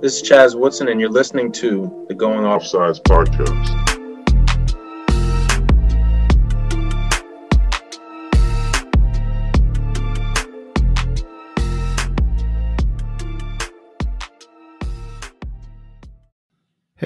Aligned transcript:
This 0.00 0.22
is 0.22 0.22
Chaz 0.22 0.58
Woodson, 0.58 0.88
and 0.88 0.98
you're 0.98 1.10
listening 1.10 1.52
to 1.52 2.06
the 2.08 2.14
Going 2.14 2.44
Offsides 2.44 3.02
podcast. 3.02 3.85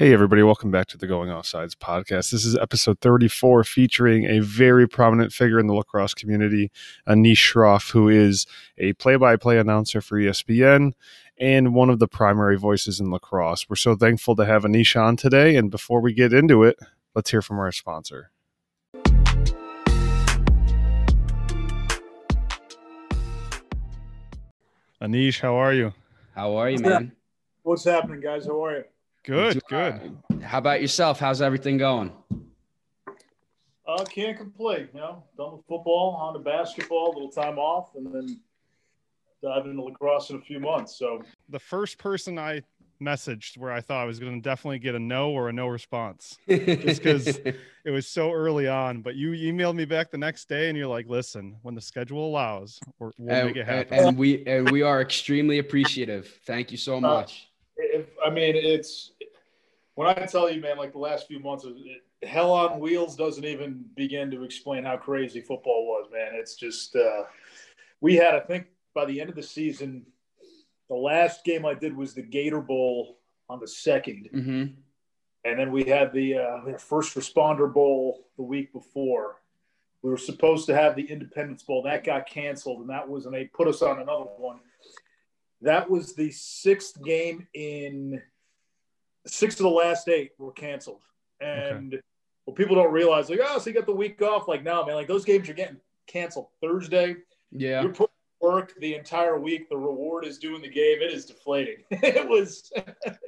Hey, 0.01 0.13
everybody, 0.13 0.41
welcome 0.41 0.71
back 0.71 0.87
to 0.87 0.97
the 0.97 1.05
Going 1.05 1.29
Offsides 1.29 1.75
podcast. 1.75 2.31
This 2.31 2.43
is 2.43 2.57
episode 2.57 2.99
34, 3.01 3.63
featuring 3.63 4.25
a 4.25 4.39
very 4.39 4.87
prominent 4.89 5.31
figure 5.31 5.59
in 5.59 5.67
the 5.67 5.75
lacrosse 5.75 6.15
community, 6.15 6.71
Anish 7.07 7.33
Shroff, 7.33 7.91
who 7.91 8.09
is 8.09 8.47
a 8.79 8.93
play 8.93 9.15
by 9.15 9.35
play 9.35 9.59
announcer 9.59 10.01
for 10.01 10.17
ESPN 10.17 10.93
and 11.37 11.75
one 11.75 11.91
of 11.91 11.99
the 11.99 12.07
primary 12.07 12.57
voices 12.57 12.99
in 12.99 13.11
lacrosse. 13.11 13.69
We're 13.69 13.75
so 13.75 13.95
thankful 13.95 14.35
to 14.37 14.45
have 14.47 14.63
Anish 14.63 14.99
on 14.99 15.17
today. 15.17 15.55
And 15.55 15.69
before 15.69 16.01
we 16.01 16.13
get 16.13 16.33
into 16.33 16.63
it, 16.63 16.79
let's 17.13 17.29
hear 17.29 17.43
from 17.43 17.59
our 17.59 17.71
sponsor. 17.71 18.31
Anish, 24.99 25.41
how 25.41 25.53
are 25.57 25.73
you? 25.75 25.93
How 26.33 26.55
are 26.55 26.71
you, 26.71 26.79
man? 26.79 27.11
What's 27.61 27.83
happening, 27.83 28.19
guys? 28.19 28.47
How 28.47 28.65
are 28.65 28.77
you? 28.77 28.83
Good, 29.23 29.61
good. 29.69 30.17
How 30.41 30.57
about 30.57 30.81
yourself? 30.81 31.19
How's 31.19 31.41
everything 31.41 31.77
going? 31.77 32.11
Uh, 33.87 34.03
can't 34.05 34.37
complain. 34.37 34.89
You 34.93 34.99
know, 34.99 35.23
done 35.37 35.57
with 35.57 35.65
football, 35.67 36.15
on 36.19 36.33
to 36.33 36.39
basketball, 36.39 37.11
a 37.11 37.13
little 37.13 37.31
time 37.31 37.59
off, 37.59 37.89
and 37.95 38.07
then 38.13 38.39
dive 39.43 39.65
into 39.65 39.83
lacrosse 39.83 40.31
in 40.31 40.37
a 40.37 40.41
few 40.41 40.59
months. 40.59 40.97
So 40.97 41.21
the 41.49 41.59
first 41.59 41.99
person 41.99 42.39
I 42.39 42.63
messaged 42.99 43.57
where 43.57 43.71
I 43.71 43.81
thought 43.81 44.01
I 44.01 44.05
was 44.05 44.19
going 44.19 44.41
to 44.41 44.41
definitely 44.41 44.79
get 44.79 44.95
a 44.95 44.99
no 44.99 45.31
or 45.31 45.49
a 45.49 45.53
no 45.53 45.67
response 45.67 46.37
just 46.47 47.03
because 47.03 47.27
it 47.85 47.91
was 47.91 48.07
so 48.07 48.31
early 48.31 48.67
on. 48.67 49.01
But 49.01 49.15
you 49.15 49.31
emailed 49.31 49.75
me 49.75 49.85
back 49.85 50.11
the 50.11 50.17
next 50.17 50.47
day 50.47 50.69
and 50.69 50.77
you're 50.77 50.87
like, 50.87 51.07
listen, 51.07 51.57
when 51.63 51.75
the 51.75 51.81
schedule 51.81 52.25
allows, 52.25 52.79
we'll 52.99 53.11
and, 53.27 53.47
make 53.47 53.55
it 53.55 53.65
happen. 53.65 53.99
And 53.99 54.17
we, 54.17 54.45
and 54.45 54.69
we 54.71 54.81
are 54.83 55.01
extremely 55.01 55.59
appreciative. 55.59 56.39
Thank 56.45 56.71
you 56.71 56.77
so 56.77 56.97
uh, 56.97 57.01
much. 57.01 57.50
If, 57.81 58.07
I 58.25 58.29
mean, 58.29 58.55
it's 58.55 59.11
when 59.95 60.07
I 60.07 60.25
tell 60.25 60.49
you, 60.49 60.61
man, 60.61 60.77
like 60.77 60.93
the 60.93 60.99
last 60.99 61.27
few 61.27 61.39
months, 61.39 61.65
it, 61.65 62.27
hell 62.27 62.51
on 62.51 62.79
wheels 62.79 63.15
doesn't 63.15 63.45
even 63.45 63.83
begin 63.95 64.31
to 64.31 64.43
explain 64.43 64.83
how 64.83 64.97
crazy 64.97 65.41
football 65.41 65.85
was, 65.85 66.07
man. 66.11 66.31
It's 66.33 66.55
just, 66.55 66.95
uh, 66.95 67.23
we 67.99 68.15
had, 68.15 68.35
I 68.35 68.39
think, 68.39 68.67
by 68.93 69.05
the 69.05 69.19
end 69.19 69.29
of 69.29 69.35
the 69.35 69.43
season, 69.43 70.05
the 70.89 70.95
last 70.95 71.43
game 71.43 71.65
I 71.65 71.73
did 71.73 71.95
was 71.95 72.13
the 72.13 72.21
Gator 72.21 72.61
Bowl 72.61 73.17
on 73.49 73.59
the 73.59 73.65
2nd 73.65 74.31
mm-hmm. 74.31 74.65
and 75.43 75.59
then 75.59 75.71
we 75.71 75.83
had 75.83 76.13
the 76.13 76.35
uh, 76.37 76.77
First 76.77 77.15
Responder 77.15 77.71
Bowl 77.71 78.27
the 78.37 78.43
week 78.43 78.71
before. 78.71 79.37
We 80.03 80.09
were 80.09 80.17
supposed 80.17 80.65
to 80.67 80.75
have 80.75 80.95
the 80.95 81.03
Independence 81.03 81.63
Bowl 81.63 81.83
that 81.83 82.03
got 82.03 82.27
canceled, 82.27 82.79
and 82.79 82.89
that 82.89 83.07
was 83.07 83.25
and 83.25 83.35
they 83.35 83.45
put 83.45 83.67
us 83.67 83.81
on 83.81 83.99
another 83.99 84.23
one. 84.37 84.59
That 85.61 85.89
was 85.89 86.15
the 86.15 86.31
sixth 86.31 87.03
game 87.03 87.47
in 87.53 88.21
six 89.27 89.55
of 89.55 89.63
the 89.63 89.69
last 89.69 90.07
eight 90.07 90.31
were 90.39 90.51
canceled, 90.51 91.03
and 91.39 91.93
okay. 91.93 92.03
what 92.45 92.57
people 92.57 92.75
don't 92.75 92.91
realize, 92.91 93.29
like, 93.29 93.39
oh, 93.43 93.59
so 93.59 93.69
you 93.69 93.75
got 93.75 93.85
the 93.85 93.91
week 93.91 94.21
off. 94.21 94.47
Like, 94.47 94.63
no, 94.63 94.85
man, 94.85 94.95
like 94.95 95.07
those 95.07 95.25
games 95.25 95.49
are 95.49 95.53
getting 95.53 95.77
canceled 96.07 96.47
Thursday. 96.61 97.17
Yeah, 97.51 97.83
you're 97.83 97.93
work 98.41 98.73
the 98.79 98.95
entire 98.95 99.39
week. 99.39 99.69
The 99.69 99.77
reward 99.77 100.25
is 100.25 100.37
doing 100.37 100.61
the 100.61 100.69
game. 100.69 101.01
It 101.01 101.13
is 101.13 101.25
deflating. 101.25 101.77
it 101.91 102.27
was, 102.27 102.71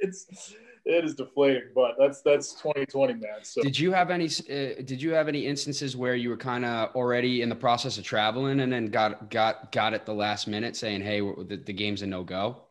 it's, 0.00 0.54
it 0.84 1.04
is 1.04 1.14
deflating. 1.14 1.70
But 1.74 1.96
that's 1.98 2.20
that's 2.22 2.52
2020, 2.54 3.14
man. 3.14 3.22
So 3.42 3.62
did 3.62 3.78
you 3.78 3.92
have 3.92 4.10
any? 4.10 4.26
Uh, 4.26 4.82
did 4.84 5.00
you 5.00 5.12
have 5.12 5.28
any 5.28 5.46
instances 5.46 5.96
where 5.96 6.14
you 6.14 6.28
were 6.28 6.36
kind 6.36 6.64
of 6.64 6.94
already 6.94 7.42
in 7.42 7.48
the 7.48 7.54
process 7.54 7.98
of 7.98 8.04
traveling 8.04 8.60
and 8.60 8.72
then 8.72 8.86
got 8.86 9.30
got 9.30 9.72
got 9.72 9.94
at 9.94 10.06
the 10.06 10.14
last 10.14 10.46
minute 10.46 10.76
saying, 10.76 11.02
hey, 11.02 11.20
the, 11.20 11.60
the 11.64 11.72
game's 11.72 12.02
a 12.02 12.06
no 12.06 12.22
go? 12.22 12.62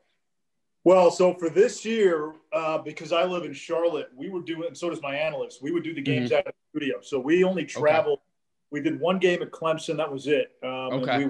Well, 0.86 1.12
so 1.12 1.34
for 1.36 1.50
this 1.50 1.86
year, 1.86 2.34
uh, 2.52 2.78
because 2.80 3.14
I 3.14 3.24
live 3.24 3.46
in 3.46 3.54
Charlotte, 3.54 4.10
we 4.16 4.30
were 4.30 4.42
doing, 4.42 4.68
and 4.68 4.78
so 4.78 4.90
does 4.90 5.02
my 5.02 5.16
analyst. 5.16 5.64
We 5.64 5.72
would 5.72 5.84
do 5.84 5.94
the 5.94 6.02
games 6.02 6.30
mm-hmm. 6.30 6.40
out 6.40 6.48
of 6.48 6.54
the 6.54 6.80
studio. 6.80 6.98
So 7.02 7.20
we 7.20 7.44
only 7.44 7.66
traveled. 7.66 8.20
Okay. 8.20 8.24
We 8.72 8.82
did 8.82 9.00
one 9.00 9.20
game 9.20 9.42
at 9.42 9.52
Clemson. 9.52 9.98
That 9.98 10.12
was 10.12 10.28
it. 10.28 10.52
Um, 10.62 10.70
okay. 10.70 11.30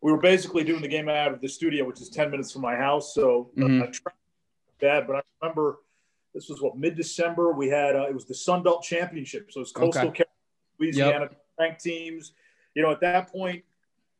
We, 0.00 0.10
we, 0.10 0.12
were 0.12 0.20
basically 0.20 0.64
doing 0.64 0.82
the 0.82 0.88
game 0.88 1.08
out 1.08 1.32
of 1.32 1.40
the 1.40 1.48
studio, 1.48 1.84
which 1.84 2.00
is 2.00 2.08
ten 2.08 2.30
minutes 2.30 2.52
from 2.52 2.62
my 2.62 2.76
house. 2.76 3.14
So 3.14 3.50
uh, 3.58 3.60
mm-hmm. 3.60 3.82
uh, 3.82 4.10
bad, 4.80 5.06
but 5.06 5.16
I 5.16 5.20
remember 5.40 5.78
this 6.34 6.48
was 6.48 6.60
what 6.60 6.76
mid 6.76 6.96
December. 6.96 7.52
We 7.52 7.68
had 7.68 7.96
uh, 7.96 8.06
it 8.08 8.14
was 8.14 8.26
the 8.26 8.34
Sun 8.34 8.62
Belt 8.62 8.82
Championship. 8.82 9.50
So 9.50 9.60
it 9.60 9.62
was 9.62 9.72
Coastal 9.72 10.08
okay. 10.08 10.24
Carolina, 10.24 10.78
Louisiana 10.78 11.28
yep. 11.30 11.44
ranked 11.58 11.82
teams. 11.82 12.32
You 12.74 12.82
know, 12.82 12.90
at 12.90 13.00
that 13.00 13.32
point, 13.32 13.64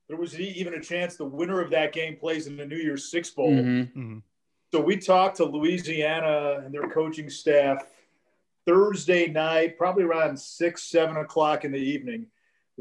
there 0.08 0.16
was 0.16 0.38
even 0.38 0.74
a 0.74 0.80
chance 0.80 1.16
the 1.16 1.24
winner 1.24 1.60
of 1.60 1.70
that 1.70 1.92
game 1.92 2.16
plays 2.16 2.46
in 2.46 2.56
the 2.56 2.64
New 2.64 2.78
Year's 2.78 3.10
Six 3.10 3.30
Bowl. 3.30 3.50
Mm-hmm. 3.50 4.00
Mm-hmm. 4.00 4.18
So 4.72 4.80
we 4.80 4.96
talked 4.96 5.36
to 5.36 5.44
Louisiana 5.44 6.62
and 6.64 6.74
their 6.74 6.88
coaching 6.88 7.30
staff 7.30 7.84
Thursday 8.66 9.28
night, 9.28 9.78
probably 9.78 10.04
around 10.04 10.38
six, 10.38 10.84
seven 10.84 11.16
o'clock 11.16 11.64
in 11.64 11.72
the 11.72 11.78
evening. 11.78 12.26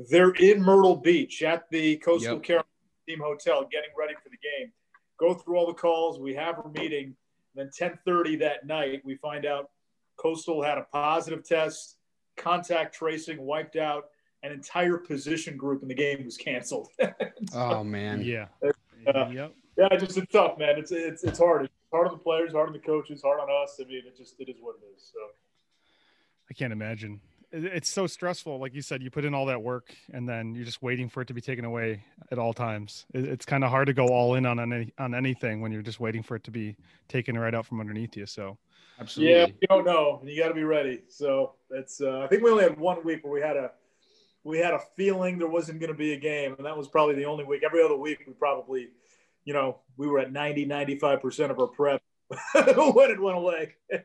They're 0.09 0.31
in 0.31 0.61
Myrtle 0.61 0.95
Beach 0.95 1.43
at 1.43 1.69
the 1.69 1.97
Coastal 1.97 2.35
yep. 2.35 2.43
Carolina 2.43 2.67
Team 3.07 3.19
Hotel, 3.19 3.67
getting 3.71 3.91
ready 3.97 4.13
for 4.21 4.29
the 4.29 4.37
game. 4.37 4.71
Go 5.17 5.33
through 5.33 5.57
all 5.57 5.67
the 5.67 5.73
calls. 5.73 6.19
We 6.19 6.33
have 6.35 6.59
a 6.59 6.69
meeting. 6.69 7.15
And 7.55 7.69
then 7.71 7.91
10:30 8.05 8.39
that 8.39 8.65
night, 8.65 9.01
we 9.05 9.15
find 9.15 9.45
out 9.45 9.69
Coastal 10.17 10.61
had 10.61 10.77
a 10.77 10.83
positive 10.91 11.43
test, 11.43 11.97
contact 12.37 12.95
tracing 12.95 13.41
wiped 13.41 13.75
out 13.75 14.05
an 14.45 14.51
entire 14.51 14.97
position 14.97 15.57
group 15.57 15.81
in 15.81 15.87
the 15.87 15.95
game 15.95 16.23
was 16.23 16.37
canceled. 16.37 16.89
so, 17.01 17.11
oh 17.55 17.83
man, 17.83 18.21
yeah, 18.21 18.45
uh, 18.63 19.27
yep. 19.29 19.53
yeah, 19.77 19.97
just 19.97 20.17
it's 20.17 20.31
tough, 20.31 20.57
man. 20.57 20.77
It's 20.77 20.91
it's 20.91 21.23
it's 21.23 21.39
hard. 21.39 21.65
It's 21.65 21.73
hard 21.91 22.07
on 22.07 22.13
the 22.13 22.23
players, 22.23 22.53
hard 22.53 22.67
on 22.67 22.73
the 22.73 22.79
coaches, 22.79 23.21
hard 23.23 23.39
on 23.39 23.47
us. 23.49 23.79
I 23.81 23.85
mean, 23.85 24.03
it 24.05 24.15
just 24.15 24.35
it 24.39 24.49
is 24.49 24.57
what 24.61 24.75
it 24.81 24.95
is. 24.95 25.11
So 25.11 25.19
I 26.49 26.53
can't 26.53 26.71
imagine. 26.71 27.19
It's 27.51 27.89
so 27.89 28.07
stressful. 28.07 28.59
Like 28.59 28.73
you 28.73 28.81
said, 28.81 29.01
you 29.01 29.09
put 29.09 29.25
in 29.25 29.33
all 29.33 29.45
that 29.47 29.61
work, 29.61 29.95
and 30.13 30.27
then 30.27 30.55
you're 30.55 30.65
just 30.65 30.81
waiting 30.81 31.09
for 31.09 31.21
it 31.21 31.27
to 31.27 31.33
be 31.33 31.41
taken 31.41 31.65
away 31.65 32.03
at 32.31 32.39
all 32.39 32.53
times. 32.53 33.05
It's 33.13 33.45
kind 33.45 33.63
of 33.63 33.69
hard 33.69 33.87
to 33.87 33.93
go 33.93 34.07
all 34.07 34.35
in 34.35 34.45
on 34.45 34.59
any 34.59 34.93
on 34.97 35.15
anything 35.15 35.61
when 35.61 35.71
you're 35.71 35.81
just 35.81 35.99
waiting 35.99 36.23
for 36.23 36.35
it 36.35 36.43
to 36.45 36.51
be 36.51 36.75
taken 37.07 37.37
right 37.37 37.53
out 37.53 37.65
from 37.65 37.79
underneath 37.79 38.15
you. 38.17 38.25
So. 38.25 38.57
Absolutely. 38.97 39.35
Yeah, 39.35 39.47
you 39.47 39.67
don't 39.67 39.85
know, 39.85 40.19
and 40.21 40.29
you 40.29 40.41
got 40.41 40.47
to 40.47 40.53
be 40.53 40.63
ready. 40.63 41.01
So 41.09 41.55
it's. 41.69 42.01
Uh, 42.01 42.21
I 42.21 42.27
think 42.27 42.43
we 42.43 42.51
only 42.51 42.63
had 42.63 42.79
one 42.79 43.03
week 43.03 43.23
where 43.23 43.33
we 43.33 43.41
had 43.41 43.57
a 43.57 43.71
we 44.45 44.59
had 44.59 44.73
a 44.73 44.79
feeling 44.95 45.37
there 45.37 45.49
wasn't 45.49 45.79
going 45.79 45.91
to 45.91 45.97
be 45.97 46.13
a 46.13 46.17
game, 46.17 46.53
and 46.57 46.65
that 46.65 46.77
was 46.77 46.87
probably 46.87 47.15
the 47.15 47.25
only 47.25 47.43
week. 47.43 47.63
Every 47.65 47.83
other 47.83 47.97
week, 47.97 48.19
we 48.25 48.33
probably, 48.33 48.89
you 49.43 49.53
know, 49.53 49.79
we 49.97 50.07
were 50.07 50.19
at 50.19 50.31
90, 50.31 50.67
95% 50.67 51.49
of 51.49 51.59
our 51.59 51.67
prep 51.67 52.01
when 52.53 53.11
it 53.11 53.19
went 53.19 53.37
away. 53.37 53.73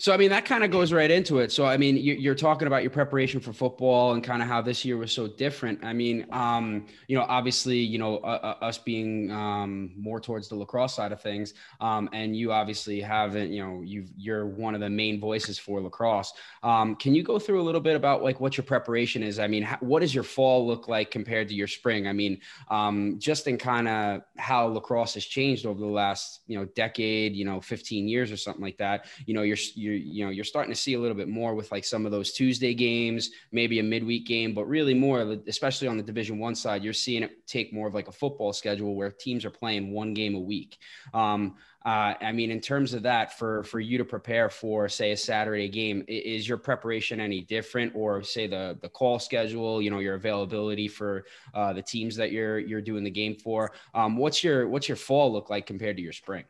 So, 0.00 0.14
I 0.14 0.16
mean, 0.16 0.30
that 0.30 0.46
kind 0.46 0.64
of 0.64 0.70
goes 0.70 0.94
right 0.94 1.10
into 1.10 1.40
it. 1.40 1.52
So, 1.52 1.66
I 1.66 1.76
mean, 1.76 1.98
you're 1.98 2.34
talking 2.34 2.66
about 2.66 2.82
your 2.82 2.90
preparation 2.90 3.38
for 3.38 3.52
football 3.52 4.14
and 4.14 4.24
kind 4.24 4.40
of 4.40 4.48
how 4.48 4.62
this 4.62 4.82
year 4.82 4.96
was 4.96 5.12
so 5.12 5.28
different. 5.28 5.84
I 5.84 5.92
mean, 5.92 6.24
um, 6.32 6.86
you 7.06 7.18
know, 7.18 7.26
obviously, 7.28 7.80
you 7.80 7.98
know, 7.98 8.16
uh, 8.16 8.56
us 8.62 8.78
being 8.78 9.30
um, 9.30 9.90
more 9.98 10.18
towards 10.18 10.48
the 10.48 10.54
lacrosse 10.54 10.94
side 10.94 11.12
of 11.12 11.20
things, 11.20 11.52
um, 11.82 12.08
and 12.14 12.34
you 12.34 12.50
obviously 12.50 12.98
haven't, 12.98 13.52
you 13.52 13.62
know, 13.62 13.82
you 13.82 14.06
you're 14.16 14.46
one 14.46 14.74
of 14.74 14.80
the 14.80 14.88
main 14.88 15.20
voices 15.20 15.58
for 15.58 15.82
lacrosse. 15.82 16.32
Um, 16.62 16.96
can 16.96 17.14
you 17.14 17.22
go 17.22 17.38
through 17.38 17.60
a 17.60 17.64
little 17.64 17.82
bit 17.82 17.94
about 17.94 18.22
like 18.22 18.40
what 18.40 18.56
your 18.56 18.64
preparation 18.64 19.22
is? 19.22 19.38
I 19.38 19.48
mean, 19.48 19.64
how, 19.64 19.76
what 19.80 20.00
does 20.00 20.14
your 20.14 20.24
fall 20.24 20.66
look 20.66 20.88
like 20.88 21.10
compared 21.10 21.46
to 21.48 21.54
your 21.54 21.68
spring? 21.68 22.08
I 22.08 22.14
mean, 22.14 22.40
um, 22.70 23.18
just 23.18 23.46
in 23.46 23.58
kind 23.58 23.86
of 23.86 24.22
how 24.38 24.64
lacrosse 24.68 25.12
has 25.12 25.26
changed 25.26 25.66
over 25.66 25.78
the 25.78 25.84
last, 25.84 26.40
you 26.46 26.58
know, 26.58 26.64
decade, 26.74 27.36
you 27.36 27.44
know, 27.44 27.60
15 27.60 28.08
years 28.08 28.32
or 28.32 28.38
something 28.38 28.62
like 28.62 28.78
that. 28.78 29.04
You 29.26 29.34
know, 29.34 29.42
you're, 29.42 29.58
you're 29.74 29.89
you're 29.90 29.98
you 29.98 30.24
know 30.24 30.30
you're 30.30 30.44
starting 30.44 30.72
to 30.72 30.80
see 30.80 30.94
a 30.94 31.00
little 31.00 31.16
bit 31.16 31.28
more 31.28 31.54
with 31.54 31.70
like 31.72 31.84
some 31.84 32.06
of 32.06 32.12
those 32.12 32.32
Tuesday 32.32 32.74
games, 32.74 33.30
maybe 33.52 33.78
a 33.78 33.82
midweek 33.82 34.26
game, 34.26 34.54
but 34.54 34.64
really 34.64 34.94
more, 34.94 35.36
especially 35.46 35.88
on 35.88 35.96
the 35.96 36.02
Division 36.02 36.38
One 36.38 36.54
side, 36.54 36.84
you're 36.84 36.92
seeing 36.92 37.22
it 37.22 37.46
take 37.46 37.72
more 37.72 37.88
of 37.88 37.94
like 37.94 38.08
a 38.08 38.12
football 38.12 38.52
schedule 38.52 38.94
where 38.94 39.10
teams 39.10 39.44
are 39.44 39.50
playing 39.50 39.92
one 39.92 40.14
game 40.14 40.34
a 40.34 40.40
week. 40.40 40.78
Um, 41.12 41.56
uh, 41.84 42.12
I 42.20 42.32
mean, 42.32 42.50
in 42.50 42.60
terms 42.60 42.92
of 42.92 43.04
that, 43.04 43.38
for 43.38 43.64
for 43.64 43.80
you 43.80 43.96
to 43.98 44.04
prepare 44.04 44.50
for, 44.50 44.88
say, 44.88 45.12
a 45.12 45.16
Saturday 45.16 45.68
game, 45.68 46.04
is 46.08 46.46
your 46.46 46.58
preparation 46.58 47.20
any 47.20 47.40
different, 47.40 47.94
or 47.94 48.22
say 48.22 48.46
the 48.46 48.78
the 48.82 48.88
call 48.88 49.18
schedule, 49.18 49.80
you 49.80 49.90
know, 49.90 49.98
your 49.98 50.14
availability 50.14 50.88
for 50.88 51.24
uh, 51.54 51.72
the 51.72 51.82
teams 51.82 52.16
that 52.16 52.32
you're 52.32 52.58
you're 52.58 52.82
doing 52.82 53.02
the 53.02 53.10
game 53.10 53.34
for? 53.34 53.72
Um, 53.94 54.18
what's 54.18 54.44
your 54.44 54.68
what's 54.68 54.88
your 54.88 54.96
fall 54.96 55.32
look 55.32 55.48
like 55.48 55.66
compared 55.66 55.96
to 55.96 56.02
your 56.02 56.12
spring? 56.12 56.44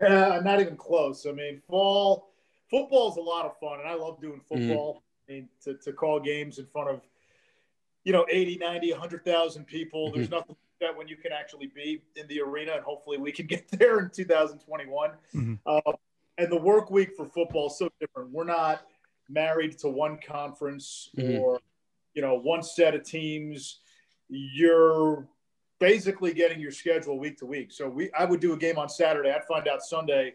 Uh, 0.00 0.40
not 0.44 0.60
even 0.60 0.76
close. 0.76 1.24
I 1.26 1.32
mean, 1.32 1.62
fall 1.66 2.34
football 2.70 3.10
is 3.10 3.16
a 3.16 3.20
lot 3.20 3.46
of 3.46 3.58
fun, 3.58 3.80
and 3.80 3.88
I 3.88 3.94
love 3.94 4.20
doing 4.20 4.40
mm-hmm. 4.40 4.68
football. 4.68 4.94
Mm-hmm. 4.94 5.32
I 5.32 5.34
mean, 5.34 5.48
to, 5.64 5.74
to 5.74 5.92
call 5.92 6.20
games 6.20 6.58
in 6.58 6.66
front 6.66 6.88
of, 6.88 7.00
you 8.04 8.12
know, 8.12 8.26
80, 8.30 8.58
90, 8.58 8.92
100,000 8.92 9.64
people. 9.64 10.06
Mm-hmm. 10.06 10.16
There's 10.16 10.30
nothing 10.30 10.50
like 10.50 10.88
that 10.88 10.96
when 10.96 11.08
you 11.08 11.16
can 11.16 11.32
actually 11.32 11.66
be 11.66 12.02
in 12.14 12.26
the 12.28 12.40
arena, 12.40 12.72
and 12.72 12.84
hopefully 12.84 13.18
we 13.18 13.32
can 13.32 13.46
get 13.48 13.68
there 13.72 13.98
in 14.00 14.10
2021. 14.10 15.10
Mm-hmm. 15.34 15.54
Uh, 15.66 15.92
and 16.38 16.52
the 16.52 16.56
work 16.56 16.90
week 16.90 17.16
for 17.16 17.26
football 17.26 17.68
is 17.68 17.78
so 17.78 17.88
different. 18.00 18.30
We're 18.30 18.44
not 18.44 18.82
married 19.28 19.78
to 19.78 19.88
one 19.88 20.18
conference 20.24 21.10
mm-hmm. 21.16 21.38
or 21.38 21.58
you 22.14 22.22
know 22.22 22.34
one 22.34 22.62
set 22.62 22.94
of 22.94 23.04
teams. 23.04 23.80
You're 24.28 25.26
basically 25.78 26.32
getting 26.32 26.60
your 26.60 26.72
schedule 26.72 27.18
week 27.18 27.38
to 27.38 27.46
week. 27.46 27.72
So 27.72 27.88
we, 27.88 28.10
I 28.12 28.24
would 28.24 28.40
do 28.40 28.52
a 28.52 28.56
game 28.56 28.78
on 28.78 28.88
Saturday. 28.88 29.30
I'd 29.30 29.44
find 29.44 29.68
out 29.68 29.82
Sunday 29.82 30.34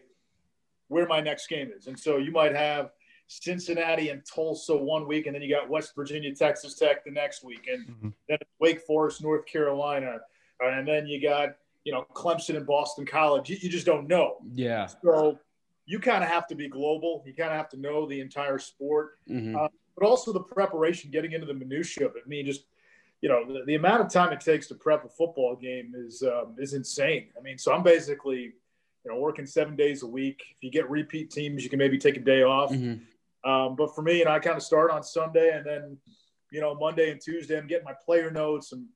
where 0.92 1.06
my 1.06 1.20
next 1.20 1.48
game 1.48 1.70
is, 1.76 1.86
and 1.86 1.98
so 1.98 2.18
you 2.18 2.30
might 2.30 2.54
have 2.54 2.90
Cincinnati 3.26 4.10
and 4.10 4.22
Tulsa 4.24 4.76
one 4.76 5.06
week, 5.06 5.26
and 5.26 5.34
then 5.34 5.42
you 5.42 5.48
got 5.48 5.68
West 5.68 5.94
Virginia, 5.96 6.34
Texas 6.34 6.74
Tech 6.74 7.04
the 7.04 7.10
next 7.10 7.42
week, 7.42 7.66
and 7.72 7.86
mm-hmm. 7.88 8.08
then 8.28 8.38
Wake 8.60 8.82
Forest, 8.82 9.22
North 9.22 9.46
Carolina, 9.46 10.18
and 10.60 10.86
then 10.86 11.06
you 11.06 11.20
got 11.20 11.56
you 11.84 11.92
know 11.92 12.06
Clemson 12.14 12.56
and 12.56 12.66
Boston 12.66 13.06
College. 13.06 13.48
You, 13.48 13.56
you 13.60 13.68
just 13.68 13.86
don't 13.86 14.06
know. 14.06 14.36
Yeah. 14.52 14.86
So 14.86 15.38
you 15.86 15.98
kind 15.98 16.22
of 16.22 16.30
have 16.30 16.46
to 16.48 16.54
be 16.54 16.68
global. 16.68 17.22
You 17.26 17.34
kind 17.34 17.50
of 17.50 17.56
have 17.56 17.68
to 17.70 17.78
know 17.78 18.06
the 18.06 18.20
entire 18.20 18.58
sport, 18.58 19.18
mm-hmm. 19.28 19.56
uh, 19.56 19.68
but 19.96 20.06
also 20.06 20.32
the 20.32 20.40
preparation, 20.40 21.10
getting 21.10 21.32
into 21.32 21.46
the 21.46 21.54
minutia 21.54 22.06
of 22.06 22.16
it. 22.16 22.22
I 22.24 22.28
mean, 22.28 22.46
just 22.46 22.64
you 23.22 23.28
know, 23.28 23.44
the, 23.46 23.64
the, 23.66 23.76
amount 23.76 24.02
of 24.02 24.12
time 24.12 24.32
it 24.32 24.40
takes 24.40 24.66
to 24.66 24.74
prep 24.74 25.04
a 25.04 25.08
football 25.08 25.56
game 25.56 25.94
is 25.96 26.22
um, 26.22 26.56
is 26.58 26.74
insane. 26.74 27.28
I 27.38 27.40
mean, 27.40 27.56
so 27.56 27.72
I'm 27.72 27.82
basically 27.82 28.54
you 29.04 29.12
know 29.12 29.18
working 29.18 29.46
seven 29.46 29.76
days 29.76 30.02
a 30.02 30.06
week. 30.06 30.42
If 30.50 30.62
you 30.62 30.70
get 30.70 30.88
repeat 30.88 31.30
teams, 31.30 31.62
you 31.62 31.70
can 31.70 31.78
maybe 31.78 31.98
take 31.98 32.16
a 32.16 32.20
day 32.20 32.42
off. 32.42 32.70
Mm-hmm. 32.70 33.02
Um, 33.44 33.74
but 33.76 33.94
for 33.94 34.02
me, 34.02 34.18
you 34.18 34.24
know, 34.24 34.30
I 34.30 34.38
kind 34.38 34.56
of 34.56 34.62
start 34.62 34.90
on 34.90 35.02
Sunday 35.02 35.56
and 35.56 35.66
then, 35.66 35.98
you 36.50 36.60
know, 36.60 36.74
Monday 36.74 37.10
and 37.10 37.20
Tuesday, 37.20 37.58
I'm 37.58 37.66
getting 37.66 37.84
my 37.84 37.94
player 38.04 38.30
notes 38.30 38.72
and 38.72 38.86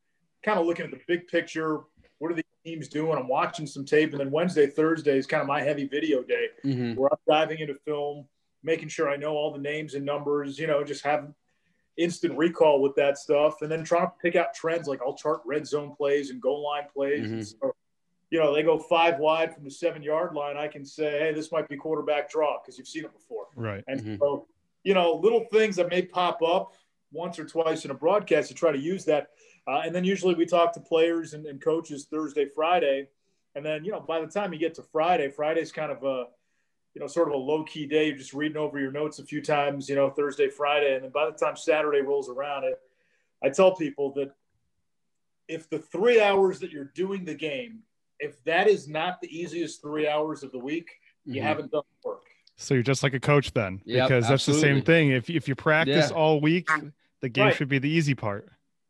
kind 0.45 0.59
of 0.59 0.67
looking 0.67 0.85
at 0.85 0.93
the 0.93 1.01
big 1.09 1.27
picture. 1.27 1.81
What 2.19 2.31
are 2.31 2.35
the 2.35 2.45
teams 2.65 2.89
doing? 2.89 3.19
I'm 3.19 3.29
watching 3.29 3.67
some 3.67 3.85
tape. 3.85 4.13
And 4.13 4.21
then 4.21 4.31
Wednesday, 4.31 4.67
Thursday 4.67 5.19
is 5.19 5.27
kind 5.27 5.41
of 5.41 5.49
my 5.49 5.63
heavy 5.63 5.87
video 5.87 6.23
day 6.23 6.49
mm-hmm. 6.65 6.95
where 6.95 7.11
I'm 7.13 7.19
diving 7.29 7.59
into 7.59 7.75
film, 7.75 8.27
making 8.63 8.89
sure 8.89 9.11
I 9.11 9.17
know 9.17 9.35
all 9.35 9.53
the 9.53 9.59
names 9.59 9.95
and 9.95 10.05
numbers, 10.05 10.59
you 10.59 10.67
know, 10.67 10.85
just 10.85 11.05
have 11.05 11.29
instant 11.97 12.37
recall 12.37 12.81
with 12.81 12.95
that 12.95 13.19
stuff. 13.19 13.63
And 13.63 13.71
then 13.71 13.83
trying 13.83 14.07
to 14.07 14.13
pick 14.23 14.37
out 14.37 14.55
trends. 14.55 14.87
Like 14.87 15.01
I'll 15.05 15.17
chart 15.17 15.41
red 15.45 15.67
zone 15.67 15.95
plays 15.97 16.31
and 16.31 16.41
goal 16.41 16.65
line 16.65 16.85
plays. 16.95 17.27
Mm-hmm. 17.27 17.43
So, 17.43 17.75
you 18.31 18.39
know, 18.39 18.55
they 18.55 18.63
go 18.63 18.79
five 18.79 19.19
wide 19.19 19.55
from 19.55 19.65
the 19.65 19.71
seven 19.71 20.03
yard 20.03 20.35
line, 20.35 20.57
I 20.57 20.69
can 20.69 20.85
say, 20.85 21.19
hey, 21.19 21.33
this 21.33 21.53
might 21.53 21.69
be 21.69 21.77
quarterback 21.77 22.31
draw 22.31 22.59
because 22.61 22.79
you've 22.79 22.89
seen 22.89 23.05
it 23.05 23.13
before. 23.13 23.47
Right. 23.55 23.85
And 23.87 24.01
mm-hmm. 24.01 24.17
so, 24.19 24.47
you 24.83 24.95
know, 24.95 25.15
little 25.15 25.47
things 25.53 25.77
that 25.77 25.91
may 25.91 26.03
pop 26.03 26.43
up 26.43 26.75
once 27.13 27.39
or 27.39 27.45
twice 27.45 27.85
in 27.85 27.91
a 27.91 27.95
broadcast 27.95 28.49
to 28.49 28.55
try 28.55 28.73
to 28.73 28.79
use 28.79 29.05
that. 29.05 29.29
Uh, 29.69 29.83
and 29.85 29.95
then 29.95 30.05
usually 30.05 30.35
we 30.35 30.47
talk 30.47 30.73
to 30.73 30.81
players 30.81 31.35
and, 31.35 31.47
and, 31.47 31.61
coaches 31.61 32.07
Thursday, 32.11 32.47
Friday. 32.47 33.09
And 33.55 33.65
then, 33.65 33.85
you 33.85 33.91
know, 33.91 34.01
by 34.01 34.21
the 34.21 34.27
time 34.27 34.53
you 34.53 34.59
get 34.59 34.75
to 34.75 34.83
Friday, 34.83 35.29
Friday's 35.29 35.73
kind 35.73 35.91
of 35.91 36.05
a, 36.05 36.27
you 36.95 37.01
know, 37.01 37.07
sort 37.07 37.29
of 37.29 37.35
a 37.35 37.39
low 37.39 37.65
key 37.65 37.87
day. 37.87 38.09
You're 38.09 38.17
just 38.17 38.35
reading 38.35 38.57
over 38.57 38.79
your 38.79 38.93
notes 38.93 39.19
a 39.19 39.25
few 39.25 39.43
times, 39.43 39.89
you 39.89 39.95
know, 39.95 40.11
Thursday, 40.11 40.49
Friday. 40.49 40.95
And 40.95 41.05
then 41.05 41.11
by 41.11 41.27
the 41.27 41.33
time 41.33 41.57
Saturday 41.57 42.01
rolls 42.01 42.29
around, 42.29 42.65
it, 42.65 42.79
I 43.43 43.51
tell 43.51 43.75
people 43.75 44.13
that 44.15 44.33
if 45.49 45.69
the 45.69 45.79
three 45.79 46.21
hours 46.21 46.61
that 46.61 46.71
you're 46.71 46.91
doing 46.95 47.25
the 47.25 47.35
game 47.35 47.81
if 48.19 48.43
that 48.45 48.69
is 48.69 48.89
not 48.89 49.21
the 49.21 49.29
easiest 49.29 49.83
three 49.83 50.09
hours 50.09 50.43
of 50.43 50.53
the 50.53 50.59
week, 50.59 50.89
you 51.25 51.37
mm-hmm. 51.37 51.47
haven't 51.47 51.71
done 51.71 51.83
the 52.03 52.09
work. 52.09 52.25
So 52.57 52.75
you're 52.75 52.83
just 52.83 53.03
like 53.03 53.15
a 53.15 53.21
coach 53.21 53.53
then, 53.53 53.83
yep, 53.85 54.09
because 54.09 54.25
that's 54.25 54.49
absolutely. 54.49 54.69
the 54.69 54.75
same 54.77 54.85
thing. 54.85 55.11
If 55.11 55.29
if 55.29 55.47
you 55.47 55.55
practice 55.55 56.11
yeah. 56.11 56.17
all 56.17 56.41
week, 56.41 56.69
the 57.21 57.29
game 57.29 57.47
right. 57.47 57.55
should 57.55 57.69
be 57.69 57.79
the 57.79 57.91
easy 57.91 58.15
part. 58.15 58.49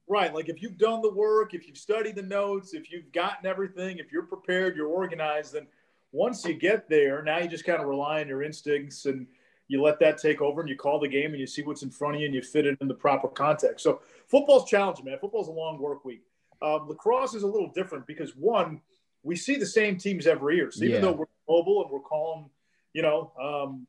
Right. 0.08 0.32
Like 0.32 0.48
if 0.48 0.62
you've 0.62 0.78
done 0.78 1.02
the 1.02 1.12
work, 1.12 1.52
if 1.52 1.66
you've 1.66 1.76
studied 1.76 2.14
the 2.14 2.22
notes, 2.22 2.74
if 2.74 2.92
you've 2.92 3.10
gotten 3.10 3.44
everything, 3.44 3.98
if 3.98 4.12
you're 4.12 4.22
prepared, 4.22 4.76
you're 4.76 4.86
organized, 4.86 5.54
then 5.54 5.66
once 6.12 6.44
you 6.44 6.54
get 6.54 6.88
there, 6.88 7.24
now 7.24 7.38
you 7.38 7.48
just 7.48 7.64
kind 7.64 7.80
of 7.80 7.88
rely 7.88 8.20
on 8.20 8.28
your 8.28 8.44
instincts 8.44 9.06
and 9.06 9.26
you 9.66 9.82
let 9.82 9.98
that 9.98 10.18
take 10.18 10.40
over 10.40 10.60
and 10.60 10.70
you 10.70 10.76
call 10.76 11.00
the 11.00 11.08
game 11.08 11.32
and 11.32 11.40
you 11.40 11.46
see 11.46 11.62
what's 11.62 11.82
in 11.82 11.90
front 11.90 12.14
of 12.14 12.20
you 12.20 12.26
and 12.26 12.34
you 12.36 12.40
fit 12.40 12.66
it 12.66 12.78
in 12.80 12.86
the 12.86 12.94
proper 12.94 13.26
context. 13.26 13.82
So 13.82 14.00
football's 14.28 14.70
challenging, 14.70 15.06
man. 15.06 15.18
Football's 15.20 15.48
a 15.48 15.52
long 15.52 15.80
work 15.80 16.04
week. 16.04 16.22
Um, 16.62 16.86
lacrosse 16.86 17.34
is 17.34 17.42
a 17.42 17.48
little 17.48 17.72
different 17.72 18.06
because 18.06 18.36
one– 18.36 18.80
we 19.26 19.34
see 19.36 19.56
the 19.56 19.66
same 19.66 19.98
teams 19.98 20.26
every 20.26 20.56
year. 20.56 20.70
So 20.70 20.84
even 20.84 20.94
yeah. 20.94 21.00
though 21.00 21.12
we're 21.12 21.26
mobile 21.48 21.82
and 21.82 21.90
we're 21.90 22.00
calling, 22.00 22.48
you 22.92 23.02
know, 23.02 23.32
um, 23.40 23.86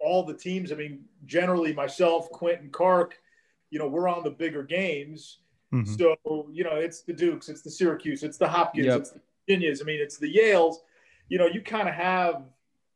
all 0.00 0.24
the 0.24 0.34
teams, 0.34 0.72
I 0.72 0.76
mean, 0.76 1.04
generally 1.26 1.74
myself, 1.74 2.30
Quentin 2.30 2.70
Kark, 2.70 3.12
you 3.70 3.78
know, 3.78 3.86
we're 3.86 4.08
on 4.08 4.24
the 4.24 4.30
bigger 4.30 4.62
games. 4.62 5.38
Mm-hmm. 5.72 5.94
So, 5.94 6.48
you 6.50 6.64
know, 6.64 6.76
it's 6.76 7.02
the 7.02 7.12
Dukes, 7.12 7.48
it's 7.48 7.62
the 7.62 7.70
Syracuse, 7.70 8.22
it's 8.22 8.38
the 8.38 8.48
Hopkins, 8.48 8.86
yep. 8.86 9.00
it's 9.00 9.10
the 9.10 9.20
Virginias. 9.46 9.82
I 9.82 9.84
mean, 9.84 10.00
it's 10.00 10.16
the 10.16 10.32
Yales. 10.32 10.76
You 11.28 11.38
know, 11.38 11.46
you 11.46 11.60
kind 11.60 11.88
of 11.88 11.94
have 11.94 12.44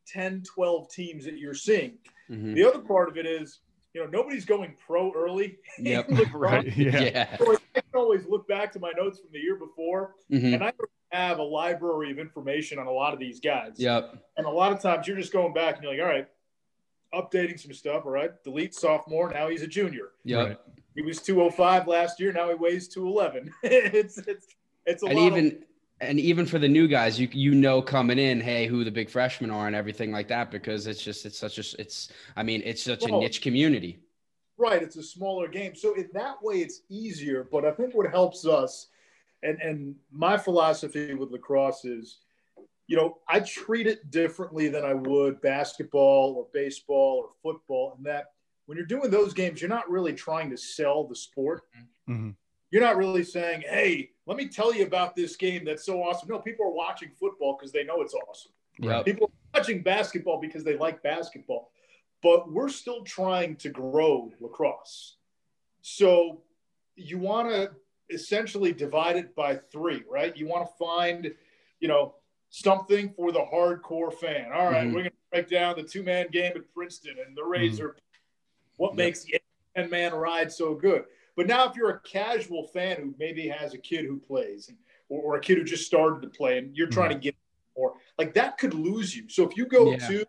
10, 0.07 0.43
12 0.43 0.91
teams 0.91 1.25
that 1.27 1.37
you're 1.37 1.53
seeing. 1.53 1.99
Mm-hmm. 2.31 2.55
The 2.55 2.65
other 2.65 2.79
part 2.79 3.09
of 3.11 3.19
it 3.19 3.27
is, 3.27 3.59
you 3.93 4.03
know, 4.03 4.09
nobody's 4.09 4.45
going 4.47 4.75
pro 4.87 5.13
early. 5.13 5.59
Yep. 5.79 6.11
right. 6.33 6.75
Yeah. 6.77 7.01
yeah. 7.03 7.37
So 7.37 7.53
I 7.53 7.81
can 7.81 7.83
always 7.95 8.25
look 8.27 8.49
back 8.49 8.73
to 8.73 8.79
my 8.79 8.93
notes 8.97 9.19
from 9.19 9.31
the 9.33 9.41
year 9.41 9.57
before, 9.57 10.15
mm-hmm. 10.31 10.55
and 10.55 10.65
I 10.65 10.73
have 11.11 11.39
a 11.39 11.43
library 11.43 12.11
of 12.11 12.19
information 12.19 12.79
on 12.79 12.87
a 12.87 12.93
lot 12.93 13.13
of 13.13 13.19
these 13.19 13.41
guys. 13.41 13.75
Yep. 13.77 14.17
And 14.37 14.47
a 14.47 14.51
lot 14.51 14.73
of 14.73 14.81
times 14.81 15.07
you're 15.07 15.17
just 15.17 15.33
going 15.33 15.53
back 15.53 15.77
and 15.77 15.85
you're 15.85 15.93
like, 15.93 16.01
all 16.01 16.09
right, 16.09 16.29
updating 17.15 17.59
some 17.59 17.73
stuff. 17.73 18.05
All 18.05 18.13
right, 18.13 18.31
delete 18.45 18.75
sophomore. 18.75 19.31
Now 19.31 19.49
he's 19.49 19.63
a 19.63 19.67
junior. 19.67 20.11
Yeah. 20.25 20.43
Right. 20.43 20.59
He 20.95 21.03
was 21.03 21.21
205 21.21 21.87
last 21.87 22.21
year. 22.21 22.33
Now 22.33 22.49
he 22.49 22.55
weighs 22.55 22.89
211. 22.89 23.53
it's 23.63 24.19
it's 24.19 24.47
it's 24.87 25.03
a 25.03 25.07
and 25.07 25.19
even 25.19 25.47
of- 25.47 25.55
and 26.03 26.19
even 26.19 26.47
for 26.47 26.59
the 26.59 26.69
new 26.69 26.89
guys, 26.89 27.21
you 27.21 27.29
you 27.33 27.55
know 27.55 27.83
coming 27.83 28.19
in, 28.19 28.41
hey, 28.41 28.67
who 28.67 28.85
the 28.85 28.91
big 28.91 29.11
freshmen 29.11 29.51
are 29.51 29.67
and 29.67 29.77
everything 29.77 30.11
like 30.13 30.29
that 30.29 30.51
because 30.51 30.87
it's 30.87 31.03
just 31.03 31.27
it's 31.27 31.39
such 31.39 31.59
a 31.59 31.81
it's 31.81 32.11
I 32.37 32.43
mean 32.43 32.63
it's 32.65 32.83
such 32.83 33.03
well, 33.03 33.19
a 33.19 33.21
niche 33.21 33.43
community. 33.43 34.01
Right, 34.57 34.83
it's 34.83 34.97
a 34.97 35.03
smaller 35.03 35.49
game, 35.49 35.75
so 35.75 35.95
in 35.95 36.09
that 36.13 36.43
way 36.43 36.57
it's 36.57 36.83
easier. 36.89 37.49
But 37.51 37.65
I 37.65 37.71
think 37.71 37.95
what 37.95 38.11
helps 38.11 38.47
us 38.47 38.89
and 39.43 39.61
and 39.61 39.95
my 40.13 40.37
philosophy 40.37 41.15
with 41.15 41.31
lacrosse 41.31 41.85
is 41.85 42.19
you 42.87 42.97
know 42.97 43.19
i 43.29 43.41
treat 43.41 43.87
it 43.87 44.11
differently 44.11 44.69
than 44.69 44.85
i 44.85 44.95
would 44.95 45.41
basketball 45.41 46.35
or 46.37 46.47
baseball 46.53 47.25
or 47.25 47.31
football 47.43 47.95
and 47.97 48.05
that 48.05 48.33
when 48.67 48.77
you're 48.77 48.87
doing 48.87 49.11
those 49.11 49.33
games 49.33 49.61
you're 49.61 49.69
not 49.69 49.91
really 49.91 50.13
trying 50.13 50.51
to 50.51 50.57
sell 50.57 51.05
the 51.05 51.17
sport. 51.17 51.63
Mm-hmm. 52.09 52.31
you're 52.71 52.83
not 52.83 52.97
really 52.97 53.25
saying 53.25 53.63
hey 53.69 54.11
let 54.31 54.37
me 54.37 54.47
tell 54.47 54.73
you 54.73 54.87
about 54.87 55.17
this 55.17 55.35
game 55.35 55.65
that's 55.65 55.85
so 55.85 56.05
awesome. 56.05 56.29
No 56.29 56.39
people 56.39 56.65
are 56.65 56.73
watching 56.73 57.11
football 57.19 57.57
because 57.59 57.73
they 57.73 57.83
know 57.83 58.01
it's 58.01 58.15
awesome. 58.15 58.53
Yep. 58.79 59.05
people 59.05 59.27
are 59.27 59.59
watching 59.59 59.83
basketball 59.83 60.41
because 60.41 60.63
they 60.63 60.77
like 60.77 61.03
basketball. 61.03 61.73
But 62.23 62.53
we're 62.53 62.69
still 62.69 63.03
trying 63.03 63.57
to 63.57 63.71
grow 63.71 64.31
lacrosse. 64.41 65.17
So 65.83 66.43
you 66.95 67.19
want 67.19 67.51
to 67.51 67.73
essentially 68.11 68.73
divided 68.73 69.35
by 69.35 69.57
three, 69.57 70.03
right? 70.11 70.37
You 70.37 70.47
want 70.47 70.69
to 70.69 70.75
find, 70.77 71.33
you 71.81 71.89
know, 71.89 72.15
something 72.51 73.13
for 73.15 73.33
the 73.33 73.41
hardcore 73.53 74.13
fan. 74.13 74.53
All 74.53 74.67
right, 74.67 74.85
mm-hmm. 74.85 74.95
we're 74.95 75.03
going 75.03 75.11
to 75.11 75.17
break 75.31 75.49
down 75.49 75.77
the 75.77 75.83
two 75.83 76.03
man 76.03 76.29
game 76.31 76.53
at 76.55 76.73
Princeton 76.75 77.17
and 77.25 77.37
the 77.37 77.45
Razor. 77.45 77.89
Mm-hmm. 77.89 77.99
What 78.77 78.91
yep. 78.93 78.97
makes 78.97 79.25
the 79.25 79.41
10 79.77 79.91
man 79.91 80.15
ride 80.15 80.53
so 80.53 80.75
good? 80.75 81.05
But 81.37 81.47
now, 81.47 81.69
if 81.69 81.77
you're 81.77 81.91
a 81.91 82.01
casual 82.01 82.67
fan 82.67 82.97
who 82.97 83.15
maybe 83.19 83.49
has 83.49 83.73
a 83.73 83.79
kid 83.79 84.05
who 84.05 84.19
plays 84.19 84.71
or, 85.09 85.23
or 85.23 85.37
a 85.37 85.41
kid 85.41 85.59
who 85.59 85.65
just 85.65 85.87
started 85.87 86.23
to 86.23 86.29
play 86.29 86.59
and 86.59 86.77
you're 86.77 86.89
trying 86.89 87.11
mm-hmm. 87.11 87.21
to 87.21 87.25
get 87.25 87.37
more, 87.77 87.95
like 88.19 88.35
that 88.35 88.59
could 88.59 88.75
lose 88.75 89.17
you. 89.17 89.29
So 89.29 89.49
if 89.49 89.57
you 89.57 89.67
go 89.67 89.93
yeah. 89.93 90.09
to, 90.09 90.27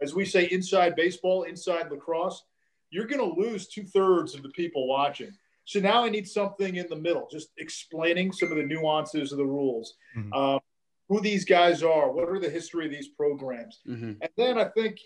as 0.00 0.14
we 0.14 0.24
say, 0.24 0.44
inside 0.46 0.96
baseball, 0.96 1.42
inside 1.42 1.90
lacrosse, 1.90 2.44
you're 2.90 3.06
going 3.06 3.20
to 3.20 3.40
lose 3.40 3.66
two 3.66 3.82
thirds 3.82 4.34
of 4.34 4.42
the 4.42 4.50
people 4.50 4.86
watching. 4.86 5.32
So 5.64 5.80
now 5.80 6.04
I 6.04 6.10
need 6.10 6.28
something 6.28 6.76
in 6.76 6.86
the 6.88 6.96
middle, 6.96 7.26
just 7.30 7.48
explaining 7.58 8.32
some 8.32 8.50
of 8.50 8.58
the 8.58 8.64
nuances 8.64 9.32
of 9.32 9.38
the 9.38 9.46
rules, 9.46 9.94
mm-hmm. 10.16 10.32
um, 10.32 10.60
who 11.08 11.20
these 11.20 11.44
guys 11.44 11.82
are, 11.82 12.12
what 12.12 12.28
are 12.28 12.38
the 12.38 12.50
history 12.50 12.86
of 12.86 12.90
these 12.90 13.08
programs, 13.08 13.80
mm-hmm. 13.88 14.12
and 14.20 14.30
then 14.36 14.58
I 14.58 14.64
think 14.64 14.98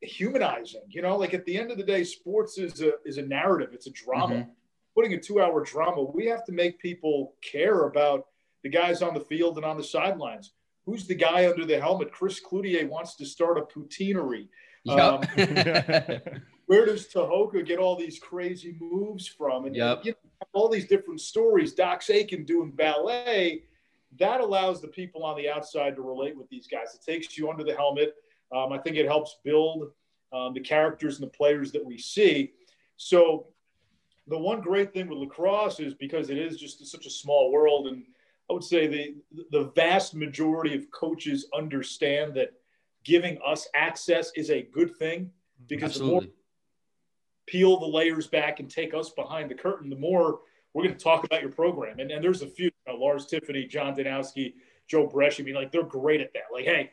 humanizing. 0.00 0.82
You 0.88 1.02
know, 1.02 1.16
like 1.16 1.34
at 1.34 1.44
the 1.44 1.56
end 1.56 1.70
of 1.70 1.76
the 1.76 1.84
day, 1.84 2.04
sports 2.04 2.58
is 2.58 2.80
a 2.82 2.92
is 3.04 3.18
a 3.18 3.22
narrative, 3.22 3.70
it's 3.72 3.86
a 3.86 3.92
drama. 3.92 4.34
Mm-hmm. 4.36 4.50
Putting 4.94 5.14
a 5.14 5.20
two 5.20 5.40
hour 5.40 5.64
drama, 5.64 6.02
we 6.02 6.26
have 6.26 6.44
to 6.46 6.52
make 6.52 6.78
people 6.80 7.34
care 7.42 7.84
about 7.86 8.26
the 8.62 8.68
guys 8.68 9.02
on 9.02 9.14
the 9.14 9.20
field 9.20 9.56
and 9.56 9.64
on 9.64 9.76
the 9.76 9.84
sidelines. 9.84 10.52
Who's 10.84 11.06
the 11.06 11.14
guy 11.14 11.48
under 11.48 11.64
the 11.64 11.80
helmet? 11.80 12.12
Chris 12.12 12.40
Cloutier 12.40 12.88
wants 12.88 13.14
to 13.16 13.26
start 13.26 13.58
a 13.58 13.62
poutineery. 13.62 14.48
Yep. 14.84 14.98
Um, 14.98 16.42
where 16.70 16.86
does 16.86 17.08
Tehoka 17.08 17.66
get 17.66 17.80
all 17.80 17.96
these 17.96 18.20
crazy 18.20 18.76
moves 18.78 19.26
from? 19.26 19.64
And 19.64 19.74
yep. 19.74 20.04
you 20.04 20.12
know, 20.12 20.46
all 20.52 20.68
these 20.68 20.86
different 20.86 21.20
stories. 21.20 21.74
Doc 21.74 22.08
Aiken 22.08 22.44
doing 22.44 22.70
ballet. 22.70 23.64
That 24.20 24.40
allows 24.40 24.80
the 24.80 24.86
people 24.86 25.24
on 25.24 25.36
the 25.36 25.48
outside 25.48 25.96
to 25.96 26.02
relate 26.02 26.36
with 26.36 26.48
these 26.48 26.68
guys. 26.68 26.94
It 26.94 27.04
takes 27.04 27.36
you 27.36 27.50
under 27.50 27.64
the 27.64 27.74
helmet. 27.74 28.14
Um, 28.54 28.70
I 28.70 28.78
think 28.78 28.94
it 28.94 29.06
helps 29.06 29.38
build 29.42 29.90
um, 30.32 30.54
the 30.54 30.60
characters 30.60 31.18
and 31.18 31.26
the 31.26 31.36
players 31.36 31.72
that 31.72 31.84
we 31.84 31.98
see. 31.98 32.52
So, 32.96 33.48
the 34.28 34.38
one 34.38 34.60
great 34.60 34.92
thing 34.92 35.08
with 35.08 35.18
lacrosse 35.18 35.80
is 35.80 35.94
because 35.94 36.30
it 36.30 36.38
is 36.38 36.56
just 36.56 36.86
such 36.86 37.04
a 37.04 37.10
small 37.10 37.50
world, 37.50 37.88
and 37.88 38.04
I 38.48 38.52
would 38.52 38.62
say 38.62 38.86
the 38.86 39.16
the 39.50 39.72
vast 39.74 40.14
majority 40.14 40.76
of 40.76 40.88
coaches 40.92 41.48
understand 41.52 42.34
that 42.34 42.52
giving 43.02 43.38
us 43.44 43.66
access 43.74 44.30
is 44.36 44.50
a 44.50 44.62
good 44.62 44.94
thing 44.98 45.32
because 45.66 45.96
Absolutely. 45.96 46.20
the 46.20 46.26
more 46.26 46.34
peel 47.50 47.80
the 47.80 47.86
layers 47.86 48.26
back 48.28 48.60
and 48.60 48.70
take 48.70 48.94
us 48.94 49.10
behind 49.10 49.50
the 49.50 49.54
curtain, 49.54 49.90
the 49.90 49.96
more 49.96 50.40
we're 50.72 50.84
going 50.84 50.96
to 50.96 51.02
talk 51.02 51.24
about 51.24 51.40
your 51.40 51.50
program. 51.50 51.98
And, 51.98 52.10
and 52.10 52.22
there's 52.22 52.42
a 52.42 52.46
few, 52.46 52.66
you 52.66 52.92
know, 52.92 52.94
Lars 52.94 53.26
Tiffany, 53.26 53.66
John 53.66 53.94
Danowski, 53.96 54.54
Joe 54.86 55.08
Breschi. 55.08 55.40
I 55.40 55.42
mean, 55.44 55.54
like 55.54 55.72
they're 55.72 55.82
great 55.82 56.20
at 56.20 56.32
that. 56.34 56.44
Like, 56.52 56.64
hey, 56.64 56.92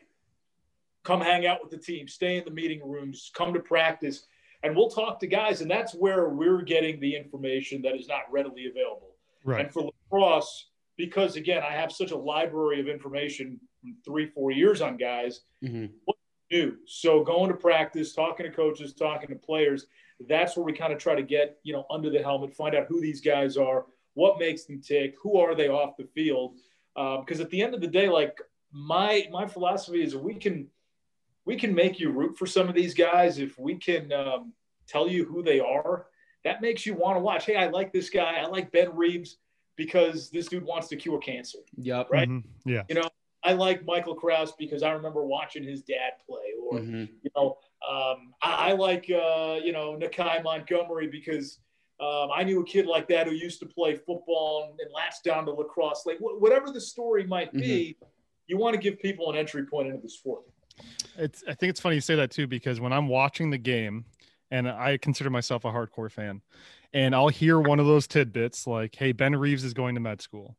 come 1.03 1.21
hang 1.21 1.45
out 1.45 1.59
with 1.61 1.71
the 1.71 1.77
team, 1.77 2.07
stay 2.07 2.37
in 2.37 2.43
the 2.43 2.51
meeting 2.51 2.81
rooms, 2.83 3.31
come 3.35 3.53
to 3.53 3.59
practice, 3.59 4.25
and 4.63 4.75
we'll 4.75 4.89
talk 4.89 5.19
to 5.19 5.27
guys. 5.27 5.61
And 5.61 5.69
that's 5.69 5.93
where 5.93 6.29
we're 6.29 6.63
getting 6.63 6.99
the 6.99 7.15
information 7.15 7.83
that 7.83 7.95
is 7.95 8.07
not 8.07 8.21
readily 8.31 8.67
available. 8.67 9.15
Right. 9.45 9.61
And 9.61 9.71
for 9.71 9.83
lacrosse, 9.83 10.69
because 10.97 11.35
again, 11.35 11.61
I 11.61 11.71
have 11.73 11.91
such 11.91 12.11
a 12.11 12.17
library 12.17 12.79
of 12.79 12.87
information 12.87 13.59
from 13.79 13.95
three, 14.03 14.25
four 14.25 14.49
years 14.49 14.81
on 14.81 14.97
guys. 14.97 15.41
Mm-hmm. 15.63 15.85
What 16.05 16.17
do? 16.49 16.77
So 16.87 17.23
going 17.23 17.51
to 17.51 17.57
practice, 17.57 18.13
talking 18.13 18.45
to 18.45 18.51
coaches, 18.51 18.93
talking 18.93 19.29
to 19.29 19.35
players, 19.35 19.85
that's 20.27 20.55
where 20.57 20.65
we 20.65 20.73
kind 20.73 20.91
of 20.91 20.99
try 20.99 21.15
to 21.15 21.23
get, 21.23 21.57
you 21.63 21.73
know, 21.73 21.85
under 21.89 22.09
the 22.09 22.21
helmet, 22.21 22.55
find 22.55 22.75
out 22.75 22.87
who 22.87 22.99
these 22.99 23.21
guys 23.21 23.57
are, 23.57 23.85
what 24.13 24.39
makes 24.39 24.65
them 24.65 24.81
tick, 24.81 25.15
who 25.21 25.37
are 25.37 25.53
they 25.53 25.69
off 25.69 25.97
the 25.97 26.05
field. 26.15 26.55
Because 26.95 27.39
um, 27.39 27.45
at 27.45 27.49
the 27.51 27.61
end 27.61 27.75
of 27.75 27.81
the 27.81 27.87
day, 27.87 28.09
like 28.09 28.37
my 28.71 29.27
my 29.31 29.47
philosophy 29.47 30.01
is 30.01 30.15
we 30.15 30.33
can 30.33 30.67
we 31.45 31.55
can 31.55 31.73
make 31.73 31.99
you 31.99 32.11
root 32.11 32.37
for 32.37 32.45
some 32.45 32.67
of 32.67 32.75
these 32.75 32.93
guys 32.93 33.37
if 33.37 33.57
we 33.59 33.75
can 33.75 34.11
um, 34.11 34.53
tell 34.87 35.07
you 35.07 35.25
who 35.25 35.43
they 35.43 35.59
are. 35.59 36.07
That 36.43 36.61
makes 36.61 36.85
you 36.85 36.93
want 36.93 37.17
to 37.17 37.19
watch. 37.19 37.45
Hey, 37.45 37.55
I 37.55 37.67
like 37.67 37.93
this 37.93 38.09
guy. 38.09 38.37
I 38.37 38.45
like 38.45 38.71
Ben 38.71 38.95
Reeves 38.95 39.37
because 39.75 40.29
this 40.29 40.47
dude 40.47 40.63
wants 40.63 40.87
to 40.89 40.95
cure 40.95 41.19
cancer. 41.19 41.59
Yep. 41.77 42.07
Right. 42.09 42.27
Mm-hmm. 42.27 42.69
Yeah. 42.69 42.83
You 42.89 42.95
know, 42.95 43.09
I 43.47 43.53
like 43.53 43.85
Michael 43.85 44.13
Kraus 44.13 44.51
because 44.59 44.83
I 44.83 44.91
remember 44.91 45.25
watching 45.25 45.63
his 45.63 45.81
dad 45.81 46.13
play, 46.27 46.51
or 46.61 46.79
mm-hmm. 46.79 47.05
you 47.21 47.31
know, 47.33 47.57
um, 47.89 48.33
I, 48.41 48.69
I, 48.69 48.71
like 48.73 49.09
uh, 49.09 49.59
you 49.63 49.71
know 49.71 49.97
Nakeie 49.97 50.43
Montgomery 50.43 51.07
because 51.07 51.59
um, 52.01 52.27
I 52.35 52.43
knew 52.43 52.59
a 52.59 52.65
kid 52.65 52.87
like 52.87 53.07
that 53.07 53.25
who 53.25 53.33
used 53.33 53.61
to 53.61 53.65
play 53.65 53.95
football 53.95 54.67
and, 54.69 54.79
and 54.81 54.91
latched 54.93 55.23
down 55.23 55.45
to 55.45 55.51
lacrosse. 55.51 56.03
Like 56.05 56.17
wh- 56.17 56.41
whatever 56.41 56.71
the 56.71 56.81
story 56.81 57.25
might 57.25 57.53
be, 57.53 57.95
mm-hmm. 57.97 58.05
you 58.47 58.57
want 58.57 58.75
to 58.75 58.81
give 58.81 58.99
people 58.99 59.31
an 59.31 59.37
entry 59.37 59.65
point 59.65 59.87
into 59.87 60.01
the 60.01 60.09
sport. 60.09 60.41
It's. 61.17 61.45
I 61.47 61.53
think 61.53 61.69
it's 61.69 61.79
funny 61.79 61.95
you 61.95 62.01
say 62.01 62.15
that 62.15 62.31
too 62.31 62.47
because 62.47 62.81
when 62.81 62.91
I'm 62.91 63.07
watching 63.07 63.49
the 63.49 63.57
game, 63.57 64.03
and 64.51 64.67
I 64.67 64.97
consider 64.97 65.29
myself 65.29 65.63
a 65.63 65.71
hardcore 65.71 66.11
fan, 66.11 66.41
and 66.91 67.15
I'll 67.15 67.29
hear 67.29 67.61
one 67.61 67.79
of 67.79 67.85
those 67.85 68.07
tidbits 68.07 68.67
like, 68.67 68.93
"Hey, 68.93 69.13
Ben 69.13 69.37
Reeves 69.37 69.63
is 69.63 69.73
going 69.73 69.95
to 69.95 70.01
med 70.01 70.21
school." 70.21 70.57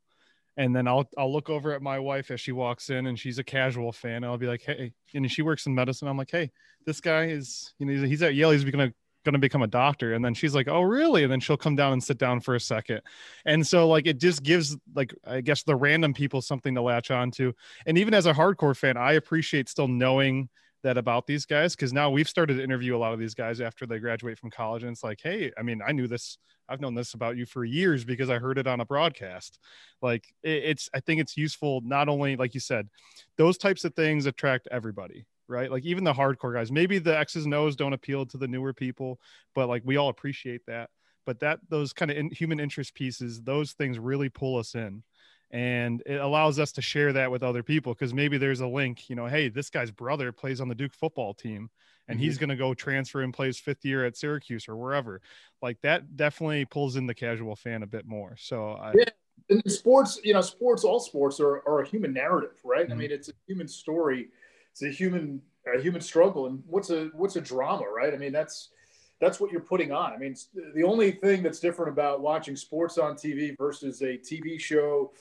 And 0.59 0.75
then 0.75 0.89
I'll 0.89 1.09
I'll 1.17 1.33
look 1.33 1.49
over 1.49 1.73
at 1.73 1.81
my 1.81 1.99
wife 2.01 2.31
as 2.33 2.41
she 2.41 2.53
walks 2.53 2.91
in, 2.91 3.07
and 3.07 3.19
she's 3.19 3.39
a 3.39 3.45
casual 3.45 3.93
fan. 3.93 4.25
I'll 4.25 4.37
be 4.37 4.49
like, 4.49 4.63
hey, 4.63 4.93
and 5.15 5.31
she 5.31 5.41
works 5.41 5.67
in 5.67 5.75
medicine. 5.75 6.09
I'm 6.09 6.19
like, 6.19 6.31
hey, 6.31 6.51
this 6.85 7.01
guy 7.01 7.27
is, 7.27 7.73
you 7.79 7.87
know, 7.87 8.07
he's, 8.07 8.23
at 8.23 8.35
Yale. 8.35 8.51
He's 8.51 8.65
gonna 8.65 8.93
gonna 9.25 9.39
become 9.39 9.63
a 9.63 9.69
doctor. 9.69 10.15
And 10.15 10.25
then 10.25 10.35
she's 10.35 10.55
like, 10.55 10.69
oh, 10.69 10.83
really? 10.83 11.23
And 11.23 11.31
then 11.31 11.39
she'll 11.39 11.57
come 11.57 11.77
down 11.77 11.93
and 11.93 12.03
sit 12.03 12.19
down 12.19 12.41
for 12.41 12.57
a 12.57 12.61
second. 12.61 13.03
And 13.47 13.65
so 13.65 13.89
like 13.89 14.07
it 14.07 14.19
just 14.19 14.43
gives 14.43 14.77
like 14.95 15.15
I 15.25 15.41
guess 15.43 15.63
the 15.63 15.77
random 15.77 16.13
people 16.13 16.43
something 16.43 16.75
to 16.75 16.83
latch 16.83 17.13
on 17.13 17.31
to. 17.33 17.55
And 17.87 17.97
even 17.97 18.13
as 18.13 18.27
a 18.27 18.35
hardcore 18.35 18.77
fan, 18.77 18.97
I 18.97 19.13
appreciate 19.13 19.69
still 19.69 19.89
knowing 19.89 20.49
that 20.83 20.97
about 20.97 21.27
these 21.27 21.45
guys 21.45 21.75
because 21.75 21.93
now 21.93 22.11
we've 22.11 22.29
started 22.29 22.57
to 22.57 22.63
interview 22.63 22.97
a 22.97 22.99
lot 22.99 23.13
of 23.13 23.19
these 23.19 23.35
guys 23.35 23.61
after 23.61 23.87
they 23.87 23.99
graduate 23.99 24.39
from 24.39 24.51
college 24.51 24.83
and 24.83 24.93
it's 24.93 25.03
like 25.03 25.21
hey 25.23 25.51
i 25.59 25.63
mean 25.63 25.81
i 25.87 25.93
knew 25.93 26.07
this 26.07 26.39
i've 26.69 26.81
known 26.81 26.95
this 26.95 27.15
about 27.15 27.37
you 27.37 27.45
for 27.47 27.65
years 27.65 28.05
because 28.05 28.31
i 28.31 28.39
heard 28.39 28.59
it 28.59 28.67
on 28.67 28.81
a 28.81 28.85
broadcast. 28.85 29.59
Like 30.01 30.27
it's 30.43 30.89
i 30.95 31.01
think 31.01 31.21
it's 31.21 31.37
useful 31.37 31.81
not 31.85 32.09
only 32.09 32.37
like 32.37 32.55
you 32.55 32.61
said 32.61 32.89
those 33.37 33.59
types 33.59 33.85
of 33.85 33.95
things 33.95 34.27
attract 34.27 34.69
everybody 34.71 35.27
right? 35.51 35.71
Like 35.71 35.85
even 35.85 36.05
the 36.05 36.13
hardcore 36.13 36.55
guys 36.55 36.71
maybe 36.71 36.99
the 36.99 37.19
x's 37.19 37.47
and 37.47 37.55
o's 37.55 37.75
don't 37.75 37.95
appeal 37.95 38.27
to 38.27 38.37
the 38.37 38.47
newer 38.47 38.73
people 38.73 39.19
but 39.55 39.69
like 39.69 39.83
we 39.85 39.97
all 39.97 40.11
appreciate 40.11 40.65
that. 40.67 40.91
But 41.27 41.41
that 41.41 41.61
those 41.69 41.93
kind 41.93 42.11
of 42.11 42.17
in, 42.17 42.31
human 42.31 42.61
interest 42.61 42.95
pieces 42.95 43.43
those 43.43 43.73
things 43.73 43.99
really 43.99 44.29
pull 44.29 44.59
us 44.59 44.75
in 44.75 45.03
and 45.51 46.03
it 46.05 46.21
allows 46.21 46.59
us 46.59 46.73
to 46.73 46.83
share 46.83 47.13
that 47.13 47.31
with 47.31 47.43
other 47.43 47.63
people 47.63 47.95
because 47.95 48.13
maybe 48.13 48.37
there's 48.37 48.61
a 48.61 48.67
link 48.67 49.09
you 49.09 49.17
know 49.17 49.27
hey 49.27 49.49
this 49.49 49.71
guy's 49.71 49.91
brother 49.91 50.31
plays 50.31 50.61
on 50.61 50.69
the 50.69 50.75
duke 50.75 50.93
football 50.95 51.33
team 51.33 51.71
and 52.07 52.17
mm-hmm. 52.17 52.25
he's 52.25 52.39
going 52.39 52.51
to 52.51 52.57
go 52.57 52.75
transfer 52.75 53.23
and 53.23 53.33
plays 53.33 53.59
fifth 53.59 53.85
year 53.85 54.05
at 54.05 54.17
syracuse 54.17 54.69
or 54.69 54.77
wherever 54.77 55.21
like 55.63 55.81
that 55.81 56.17
definitely 56.17 56.65
pulls 56.67 56.97
in 56.97 57.07
the 57.07 57.15
casual 57.15 57.57
fan 57.57 57.83
a 57.83 57.87
bit 57.87 58.07
more 58.07 58.37
so 58.39 58.73
I, 58.73 58.93
yeah 58.95 59.05
and 59.49 59.73
sports 59.73 60.21
you 60.23 60.35
know 60.35 60.43
sports 60.43 60.85
all 60.85 61.01
sports 61.01 61.41
are, 61.41 61.63
are 61.67 61.81
a 61.81 61.89
human 61.89 62.13
narrative 62.13 62.59
right 62.63 62.85
mm-hmm. 62.85 62.93
i 62.93 62.97
mean 62.97 63.11
it's 63.11 63.31
a 63.31 63.33
human 63.47 63.69
story 63.69 64.29
it's 64.71 64.83
a 64.83 64.91
human 64.91 65.41
a 65.75 65.81
human 65.81 66.01
struggle 66.01 66.47
and 66.47 66.63
what's 66.67 66.91
a 66.91 67.11
what's 67.15 67.37
a 67.37 67.41
drama 67.41 67.85
right 67.89 68.13
i 68.13 68.17
mean 68.19 68.33
that's 68.33 68.71
that's 69.21 69.41
what 69.41 69.51
you're 69.51 69.61
putting 69.61 69.93
on. 69.93 70.13
I 70.13 70.17
mean, 70.17 70.37
the 70.75 70.85
only 70.85 71.13
thing 71.13 71.43
that's 71.43 71.59
different 71.59 71.93
about 71.93 72.21
watching 72.21 72.57
sports 72.57 72.99
on 72.99 73.15
TV 73.15 73.57
versus 73.59 74.01
a 74.03 74.17
TV 74.17 74.61
show 74.61 75.13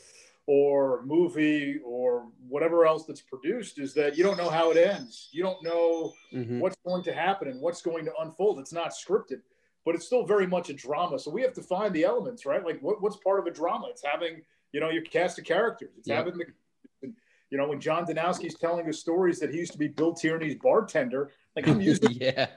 or 0.48 1.04
movie 1.06 1.80
or 1.86 2.26
whatever 2.48 2.86
else 2.86 3.06
that's 3.06 3.22
produced 3.22 3.80
is 3.80 3.94
that 3.94 4.18
you 4.18 4.24
don't 4.24 4.38
know 4.38 4.50
how 4.50 4.72
it 4.72 4.78
ends. 4.78 5.28
You 5.34 5.44
don't 5.44 5.62
know 5.62 6.14
mm-hmm. 6.34 6.60
what's 6.60 6.78
going 6.86 7.04
to 7.04 7.14
happen 7.14 7.50
and 7.50 7.62
what's 7.62 7.82
going 7.82 8.06
to 8.06 8.12
unfold. 8.22 8.58
It's 8.60 8.72
not 8.72 8.92
scripted, 8.92 9.42
but 9.86 9.94
it's 9.94 10.06
still 10.06 10.26
very 10.26 10.48
much 10.48 10.70
a 10.70 10.74
drama. 10.74 11.20
So 11.20 11.30
we 11.32 11.42
have 11.42 11.54
to 11.54 11.62
find 11.62 11.94
the 11.94 12.06
elements, 12.06 12.46
right? 12.46 12.66
Like 12.66 12.82
what, 12.82 13.02
what's 13.02 13.18
part 13.18 13.40
of 13.40 13.46
a 13.46 13.52
drama? 13.52 13.88
It's 13.90 14.04
having, 14.04 14.42
you 14.72 14.80
know, 14.80 14.90
your 14.90 15.04
cast 15.04 15.38
of 15.38 15.44
characters. 15.44 15.92
It's 15.98 16.08
yep. 16.08 16.26
having 16.26 16.38
the, 16.38 17.14
you 17.50 17.58
know, 17.58 17.68
when 17.68 17.82
John 17.82 18.06
Danowski's 18.06 18.56
telling 18.56 18.88
us 18.88 19.00
stories 19.00 19.40
that 19.40 19.52
he 19.52 19.58
used 19.58 19.74
to 19.74 19.78
be 19.78 19.90
Bill 19.90 20.14
Tierney's 20.14 20.56
bartender, 20.56 21.32
like 21.58 21.68
I'm 21.68 21.82
used 21.82 22.04
to, 22.04 22.14
yeah. 22.14 22.48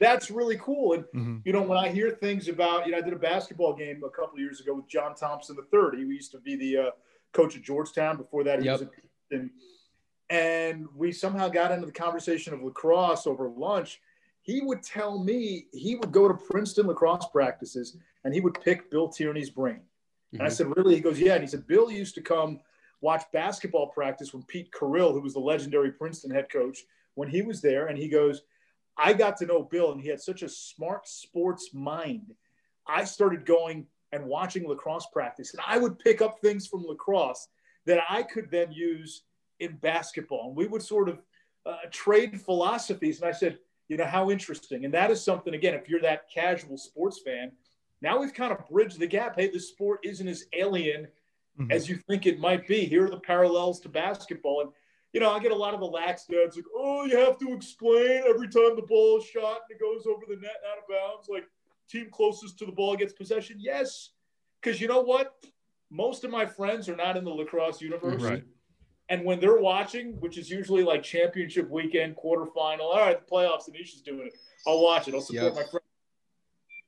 That's 0.00 0.30
really 0.30 0.56
cool. 0.56 0.94
And 0.94 1.04
mm-hmm. 1.04 1.36
you 1.44 1.52
know, 1.52 1.62
when 1.62 1.78
I 1.78 1.88
hear 1.88 2.10
things 2.10 2.48
about, 2.48 2.86
you 2.86 2.92
know, 2.92 2.98
I 2.98 3.00
did 3.00 3.12
a 3.12 3.18
basketball 3.18 3.74
game 3.74 4.02
a 4.04 4.10
couple 4.10 4.38
years 4.38 4.60
ago 4.60 4.74
with 4.74 4.88
John 4.88 5.14
Thompson 5.14 5.56
III. 5.56 5.98
He 5.98 6.04
used 6.04 6.32
to 6.32 6.38
be 6.38 6.56
the 6.56 6.76
uh, 6.78 6.90
coach 7.32 7.56
at 7.56 7.62
Georgetown. 7.62 8.16
Before 8.16 8.42
that, 8.44 8.60
he 8.60 8.66
yep. 8.66 8.80
was 9.30 9.48
and 10.28 10.88
we 10.94 11.12
somehow 11.12 11.48
got 11.48 11.70
into 11.70 11.86
the 11.86 11.92
conversation 11.92 12.52
of 12.52 12.62
lacrosse 12.62 13.26
over 13.26 13.48
lunch. 13.48 14.00
He 14.42 14.60
would 14.60 14.82
tell 14.82 15.18
me 15.18 15.66
he 15.72 15.96
would 15.96 16.12
go 16.12 16.28
to 16.28 16.34
Princeton 16.34 16.86
lacrosse 16.86 17.26
practices 17.32 17.96
and 18.24 18.34
he 18.34 18.40
would 18.40 18.60
pick 18.60 18.90
Bill 18.90 19.08
Tierney's 19.08 19.50
brain. 19.50 19.76
Mm-hmm. 19.76 20.36
And 20.36 20.42
I 20.42 20.46
mm-hmm. 20.46 20.54
said, 20.54 20.76
Really? 20.76 20.96
He 20.96 21.00
goes, 21.00 21.20
Yeah. 21.20 21.34
And 21.34 21.42
he 21.42 21.48
said, 21.48 21.66
Bill 21.66 21.90
used 21.90 22.14
to 22.16 22.20
come 22.20 22.60
watch 23.00 23.22
basketball 23.32 23.88
practice 23.88 24.32
when 24.32 24.42
Pete 24.44 24.72
Carril, 24.72 25.12
who 25.12 25.20
was 25.20 25.34
the 25.34 25.40
legendary 25.40 25.92
Princeton 25.92 26.30
head 26.30 26.50
coach, 26.50 26.84
when 27.14 27.28
he 27.28 27.42
was 27.42 27.60
there. 27.60 27.86
And 27.86 27.98
he 27.98 28.08
goes, 28.08 28.42
I 28.98 29.12
got 29.12 29.36
to 29.38 29.46
know 29.46 29.62
Bill, 29.62 29.92
and 29.92 30.00
he 30.00 30.08
had 30.08 30.20
such 30.20 30.42
a 30.42 30.48
smart 30.48 31.06
sports 31.06 31.70
mind. 31.72 32.34
I 32.86 33.04
started 33.04 33.44
going 33.44 33.86
and 34.12 34.26
watching 34.26 34.66
lacrosse 34.66 35.06
practice, 35.12 35.52
and 35.52 35.62
I 35.66 35.78
would 35.78 35.98
pick 35.98 36.22
up 36.22 36.40
things 36.40 36.66
from 36.66 36.84
lacrosse 36.84 37.48
that 37.86 38.00
I 38.08 38.22
could 38.22 38.50
then 38.50 38.72
use 38.72 39.22
in 39.60 39.76
basketball. 39.76 40.48
And 40.48 40.56
we 40.56 40.66
would 40.66 40.82
sort 40.82 41.08
of 41.08 41.22
uh, 41.64 41.76
trade 41.90 42.40
philosophies. 42.40 43.20
And 43.20 43.28
I 43.28 43.32
said, 43.32 43.58
you 43.88 43.96
know, 43.96 44.04
how 44.04 44.30
interesting. 44.30 44.84
And 44.84 44.94
that 44.94 45.10
is 45.10 45.24
something, 45.24 45.54
again, 45.54 45.74
if 45.74 45.88
you're 45.88 46.00
that 46.00 46.30
casual 46.32 46.76
sports 46.76 47.20
fan, 47.24 47.52
now 48.02 48.18
we've 48.18 48.34
kind 48.34 48.52
of 48.52 48.68
bridged 48.68 48.98
the 48.98 49.06
gap. 49.06 49.36
Hey, 49.36 49.50
the 49.50 49.60
sport 49.60 50.00
isn't 50.04 50.28
as 50.28 50.44
alien 50.52 51.08
mm-hmm. 51.58 51.70
as 51.70 51.88
you 51.88 51.96
think 51.96 52.26
it 52.26 52.38
might 52.38 52.66
be. 52.66 52.84
Here 52.84 53.06
are 53.06 53.10
the 53.10 53.20
parallels 53.20 53.80
to 53.80 53.88
basketball. 53.88 54.60
And 54.62 54.70
you 55.16 55.20
know, 55.20 55.32
I 55.32 55.38
get 55.38 55.50
a 55.50 55.56
lot 55.56 55.72
of 55.72 55.80
the 55.80 55.86
lax 55.86 56.26
dads 56.26 56.56
like, 56.56 56.66
oh, 56.76 57.06
you 57.06 57.16
have 57.16 57.38
to 57.38 57.54
explain 57.54 58.24
every 58.28 58.48
time 58.48 58.76
the 58.76 58.84
ball 58.86 59.16
is 59.16 59.24
shot 59.24 59.60
and 59.66 59.70
it 59.70 59.80
goes 59.80 60.06
over 60.06 60.26
the 60.28 60.36
net 60.36 60.56
and 60.62 60.70
out 60.70 60.76
of 60.76 60.88
bounds. 60.90 61.26
Like, 61.30 61.44
team 61.88 62.08
closest 62.12 62.58
to 62.58 62.66
the 62.66 62.72
ball 62.72 62.96
gets 62.96 63.14
possession. 63.14 63.56
Yes, 63.58 64.10
because 64.60 64.78
you 64.78 64.88
know 64.88 65.00
what? 65.00 65.34
Most 65.90 66.24
of 66.24 66.30
my 66.30 66.44
friends 66.44 66.86
are 66.90 66.96
not 66.96 67.16
in 67.16 67.24
the 67.24 67.30
lacrosse 67.30 67.80
universe. 67.80 68.20
Right. 68.20 68.44
And 69.08 69.24
when 69.24 69.40
they're 69.40 69.56
watching, 69.56 70.20
which 70.20 70.36
is 70.36 70.50
usually 70.50 70.84
like 70.84 71.02
championship 71.02 71.70
weekend, 71.70 72.16
quarterfinal, 72.16 72.80
all 72.80 72.98
right, 72.98 73.18
the 73.18 73.34
playoffs, 73.34 73.68
and 73.68 73.74
Anisha's 73.74 74.02
doing 74.02 74.26
it. 74.26 74.34
I'll 74.66 74.82
watch 74.82 75.08
it. 75.08 75.14
I'll 75.14 75.22
support 75.22 75.44
yep. 75.44 75.54
my 75.54 75.70
friend. 75.70 75.84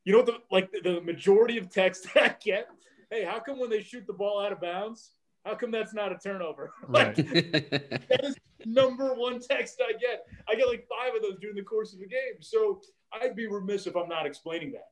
You 0.05 0.13
know 0.13 0.19
what 0.19 0.27
the 0.27 0.39
like 0.51 0.71
the, 0.71 0.81
the 0.83 1.01
majority 1.01 1.57
of 1.57 1.71
texts 1.71 2.07
I 2.15 2.35
get? 2.45 2.69
Hey, 3.11 3.25
how 3.25 3.41
come 3.41 3.59
when 3.59 3.71
they 3.71 3.81
shoot 3.81 4.07
the 4.07 4.13
ball 4.13 4.39
out 4.39 4.53
of 4.53 4.61
bounds, 4.61 5.13
how 5.49 5.55
come 5.55 5.71
that's 5.71 5.95
not 5.95 6.13
a 6.13 6.19
turnover? 6.19 6.73
Right. 6.89 7.15
that 7.17 8.21
is 8.23 8.37
number 8.65 9.15
one 9.15 9.41
text 9.41 9.81
I 9.87 9.93
get. 9.93 10.27
I 10.49 10.55
get 10.55 10.69
like 10.69 10.87
five 10.89 11.15
of 11.15 11.23
those 11.23 11.39
during 11.41 11.57
the 11.57 11.63
course 11.63 11.93
of 11.93 12.01
the 12.01 12.07
game. 12.07 12.41
So 12.41 12.81
I'd 13.13 13.37
be 13.37 13.47
remiss 13.47 13.87
if 13.87 13.97
I'm 13.97 14.09
not 14.09 14.27
explaining 14.27 14.73
that. 14.73 14.89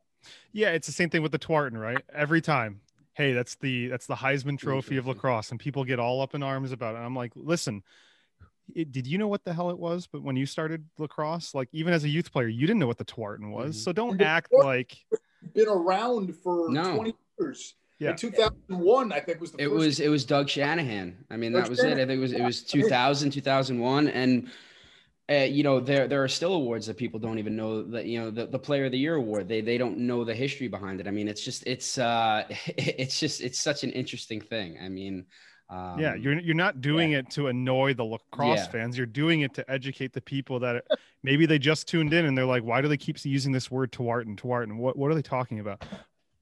Yeah, 0.53 0.71
it's 0.71 0.87
the 0.87 0.93
same 0.93 1.09
thing 1.09 1.23
with 1.23 1.33
the 1.33 1.39
Tewaaraton, 1.39 1.81
right? 1.81 2.03
Every 2.15 2.41
time. 2.41 2.81
Hey, 3.15 3.33
that's 3.33 3.55
the 3.57 3.89
that's 3.89 4.07
the 4.07 4.15
Heisman 4.15 4.59
Trophy 4.59 4.99
of 4.99 5.07
lacrosse, 5.07 5.51
and 5.51 5.59
people 5.59 5.85
get 5.85 5.99
all 5.99 6.21
up 6.21 6.35
in 6.35 6.43
arms 6.43 6.71
about 6.71 6.95
it. 6.95 6.99
And 6.99 7.07
I'm 7.07 7.17
like, 7.17 7.33
listen, 7.35 7.83
it, 8.75 8.93
did 8.93 9.07
you 9.07 9.17
know 9.17 9.29
what 9.29 9.43
the 9.45 9.55
hell 9.55 9.71
it 9.71 9.79
was? 9.79 10.07
But 10.07 10.23
when 10.23 10.37
you 10.37 10.45
started 10.45 10.85
lacrosse, 10.99 11.55
like 11.55 11.71
even 11.73 11.95
as 11.95 12.05
a 12.05 12.11
youth 12.11 12.31
player, 12.31 12.49
you 12.49 12.67
didn't 12.67 12.79
know 12.79 12.87
what 12.87 12.99
the 12.99 13.07
Tewaaraton 13.07 13.53
was. 13.53 13.77
Mm-hmm. 13.77 13.85
So 13.85 13.93
don't 13.93 14.21
act 14.21 14.53
like 14.53 14.99
been 15.55 15.69
around 15.69 16.37
for 16.37 16.69
no. 16.69 16.95
20 16.95 17.15
years. 17.41 17.75
Yeah. 17.99 18.11
In 18.11 18.17
2001, 18.17 19.13
I 19.13 19.21
think 19.21 19.41
was 19.41 19.53
the 19.53 19.63
it 19.63 19.71
was 19.71 20.01
it 20.01 20.09
was 20.09 20.25
Doug 20.25 20.49
Shanahan. 20.49 21.17
I 21.31 21.37
mean, 21.37 21.53
Doug 21.53 21.63
that 21.63 21.71
was 21.71 21.79
Shanahan. 21.79 21.99
it. 21.99 22.03
I 22.03 22.07
think 22.07 22.19
it 22.19 22.21
was 22.21 22.33
it 22.33 22.43
was 22.43 22.63
2000, 22.63 23.31
2001, 23.31 24.09
and 24.09 24.51
uh, 25.31 25.35
you 25.35 25.63
know 25.63 25.81
there 25.81 26.07
there 26.07 26.23
are 26.23 26.29
still 26.29 26.53
awards 26.55 26.87
that 26.87 26.97
people 26.97 27.19
don't 27.19 27.39
even 27.39 27.57
know 27.57 27.83
that 27.83 28.07
you 28.07 28.21
know 28.21 28.31
the, 28.31 28.47
the 28.47 28.59
player 28.59 28.85
of 28.85 28.93
the 28.93 28.99
year 28.99 29.17
award 29.17 29.49
they 29.49 29.61
they 29.61 29.77
don't 29.77 29.99
know 29.99 30.25
the 30.25 30.35
history 30.35 30.69
behind 30.69 31.01
it 31.01 31.09
i 31.09 31.11
mean 31.11 31.27
it's 31.27 31.43
just 31.43 31.67
it's 31.67 31.99
uh 31.99 32.45
it's 32.77 33.19
just 33.19 33.41
it's 33.41 33.59
such 33.59 33.83
an 33.83 33.91
interesting 33.91 34.41
thing 34.41 34.79
i 34.81 34.89
mean 34.89 35.27
um, 35.69 35.99
yeah, 35.99 36.15
you're 36.15 36.39
you're 36.39 36.55
not 36.55 36.81
doing 36.81 37.11
yeah. 37.11 37.19
it 37.19 37.31
to 37.31 37.49
annoy 37.49 37.93
the 37.95 38.05
lacrosse 38.05 38.59
yeah. 38.59 38.69
fans. 38.69 38.97
You're 38.97 39.05
doing 39.05 39.41
it 39.41 39.53
to 39.55 39.69
educate 39.69 40.13
the 40.13 40.21
people 40.21 40.61
that 40.61 40.85
maybe 41.25 41.45
they 41.45 41.59
just 41.59 41.89
tuned 41.89 42.13
in 42.13 42.25
and 42.25 42.39
they're 42.39 42.47
like, 42.47 42.63
"Why 42.63 42.81
do 42.81 42.87
they 42.87 42.97
keep 42.97 43.25
using 43.25 43.51
this 43.51 43.69
word 43.69 43.91
Tewaaraton, 43.91 44.39
Tewaaraton? 44.39 44.77
What 44.77 44.97
what 44.97 45.11
are 45.11 45.17
they 45.17 45.23
talking 45.23 45.59
about?" 45.59 45.85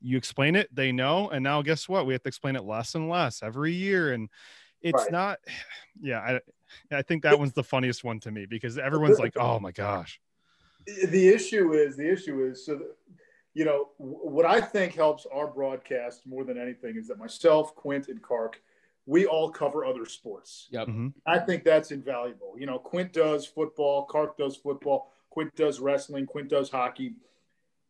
You 0.04 0.16
explain 0.16 0.54
it, 0.54 0.74
they 0.74 0.92
know, 0.92 1.30
and 1.30 1.42
now 1.42 1.62
guess 1.62 1.88
what? 1.88 2.06
We 2.06 2.12
have 2.12 2.22
to 2.22 2.28
explain 2.28 2.56
it 2.56 2.64
less 2.64 2.94
and 2.94 3.08
less 3.08 3.42
every 3.42 3.72
year, 3.72 4.12
and 4.12 4.28
it's 4.80 5.02
right. 5.02 5.12
not. 5.12 5.38
Yeah, 6.00 6.18
I 6.18 6.40
I 6.96 7.02
think 7.02 7.22
that 7.22 7.38
one's 7.38 7.52
the 7.52 7.62
funniest 7.62 8.02
one 8.02 8.18
to 8.20 8.32
me 8.32 8.46
because 8.46 8.78
everyone's 8.78 9.20
like, 9.20 9.36
"Oh 9.36 9.60
my 9.60 9.70
gosh." 9.70 10.20
The 10.86 11.28
issue 11.28 11.72
is 11.72 11.96
the 11.96 12.10
issue 12.10 12.44
is 12.44 12.66
so. 12.66 12.74
That, 12.74 12.96
you 13.54 13.64
know 13.64 13.90
what 13.98 14.44
I 14.44 14.60
think 14.60 14.94
helps 14.94 15.24
our 15.32 15.46
broadcast 15.46 16.26
more 16.26 16.42
than 16.42 16.58
anything 16.58 16.96
is 16.96 17.06
that 17.06 17.18
myself, 17.18 17.76
Quint, 17.76 18.08
and 18.08 18.20
Kark– 18.20 18.54
we 19.06 19.26
all 19.26 19.50
cover 19.50 19.84
other 19.84 20.06
sports. 20.06 20.68
Yep. 20.70 20.88
Mm-hmm. 20.88 21.08
I 21.26 21.38
think 21.38 21.64
that's 21.64 21.90
invaluable. 21.90 22.54
You 22.58 22.66
know, 22.66 22.78
Quint 22.78 23.12
does 23.12 23.46
football, 23.46 24.06
Kark 24.06 24.36
does 24.36 24.56
football, 24.56 25.12
Quint 25.30 25.54
does 25.56 25.80
wrestling, 25.80 26.26
Quint 26.26 26.48
does 26.48 26.70
hockey. 26.70 27.14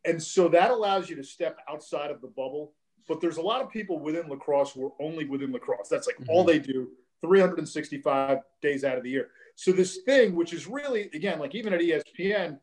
And 0.05 0.21
so 0.21 0.47
that 0.49 0.71
allows 0.71 1.09
you 1.09 1.15
to 1.15 1.23
step 1.23 1.57
outside 1.69 2.11
of 2.11 2.21
the 2.21 2.27
bubble. 2.27 2.73
But 3.07 3.21
there's 3.21 3.37
a 3.37 3.41
lot 3.41 3.61
of 3.61 3.69
people 3.69 3.99
within 3.99 4.29
lacrosse 4.29 4.71
who 4.71 4.85
are 4.85 4.91
only 4.99 5.25
within 5.25 5.51
lacrosse. 5.51 5.89
That's 5.89 6.07
like 6.07 6.17
mm-hmm. 6.17 6.29
all 6.29 6.43
they 6.43 6.59
do 6.59 6.89
365 7.21 8.39
days 8.61 8.83
out 8.83 8.97
of 8.97 9.03
the 9.03 9.09
year. 9.09 9.29
So 9.55 9.71
this 9.71 9.99
thing, 10.05 10.35
which 10.35 10.53
is 10.53 10.67
really, 10.67 11.09
again, 11.13 11.39
like 11.39 11.55
even 11.55 11.73
at 11.73 11.81
ESPN, 11.81 12.59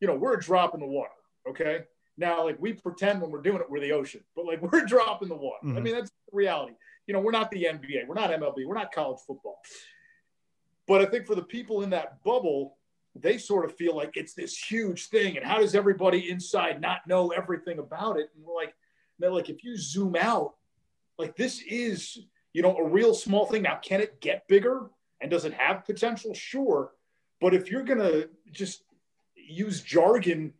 you 0.00 0.08
know, 0.08 0.14
we're 0.14 0.34
a 0.34 0.40
drop 0.40 0.74
in 0.74 0.80
the 0.80 0.86
water. 0.86 1.10
Okay. 1.48 1.84
Now, 2.18 2.44
like 2.44 2.60
we 2.60 2.72
pretend 2.72 3.20
when 3.20 3.30
we're 3.30 3.42
doing 3.42 3.58
it, 3.58 3.70
we're 3.70 3.80
the 3.80 3.92
ocean, 3.92 4.22
but 4.34 4.44
like 4.44 4.60
we're 4.72 4.84
a 4.84 4.86
drop 4.86 5.22
in 5.22 5.28
the 5.28 5.36
water. 5.36 5.58
Mm-hmm. 5.64 5.76
I 5.76 5.80
mean, 5.80 5.94
that's 5.94 6.10
the 6.10 6.36
reality 6.36 6.74
you 7.06 7.14
know, 7.14 7.20
we're 7.20 7.30
not 7.30 7.50
the 7.50 7.64
NBA, 7.64 8.06
we're 8.06 8.14
not 8.14 8.30
MLB, 8.30 8.66
we're 8.66 8.74
not 8.74 8.92
college 8.92 9.20
football. 9.26 9.58
But 10.86 11.02
I 11.02 11.06
think 11.06 11.26
for 11.26 11.34
the 11.34 11.42
people 11.42 11.82
in 11.82 11.90
that 11.90 12.22
bubble, 12.24 12.76
they 13.22 13.38
sort 13.38 13.64
of 13.64 13.76
feel 13.76 13.96
like 13.96 14.16
it's 14.16 14.34
this 14.34 14.56
huge 14.56 15.08
thing. 15.08 15.36
And 15.36 15.46
how 15.46 15.58
does 15.58 15.74
everybody 15.74 16.30
inside 16.30 16.80
not 16.80 17.06
know 17.06 17.28
everything 17.28 17.78
about 17.78 18.18
it? 18.18 18.30
And 18.34 18.44
we're 18.44 18.54
like, 18.54 18.74
they're 19.18 19.32
like, 19.32 19.48
if 19.48 19.64
you 19.64 19.76
zoom 19.76 20.16
out, 20.16 20.54
like 21.18 21.36
this 21.36 21.62
is, 21.62 22.18
you 22.52 22.62
know, 22.62 22.76
a 22.76 22.88
real 22.88 23.14
small 23.14 23.46
thing. 23.46 23.62
Now, 23.62 23.78
can 23.82 24.00
it 24.00 24.20
get 24.20 24.48
bigger? 24.48 24.90
And 25.20 25.30
does 25.30 25.44
it 25.44 25.54
have 25.54 25.86
potential? 25.86 26.34
Sure. 26.34 26.92
But 27.40 27.54
if 27.54 27.70
you're 27.70 27.84
going 27.84 27.98
to 27.98 28.28
just 28.52 28.82
use 29.34 29.80
jargon 29.80 30.52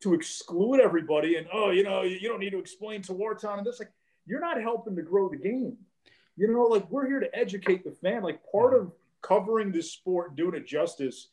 to 0.00 0.14
exclude 0.14 0.80
everybody 0.80 1.36
and, 1.36 1.46
oh, 1.52 1.70
you 1.70 1.82
know, 1.82 2.02
you 2.02 2.28
don't 2.28 2.40
need 2.40 2.50
to 2.50 2.58
explain 2.58 3.02
Tewaaraton 3.02 3.58
and 3.58 3.66
this, 3.66 3.78
like, 3.78 3.92
you're 4.26 4.40
not 4.40 4.60
helping 4.60 4.96
to 4.96 5.02
grow 5.02 5.28
the 5.28 5.36
game 5.36 5.76
you 6.36 6.48
know, 6.48 6.62
like 6.62 6.90
we're 6.90 7.06
here 7.06 7.20
to 7.20 7.36
educate 7.36 7.84
the 7.84 7.90
fan. 7.90 8.22
Like 8.22 8.40
part 8.50 8.74
of 8.74 8.92
covering 9.20 9.70
this 9.70 9.92
sport, 9.92 10.36
doing 10.36 10.54
it 10.54 10.66
justice, 10.66 11.28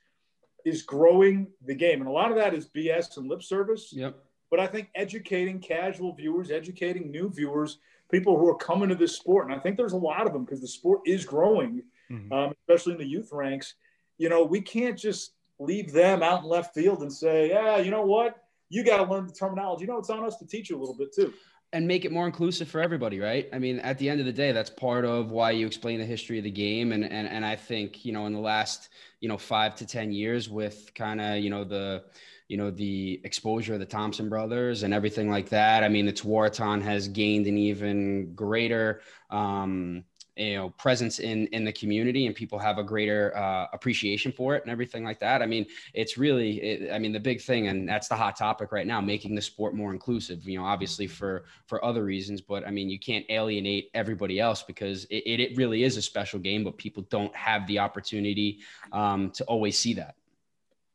is 0.66 0.82
growing 0.84 1.48
the 1.66 1.76
game, 1.76 2.00
and 2.00 2.10
a 2.10 2.12
lot 2.12 2.32
of 2.32 2.38
that 2.38 2.54
is 2.54 2.68
BS 2.68 3.18
and 3.18 3.28
lip 3.28 3.44
service. 3.44 3.92
Yep. 3.92 4.16
But 4.50 4.60
I 4.60 4.68
think 4.68 4.90
educating 4.96 5.60
casual 5.60 6.14
viewers, 6.14 6.52
educating 6.52 7.12
new 7.12 7.30
viewers, 7.30 7.78
people 8.12 8.38
who 8.38 8.48
are 8.48 8.56
coming 8.56 8.90
to 8.90 8.96
this 8.96 9.16
sport, 9.16 9.46
and 9.46 9.54
I 9.54 9.60
think 9.60 9.78
there's 9.78 9.94
a 9.94 9.98
lot 9.98 10.26
of 10.26 10.34
them 10.34 10.44
because 10.44 10.62
the 10.62 10.68
sport 10.68 11.02
is 11.06 11.26
growing, 11.26 11.84
mm-hmm. 12.12 12.34
um, 12.34 12.54
especially 12.68 12.94
in 12.94 13.00
the 13.00 13.08
youth 13.08 13.30
ranks. 13.32 13.76
You 14.18 14.30
know, 14.30 14.44
we 14.44 14.62
can't 14.62 14.98
just 14.98 15.34
leave 15.60 15.92
them 15.92 16.24
out 16.24 16.44
in 16.44 16.50
left 16.50 16.74
field 16.74 17.02
and 17.02 17.14
say, 17.14 17.50
yeah, 17.50 17.78
you 17.78 17.92
know 17.92 18.06
what? 18.06 18.44
You 18.70 18.84
got 18.84 18.98
to 18.98 19.12
learn 19.12 19.28
the 19.28 19.34
terminology. 19.34 19.82
You 19.82 19.88
know, 19.88 19.98
it's 19.98 20.10
on 20.10 20.24
us 20.26 20.38
to 20.38 20.48
teach 20.48 20.70
you 20.70 20.78
a 20.78 20.80
little 20.80 20.96
bit 20.96 21.14
too 21.14 21.34
and 21.72 21.88
make 21.88 22.04
it 22.04 22.12
more 22.12 22.26
inclusive 22.26 22.68
for 22.68 22.82
everybody, 22.82 23.20
right? 23.20 23.48
I 23.54 23.60
mean, 23.60 23.80
at 23.80 23.98
the 24.00 24.10
end 24.10 24.20
of 24.20 24.26
the 24.26 24.34
day, 24.34 24.52
that's 24.52 24.70
part 24.70 25.06
of 25.06 25.32
why 25.32 25.52
you 25.52 25.68
explain 25.68 26.00
the 26.00 26.06
history 26.06 26.38
of 26.38 26.44
the 26.44 26.52
game. 26.52 26.92
And 26.92 27.04
and 27.04 27.28
and 27.28 27.46
I 27.46 27.56
think, 27.56 28.06
you 28.06 28.12
know, 28.12 28.26
in 28.26 28.34
the 28.34 28.40
last, 28.40 28.90
you 29.20 29.30
know, 29.30 29.38
five 29.38 29.76
to 29.76 29.86
ten 29.86 30.12
years 30.12 30.50
with 30.50 30.92
kind 30.96 31.22
of, 31.22 31.38
you 31.38 31.50
know, 31.50 31.64
the 31.64 32.04
you 32.48 32.58
know 32.58 32.72
the 32.72 33.22
exposure 33.24 33.76
of 33.76 33.80
the 33.80 33.86
Thompson 33.86 34.28
brothers 34.28 34.84
and 34.84 34.94
everything 34.94 35.30
like 35.30 35.50
that. 35.50 35.84
I 35.84 35.90
mean, 35.90 36.06
the 36.06 36.14
Tewaaraton 36.14 36.82
has 36.82 37.08
gained 37.08 37.46
an 37.46 37.58
even 37.58 38.34
greater 38.34 39.02
um, 39.30 40.04
you 40.40 40.56
know 40.56 40.70
presence 40.72 41.20
in 41.20 41.48
in 41.48 41.64
the 41.64 41.74
community 41.74 42.26
and 42.26 42.36
people 42.36 42.58
have 42.58 42.78
a 42.78 42.84
greater 42.84 43.36
uh, 43.38 43.68
appreciation 43.74 44.32
for 44.32 44.56
it 44.56 44.64
and 44.64 44.72
everything 44.72 45.04
like 45.04 45.20
that. 45.20 45.42
I 45.42 45.46
mean 45.46 45.66
it's 45.94 46.18
really 46.18 46.62
it, 46.62 46.94
i 46.94 47.00
mean 47.00 47.12
the 47.12 47.20
big 47.20 47.42
thing 47.42 47.68
and 47.68 47.88
that's 47.88 48.08
the 48.08 48.16
hot 48.16 48.36
topic 48.36 48.72
right 48.72 48.88
now 48.88 49.02
making 49.02 49.36
the 49.36 49.42
sport 49.42 49.74
more 49.74 49.92
inclusive 49.92 50.48
you 50.48 50.58
know 50.58 50.66
obviously 50.66 51.08
for 51.08 51.46
for 51.66 51.84
other 51.84 52.04
reasons 52.04 52.42
but 52.42 52.66
i 52.68 52.72
mean 52.72 52.90
you 52.90 53.00
can't 53.00 53.26
alienate 53.30 53.90
everybody 53.94 54.40
else 54.40 54.64
because 54.64 55.06
it, 55.06 55.40
it 55.40 55.58
really 55.58 55.84
is 55.84 55.98
a 55.98 56.02
special 56.02 56.40
game 56.40 56.64
but 56.64 56.78
people 56.78 57.04
don't 57.10 57.36
have 57.36 57.66
the 57.68 57.80
opportunity 57.80 58.60
um, 58.92 59.32
to 59.32 59.44
always 59.46 59.78
see 59.78 59.94
that. 59.94 60.16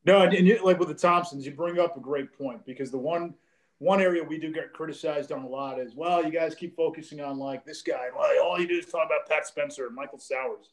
No 0.04 0.22
and, 0.22 0.34
and 0.34 0.46
you, 0.46 0.64
like 0.64 0.78
with 0.78 0.88
the 0.88 0.94
thompsons 0.94 1.46
you 1.46 1.52
bring 1.52 1.78
up 1.78 1.96
a 1.96 2.00
great 2.00 2.36
point 2.36 2.64
because 2.66 2.90
the 2.90 2.98
one 2.98 3.34
one 3.84 4.00
area 4.00 4.24
we 4.24 4.38
do 4.38 4.50
get 4.50 4.72
criticized 4.72 5.30
on 5.30 5.42
a 5.42 5.46
lot 5.46 5.78
is, 5.78 5.94
well, 5.94 6.24
you 6.24 6.30
guys 6.30 6.54
keep 6.54 6.74
focusing 6.74 7.20
on 7.20 7.38
like 7.38 7.66
this 7.66 7.82
guy. 7.82 8.06
Well, 8.16 8.26
all 8.42 8.58
you 8.58 8.66
do 8.66 8.78
is 8.78 8.86
talk 8.86 9.04
about 9.04 9.28
Pat 9.28 9.46
Spencer 9.46 9.86
and 9.86 9.94
Michael 9.94 10.18
Sowers. 10.18 10.70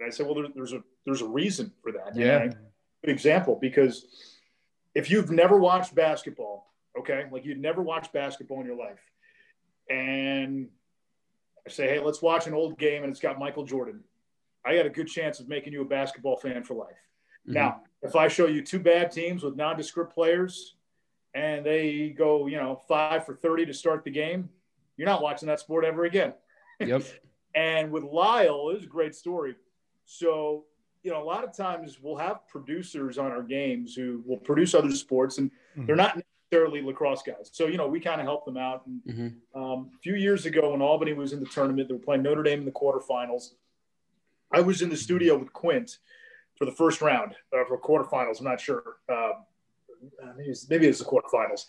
And 0.00 0.06
I 0.06 0.10
said, 0.10 0.24
well, 0.24 0.34
there, 0.34 0.46
there's 0.54 0.72
a 0.72 0.82
there's 1.04 1.20
a 1.20 1.28
reason 1.28 1.72
for 1.82 1.92
that. 1.92 2.16
Yeah. 2.16 2.46
Good 3.04 3.10
example 3.10 3.58
because 3.60 4.06
if 4.94 5.10
you've 5.10 5.30
never 5.30 5.58
watched 5.58 5.94
basketball, 5.94 6.72
okay, 6.98 7.26
like 7.30 7.44
you've 7.44 7.58
never 7.58 7.82
watched 7.82 8.14
basketball 8.14 8.60
in 8.60 8.66
your 8.66 8.76
life, 8.76 9.00
and 9.90 10.68
I 11.66 11.70
say, 11.70 11.86
hey, 11.86 12.00
let's 12.00 12.22
watch 12.22 12.46
an 12.46 12.54
old 12.54 12.78
game 12.78 13.02
and 13.02 13.10
it's 13.10 13.20
got 13.20 13.38
Michael 13.38 13.64
Jordan. 13.64 14.02
I 14.64 14.74
got 14.74 14.86
a 14.86 14.90
good 14.90 15.06
chance 15.06 15.38
of 15.38 15.48
making 15.48 15.74
you 15.74 15.82
a 15.82 15.84
basketball 15.84 16.36
fan 16.36 16.64
for 16.64 16.74
life. 16.74 16.88
Mm-hmm. 17.46 17.52
Now, 17.52 17.82
if 18.02 18.16
I 18.16 18.28
show 18.28 18.46
you 18.46 18.62
two 18.62 18.78
bad 18.78 19.12
teams 19.12 19.42
with 19.42 19.54
nondescript 19.54 20.14
players 20.14 20.76
and 21.38 21.64
they 21.64 22.08
go, 22.08 22.48
you 22.48 22.56
know, 22.56 22.82
five 22.88 23.24
for 23.24 23.36
30 23.36 23.66
to 23.66 23.74
start 23.74 24.02
the 24.02 24.10
game, 24.10 24.48
you're 24.96 25.06
not 25.06 25.22
watching 25.22 25.46
that 25.46 25.60
sport 25.60 25.84
ever 25.84 26.04
again. 26.04 26.34
Yep. 26.80 27.02
and 27.56 27.90
with 27.90 28.04
Lyle, 28.04 28.70
it 28.70 28.74
was 28.74 28.84
a 28.84 28.86
great 28.86 29.12
story. 29.12 29.56
So, 30.04 30.66
you 31.02 31.10
know, 31.10 31.20
a 31.20 31.24
lot 31.24 31.42
of 31.42 31.52
times 31.52 31.98
we'll 32.00 32.16
have 32.16 32.46
producers 32.46 33.18
on 33.18 33.32
our 33.32 33.42
games 33.42 33.96
who 33.96 34.22
will 34.24 34.36
produce 34.36 34.76
other 34.76 34.92
sports 34.92 35.38
and 35.38 35.50
mm-hmm. 35.50 35.86
they're 35.86 35.96
not 35.96 36.22
necessarily 36.52 36.80
lacrosse 36.80 37.22
guys. 37.22 37.50
So, 37.52 37.66
you 37.66 37.78
know, 37.78 37.88
we 37.88 37.98
kind 37.98 38.20
of 38.20 38.28
help 38.28 38.44
them 38.44 38.56
out. 38.56 38.86
And 38.86 39.00
mm-hmm. 39.08 39.60
um, 39.60 39.90
a 39.92 39.98
few 39.98 40.14
years 40.14 40.46
ago 40.46 40.70
when 40.70 40.80
Albany 40.80 41.14
was 41.14 41.32
in 41.32 41.40
the 41.40 41.46
tournament, 41.46 41.88
they 41.88 41.94
were 41.94 42.00
playing 42.00 42.22
Notre 42.22 42.44
Dame 42.44 42.60
in 42.60 42.64
the 42.64 42.70
quarterfinals. 42.70 43.54
I 44.52 44.60
was 44.60 44.80
in 44.80 44.88
the 44.88 44.96
studio 44.96 45.36
with 45.36 45.52
Quint 45.52 45.98
for 46.54 46.64
the 46.64 46.70
first 46.70 47.02
round 47.02 47.34
uh, 47.52 47.64
for 47.66 47.80
quarterfinals. 47.80 48.38
I'm 48.38 48.44
not 48.44 48.60
sure. 48.60 48.98
Um, 49.08 49.32
maybe 50.36 50.50
it's, 50.50 50.68
maybe 50.68 50.86
it's 50.86 50.98
the 50.98 51.04
quarterfinals, 51.04 51.64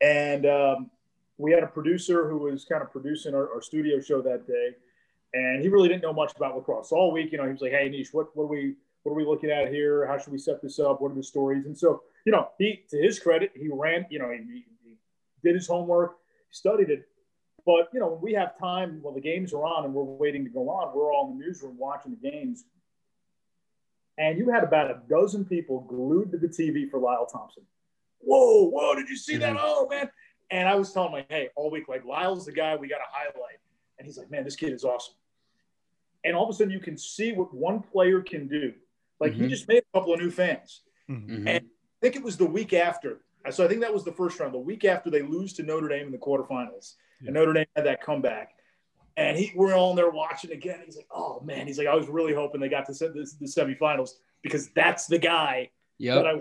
and 0.00 0.46
um, 0.46 0.90
we 1.36 1.52
had 1.52 1.62
a 1.62 1.66
producer 1.66 2.28
who 2.28 2.38
was 2.38 2.64
kind 2.64 2.82
of 2.82 2.90
producing 2.90 3.34
our, 3.34 3.52
our, 3.54 3.62
studio 3.62 4.00
show 4.00 4.20
that 4.22 4.46
day, 4.46 4.70
and 5.34 5.62
he 5.62 5.68
really 5.68 5.88
didn't 5.88 6.02
know 6.02 6.12
much 6.12 6.32
about 6.36 6.56
lacrosse. 6.56 6.92
all 6.92 7.12
week, 7.12 7.32
you 7.32 7.38
know, 7.38 7.44
he 7.44 7.52
was 7.52 7.60
like, 7.60 7.72
"Hey, 7.72 7.88
Nish, 7.88 8.12
what 8.12 8.34
what 8.36 8.44
are 8.44 8.48
we 8.48 8.74
what 9.02 9.12
are 9.12 9.16
we 9.16 9.24
looking 9.24 9.50
at 9.50 9.68
here? 9.68 10.06
How 10.06 10.18
should 10.18 10.32
we 10.32 10.38
set 10.38 10.60
this 10.62 10.78
up? 10.78 11.00
What 11.00 11.12
are 11.12 11.16
the 11.16 11.22
stories?" 11.22 11.66
And 11.66 11.76
so, 11.76 12.02
you 12.24 12.32
know, 12.32 12.48
he 12.58 12.84
to 12.90 12.98
his 12.98 13.18
credit, 13.18 13.52
he 13.54 13.68
ran, 13.72 14.06
you 14.10 14.18
know, 14.18 14.30
he, 14.30 14.64
he 14.84 14.96
did 15.44 15.54
his 15.54 15.66
homework, 15.66 16.16
studied 16.50 16.90
it. 16.90 17.08
But 17.64 17.88
you 17.92 18.00
know, 18.00 18.08
when 18.08 18.20
we 18.20 18.32
have 18.32 18.58
time, 18.58 18.98
when 19.02 19.14
the 19.14 19.20
games 19.20 19.52
are 19.52 19.64
on 19.64 19.84
and 19.84 19.94
we're 19.94 20.02
waiting 20.02 20.44
to 20.44 20.50
go 20.50 20.70
on, 20.70 20.96
we're 20.96 21.12
all 21.12 21.30
in 21.30 21.38
the 21.38 21.44
newsroom 21.44 21.76
watching 21.78 22.16
the 22.20 22.30
games 22.30 22.64
and 24.18 24.36
you 24.36 24.50
had 24.50 24.64
about 24.64 24.90
a 24.90 25.00
dozen 25.08 25.44
people 25.44 25.80
glued 25.82 26.32
to 26.32 26.38
the 26.38 26.48
TV 26.48 26.90
for 26.90 27.00
Lyle 27.00 27.26
Thompson. 27.26 27.62
Whoa, 28.20 28.68
whoa, 28.68 28.94
did 28.94 29.08
you 29.08 29.16
see 29.16 29.34
mm-hmm. 29.34 29.54
that? 29.54 29.56
Oh, 29.58 29.88
man. 29.88 30.10
And 30.50 30.68
I 30.68 30.74
was 30.74 30.92
telling 30.92 31.12
my, 31.12 31.24
hey, 31.28 31.50
all 31.56 31.70
week, 31.70 31.88
like, 31.88 32.04
Lyle's 32.04 32.46
the 32.46 32.52
guy 32.52 32.74
we 32.74 32.88
got 32.88 32.98
to 32.98 33.04
highlight. 33.10 33.58
And 33.98 34.06
he's 34.06 34.18
like, 34.18 34.30
man, 34.30 34.44
this 34.44 34.56
kid 34.56 34.72
is 34.72 34.84
awesome. 34.84 35.14
And 36.24 36.34
all 36.34 36.44
of 36.44 36.50
a 36.50 36.52
sudden, 36.52 36.72
you 36.72 36.80
can 36.80 36.98
see 36.98 37.32
what 37.32 37.54
one 37.54 37.80
player 37.80 38.20
can 38.20 38.48
do. 38.48 38.72
Like, 39.20 39.32
mm-hmm. 39.32 39.44
he 39.44 39.48
just 39.48 39.68
made 39.68 39.82
a 39.94 39.98
couple 39.98 40.12
of 40.12 40.20
new 40.20 40.30
fans. 40.30 40.82
Mm-hmm. 41.08 41.46
And 41.46 41.64
I 41.66 41.98
think 42.02 42.16
it 42.16 42.22
was 42.22 42.36
the 42.36 42.46
week 42.46 42.72
after. 42.72 43.20
So 43.50 43.64
I 43.64 43.68
think 43.68 43.80
that 43.82 43.92
was 43.92 44.04
the 44.04 44.12
first 44.12 44.40
round. 44.40 44.52
The 44.52 44.58
week 44.58 44.84
after 44.84 45.10
they 45.10 45.22
lose 45.22 45.52
to 45.54 45.62
Notre 45.62 45.88
Dame 45.88 46.06
in 46.06 46.12
the 46.12 46.18
quarterfinals. 46.18 46.94
Yeah. 47.20 47.28
And 47.28 47.34
Notre 47.34 47.52
Dame 47.52 47.66
had 47.76 47.86
that 47.86 48.02
comeback. 48.02 48.54
And 49.18 49.36
he, 49.36 49.52
we're 49.56 49.74
all 49.74 49.94
there 49.96 50.10
watching 50.10 50.52
again. 50.52 50.78
He's 50.84 50.96
like, 50.96 51.08
"Oh 51.10 51.40
man," 51.40 51.66
he's 51.66 51.76
like, 51.76 51.88
"I 51.88 51.94
was 51.96 52.06
really 52.06 52.32
hoping 52.32 52.60
they 52.60 52.68
got 52.68 52.86
to 52.86 52.92
the, 52.92 53.28
the 53.40 53.46
semifinals 53.46 54.10
because 54.42 54.68
that's 54.70 55.06
the 55.06 55.18
guy 55.18 55.70
yep. 55.98 56.14
that 56.14 56.26
I 56.26 56.40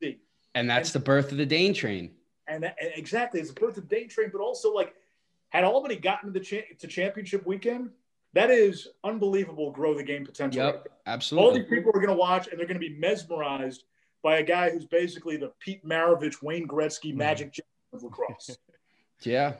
see." 0.00 0.18
And 0.54 0.70
that's 0.70 0.94
and, 0.94 1.02
the 1.02 1.04
birth 1.04 1.32
of 1.32 1.38
the 1.38 1.46
Dane 1.46 1.74
train. 1.74 2.12
And, 2.46 2.62
that, 2.62 2.76
and 2.80 2.92
exactly, 2.94 3.40
it's 3.40 3.52
the 3.52 3.60
birth 3.60 3.76
of 3.76 3.88
the 3.88 3.96
Dane 3.96 4.08
train, 4.08 4.30
but 4.32 4.40
also 4.40 4.72
like 4.72 4.94
Had 5.48 5.64
Albany 5.64 5.96
gotten 5.96 6.32
to 6.32 6.38
the 6.38 6.44
cha- 6.44 6.74
to 6.78 6.86
championship 6.86 7.44
weekend, 7.44 7.90
that 8.34 8.50
is 8.50 8.86
unbelievable. 9.02 9.72
Grow 9.72 9.92
the 9.92 10.04
game 10.04 10.24
potential. 10.24 10.64
Yep, 10.64 10.88
absolutely. 11.06 11.48
All 11.48 11.54
these 11.54 11.68
people 11.68 11.90
are 11.90 12.00
going 12.00 12.06
to 12.06 12.14
watch, 12.14 12.46
and 12.46 12.56
they're 12.56 12.68
going 12.68 12.80
to 12.80 12.88
be 12.88 12.96
mesmerized 13.00 13.82
by 14.22 14.38
a 14.38 14.44
guy 14.44 14.70
who's 14.70 14.86
basically 14.86 15.36
the 15.36 15.50
Pete 15.58 15.84
Maravich, 15.84 16.40
Wayne 16.40 16.68
Gretzky, 16.68 17.08
Mm-hmm. 17.08 17.18
Magic 17.18 17.52
Johnson 17.52 17.64
of 17.92 18.04
lacrosse. 18.04 18.56
yeah. 19.22 19.54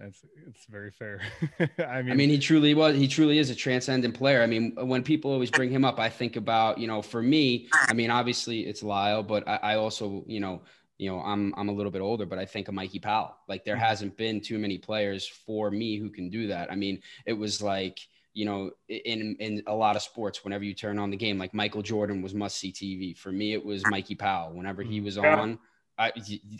That's 0.00 0.24
it's 0.48 0.64
very 0.64 0.90
fair. 0.90 1.20
I 1.78 2.00
mean, 2.00 2.12
I 2.12 2.14
mean, 2.14 2.30
he 2.30 2.38
truly 2.38 2.72
was. 2.72 2.96
He 2.96 3.06
truly 3.06 3.38
is 3.38 3.50
a 3.50 3.54
transcendent 3.54 4.14
player. 4.14 4.42
I 4.42 4.46
mean, 4.46 4.74
when 4.76 5.02
people 5.02 5.30
always 5.30 5.50
bring 5.50 5.70
him 5.70 5.84
up, 5.84 6.00
I 6.00 6.08
think 6.08 6.36
about 6.36 6.78
you 6.78 6.86
know, 6.86 7.02
for 7.02 7.22
me, 7.22 7.68
I 7.72 7.92
mean, 7.92 8.10
obviously 8.10 8.60
it's 8.60 8.82
Lyle, 8.82 9.22
but 9.22 9.46
I, 9.46 9.56
I 9.56 9.74
also 9.76 10.24
you 10.26 10.40
know, 10.40 10.62
you 10.96 11.10
know, 11.10 11.20
I'm 11.20 11.54
I'm 11.56 11.68
a 11.68 11.72
little 11.72 11.92
bit 11.92 12.00
older, 12.00 12.24
but 12.24 12.38
I 12.38 12.46
think 12.46 12.68
of 12.68 12.74
Mikey 12.74 12.98
Powell. 12.98 13.36
Like 13.46 13.64
there 13.64 13.74
mm-hmm. 13.74 13.84
hasn't 13.84 14.16
been 14.16 14.40
too 14.40 14.58
many 14.58 14.78
players 14.78 15.26
for 15.26 15.70
me 15.70 15.98
who 15.98 16.08
can 16.08 16.30
do 16.30 16.46
that. 16.46 16.72
I 16.72 16.76
mean, 16.76 17.02
it 17.26 17.34
was 17.34 17.60
like 17.60 18.00
you 18.32 18.46
know, 18.46 18.70
in 18.88 19.36
in 19.38 19.62
a 19.66 19.74
lot 19.74 19.96
of 19.96 20.02
sports, 20.02 20.44
whenever 20.44 20.64
you 20.64 20.72
turn 20.72 20.98
on 20.98 21.10
the 21.10 21.16
game, 21.16 21.38
like 21.38 21.52
Michael 21.52 21.82
Jordan 21.82 22.22
was 22.22 22.32
must 22.32 22.56
see 22.56 22.72
TV. 22.72 23.14
For 23.16 23.30
me, 23.30 23.52
it 23.52 23.62
was 23.62 23.84
Mikey 23.90 24.14
Powell. 24.14 24.52
Whenever 24.54 24.82
he 24.82 24.96
mm-hmm. 24.96 25.04
was 25.04 25.16
Yeah. 25.16 25.40
on, 25.40 25.58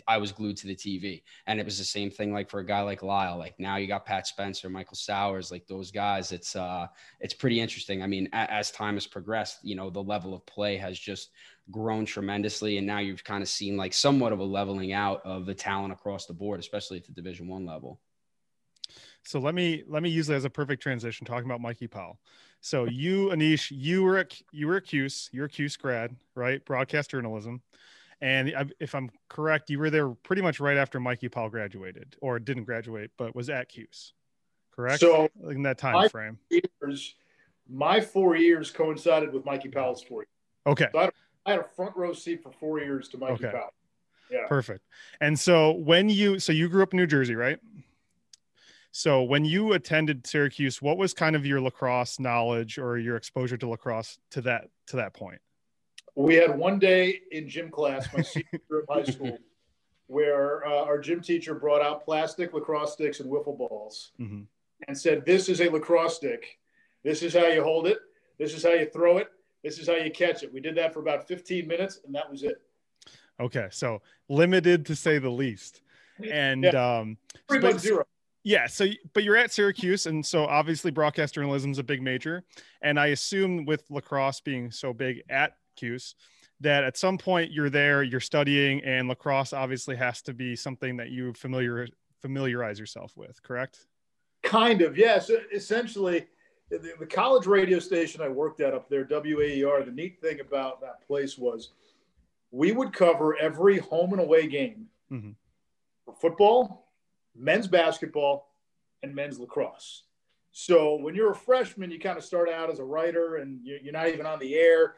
I 0.07 0.17
was 0.17 0.31
glued 0.31 0.57
to 0.57 0.67
the 0.67 0.75
TV. 0.75 1.23
And 1.47 1.59
it 1.59 1.65
was 1.65 1.77
the 1.77 1.83
same 1.83 2.11
thing 2.11 2.31
like 2.31 2.49
for 2.49 2.59
a 2.59 2.65
guy 2.65 2.81
like 2.81 3.01
Lyle. 3.01 3.37
Like 3.37 3.59
now 3.59 3.77
you 3.77 3.87
got 3.87 4.05
Pat 4.05 4.27
Spencer, 4.27 4.69
Michael 4.69 4.95
Sowers, 4.95 5.51
like 5.51 5.65
those 5.67 5.91
guys. 5.91 6.31
It's 6.31 6.55
uh 6.55 6.87
it's 7.19 7.33
pretty 7.33 7.59
interesting. 7.59 8.03
I 8.03 8.07
mean, 8.07 8.29
a- 8.33 8.51
as 8.51 8.71
time 8.71 8.95
has 8.95 9.07
progressed, 9.07 9.59
you 9.63 9.75
know, 9.75 9.89
the 9.89 10.03
level 10.03 10.33
of 10.33 10.45
play 10.45 10.77
has 10.77 10.99
just 10.99 11.31
grown 11.71 12.05
tremendously. 12.05 12.77
And 12.77 12.85
now 12.85 12.99
you've 12.99 13.23
kind 13.23 13.41
of 13.41 13.49
seen 13.49 13.77
like 13.77 13.93
somewhat 13.93 14.33
of 14.33 14.39
a 14.39 14.43
leveling 14.43 14.93
out 14.93 15.25
of 15.25 15.45
the 15.45 15.55
talent 15.55 15.93
across 15.93 16.25
the 16.25 16.33
board, 16.33 16.59
especially 16.59 16.97
at 16.97 17.05
the 17.05 17.11
division 17.13 17.47
one 17.47 17.65
level. 17.65 17.99
so 19.23 19.39
let 19.39 19.55
me 19.55 19.83
let 19.87 20.03
me 20.03 20.09
use 20.09 20.27
that 20.27 20.35
as 20.35 20.45
a 20.45 20.49
perfect 20.49 20.81
transition 20.81 21.25
talking 21.25 21.45
about 21.45 21.61
Mikey 21.61 21.87
Powell. 21.87 22.19
So 22.61 22.85
you, 22.85 23.29
Anish, 23.29 23.71
you 23.75 24.03
were 24.03 24.17
at 24.17 24.39
you 24.51 24.67
were 24.67 24.77
at 24.77 24.85
CUSE, 24.85 25.29
you're 25.31 25.45
a 25.45 25.49
CUSE 25.49 25.77
grad, 25.77 26.15
right? 26.35 26.63
Broadcast 26.65 27.11
journalism. 27.11 27.61
And 28.21 28.53
if 28.79 28.93
I'm 28.93 29.09
correct, 29.29 29.69
you 29.69 29.79
were 29.79 29.89
there 29.89 30.09
pretty 30.09 30.43
much 30.43 30.59
right 30.59 30.77
after 30.77 30.99
Mikey 30.99 31.29
Powell 31.29 31.49
graduated, 31.49 32.15
or 32.21 32.37
didn't 32.39 32.65
graduate, 32.65 33.09
but 33.17 33.35
was 33.35 33.49
at 33.49 33.67
CUSE, 33.69 34.13
correct? 34.71 34.99
So 34.99 35.27
in 35.49 35.63
that 35.63 35.79
time 35.79 36.07
frame. 36.09 36.37
years, 36.49 37.15
my 37.67 37.99
four 37.99 38.35
years 38.35 38.69
coincided 38.69 39.33
with 39.33 39.43
Mikey 39.43 39.69
Powell's 39.69 40.03
four. 40.03 40.21
years. 40.21 40.27
Okay. 40.67 40.87
so 40.93 41.09
I 41.45 41.51
had 41.51 41.59
a 41.59 41.63
front 41.63 41.95
row 41.97 42.13
seat 42.13 42.43
for 42.43 42.51
four 42.51 42.79
years 42.79 43.07
to 43.09 43.17
Mikey 43.17 43.45
Okay. 43.45 43.51
Powell. 43.51 43.73
Yeah. 44.29 44.45
Perfect. 44.47 44.85
And 45.19 45.37
so 45.37 45.71
when 45.71 46.09
you 46.09 46.39
so 46.39 46.53
you 46.53 46.69
grew 46.69 46.83
up 46.83 46.93
in 46.93 46.97
New 46.97 47.07
Jersey, 47.07 47.35
right? 47.35 47.59
So 48.91 49.23
when 49.23 49.45
you 49.45 49.73
attended 49.73 50.27
Syracuse, 50.27 50.81
what 50.81 50.97
was 50.97 51.13
kind 51.13 51.35
of 51.35 51.45
your 51.45 51.61
lacrosse 51.61 52.19
knowledge 52.19 52.77
or 52.77 52.97
your 52.97 53.15
exposure 53.15 53.57
to 53.57 53.67
lacrosse 53.67 54.19
to 54.31 54.41
that 54.41 54.69
to 54.87 54.97
that 54.97 55.13
point? 55.13 55.41
We 56.15 56.35
had 56.35 56.57
one 56.57 56.77
day 56.79 57.21
in 57.31 57.47
gym 57.47 57.69
class, 57.69 58.07
my 58.13 58.21
senior 58.21 58.47
year 58.69 58.79
of 58.81 58.85
high 58.89 59.09
school, 59.11 59.37
where 60.07 60.65
uh, 60.67 60.83
our 60.83 60.99
gym 60.99 61.21
teacher 61.21 61.55
brought 61.55 61.81
out 61.81 62.03
plastic 62.03 62.53
lacrosse 62.53 62.93
sticks 62.93 63.19
and 63.21 63.31
wiffle 63.31 63.57
balls 63.57 64.11
Mhm. 64.19 64.45
and 64.87 64.97
said, 64.97 65.25
This 65.25 65.47
is 65.47 65.61
a 65.61 65.69
lacrosse 65.69 66.17
stick. 66.17 66.59
This 67.03 67.23
is 67.23 67.33
how 67.33 67.47
you 67.47 67.63
hold 67.63 67.87
it. 67.87 67.99
This 68.37 68.53
is 68.53 68.63
how 68.63 68.71
you 68.73 68.85
throw 68.87 69.17
it. 69.19 69.29
This 69.63 69.79
is 69.79 69.87
how 69.87 69.95
you 69.95 70.11
catch 70.11 70.43
it. 70.43 70.51
We 70.53 70.59
did 70.59 70.75
that 70.75 70.93
for 70.93 70.99
about 70.99 71.27
15 71.27 71.67
minutes, 71.67 71.99
and 72.05 72.13
that 72.15 72.29
was 72.29 72.43
it. 72.43 72.61
Okay, 73.39 73.67
so 73.71 74.01
limited 74.27 74.85
to 74.87 74.95
say 74.95 75.17
the 75.17 75.29
least. 75.29 75.81
And 76.29 76.65
um 76.75 77.17
Pretty 77.47 77.65
much 77.65 77.79
zero. 77.79 78.03
Yeah. 78.43 78.67
So, 78.67 78.85
but 79.13 79.23
you're 79.23 79.37
at 79.37 79.51
Syracuse, 79.51 80.05
and 80.07 80.23
so 80.23 80.45
obviously 80.45 80.91
broadcast 80.91 81.33
journalism 81.35 81.71
is 81.71 81.79
a 81.79 81.83
big 81.83 82.01
major. 82.01 82.43
And 82.83 82.99
I 82.99 83.07
assume 83.07 83.65
with 83.65 83.89
lacrosse 83.89 84.39
being 84.41 84.69
so 84.71 84.93
big 84.93 85.23
at 85.29 85.57
Cuse, 85.81 86.15
that 86.59 86.83
at 86.83 86.95
some 86.95 87.17
point 87.17 87.51
you're 87.51 87.69
there, 87.69 88.03
you're 88.03 88.19
studying, 88.19 88.83
and 88.83 89.07
lacrosse 89.07 89.51
obviously 89.51 89.95
has 89.95 90.21
to 90.21 90.33
be 90.33 90.55
something 90.55 90.95
that 90.97 91.09
you 91.09 91.33
familiar 91.33 91.87
familiarize 92.21 92.79
yourself 92.79 93.17
with. 93.17 93.41
Correct? 93.41 93.87
Kind 94.43 94.83
of, 94.83 94.95
yes. 94.95 95.31
Essentially, 95.51 96.27
the, 96.69 96.93
the 96.99 97.05
college 97.07 97.47
radio 97.47 97.79
station 97.79 98.21
I 98.21 98.27
worked 98.29 98.61
at 98.61 98.75
up 98.75 98.89
there, 98.89 99.05
WAER, 99.05 99.83
the 99.83 99.91
neat 99.91 100.21
thing 100.21 100.39
about 100.39 100.81
that 100.81 101.05
place 101.07 101.35
was 101.37 101.71
we 102.51 102.71
would 102.71 102.93
cover 102.93 103.35
every 103.37 103.79
home 103.79 104.11
and 104.13 104.21
away 104.21 104.45
game 104.47 104.87
Mhm. 105.11 105.35
for 106.05 106.13
football, 106.13 106.91
men's 107.35 107.67
basketball, 107.67 108.53
and 109.01 109.15
men's 109.15 109.39
lacrosse. 109.39 110.03
So 110.51 110.95
when 110.95 111.15
you're 111.15 111.31
a 111.31 111.35
freshman, 111.35 111.89
you 111.89 111.99
kind 111.99 112.17
of 112.19 112.23
start 112.23 112.49
out 112.49 112.69
as 112.69 112.77
a 112.79 112.83
writer 112.83 113.37
and 113.37 113.65
you- 113.65 113.79
you're 113.81 113.93
not 113.93 114.09
even 114.09 114.25
on 114.27 114.37
the 114.37 114.53
air. 114.55 114.95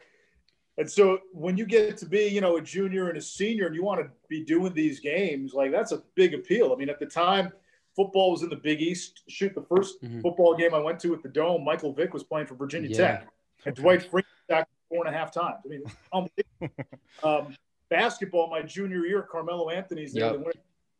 And 0.76 0.90
so 0.90 1.18
when 1.32 1.56
you 1.56 1.66
get 1.66 1.96
to 1.98 2.06
be, 2.06 2.26
you 2.26 2.40
know, 2.40 2.56
a 2.56 2.60
junior 2.60 3.08
and 3.08 3.16
a 3.16 3.20
senior 3.20 3.66
and 3.66 3.74
you 3.74 3.84
want 3.84 4.00
to 4.00 4.10
be 4.28 4.42
doing 4.44 4.74
these 4.74 4.98
games, 4.98 5.54
like 5.54 5.70
that's 5.70 5.92
a 5.92 6.02
big 6.14 6.34
appeal. 6.34 6.72
I 6.72 6.76
mean, 6.76 6.88
at 6.88 6.98
the 6.98 7.06
time, 7.06 7.52
football 7.94 8.32
was 8.32 8.42
in 8.42 8.48
the 8.48 8.56
Big 8.56 8.80
East. 8.80 9.22
Shoot, 9.28 9.54
the 9.54 9.62
1st 9.62 10.02
Mhm. 10.02 10.22
football 10.22 10.56
game 10.56 10.74
I 10.74 10.80
went 10.80 10.98
to 11.00 11.14
at 11.14 11.22
the 11.22 11.28
Dome, 11.28 11.62
Michael 11.64 11.92
Vick 11.92 12.12
was 12.12 12.24
playing 12.24 12.48
for 12.48 12.56
Virginia 12.56 12.90
Yeah. 12.90 12.96
Tech. 12.96 13.28
And 13.66 13.76
Dwight 13.76 14.00
Freeney 14.10 14.24
sacked 14.50 14.70
four 14.88 15.06
and 15.06 15.14
a 15.14 15.16
half 15.18 15.30
times. 15.32 15.58
I 15.64 15.68
mean, 15.68 15.82
unbelievable. 16.12 16.88
um, 17.22 17.56
basketball, 17.88 18.50
my 18.50 18.62
junior 18.62 19.06
year, 19.06 19.22
Carmelo 19.22 19.70
Anthony's 19.70 20.12
there. 20.12 20.34
Yep. 20.34 20.56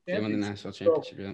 They 0.06 0.20
won 0.20 0.32
the 0.32 0.38
national 0.38 0.72
championship. 0.72 1.18
Yeah. 1.18 1.32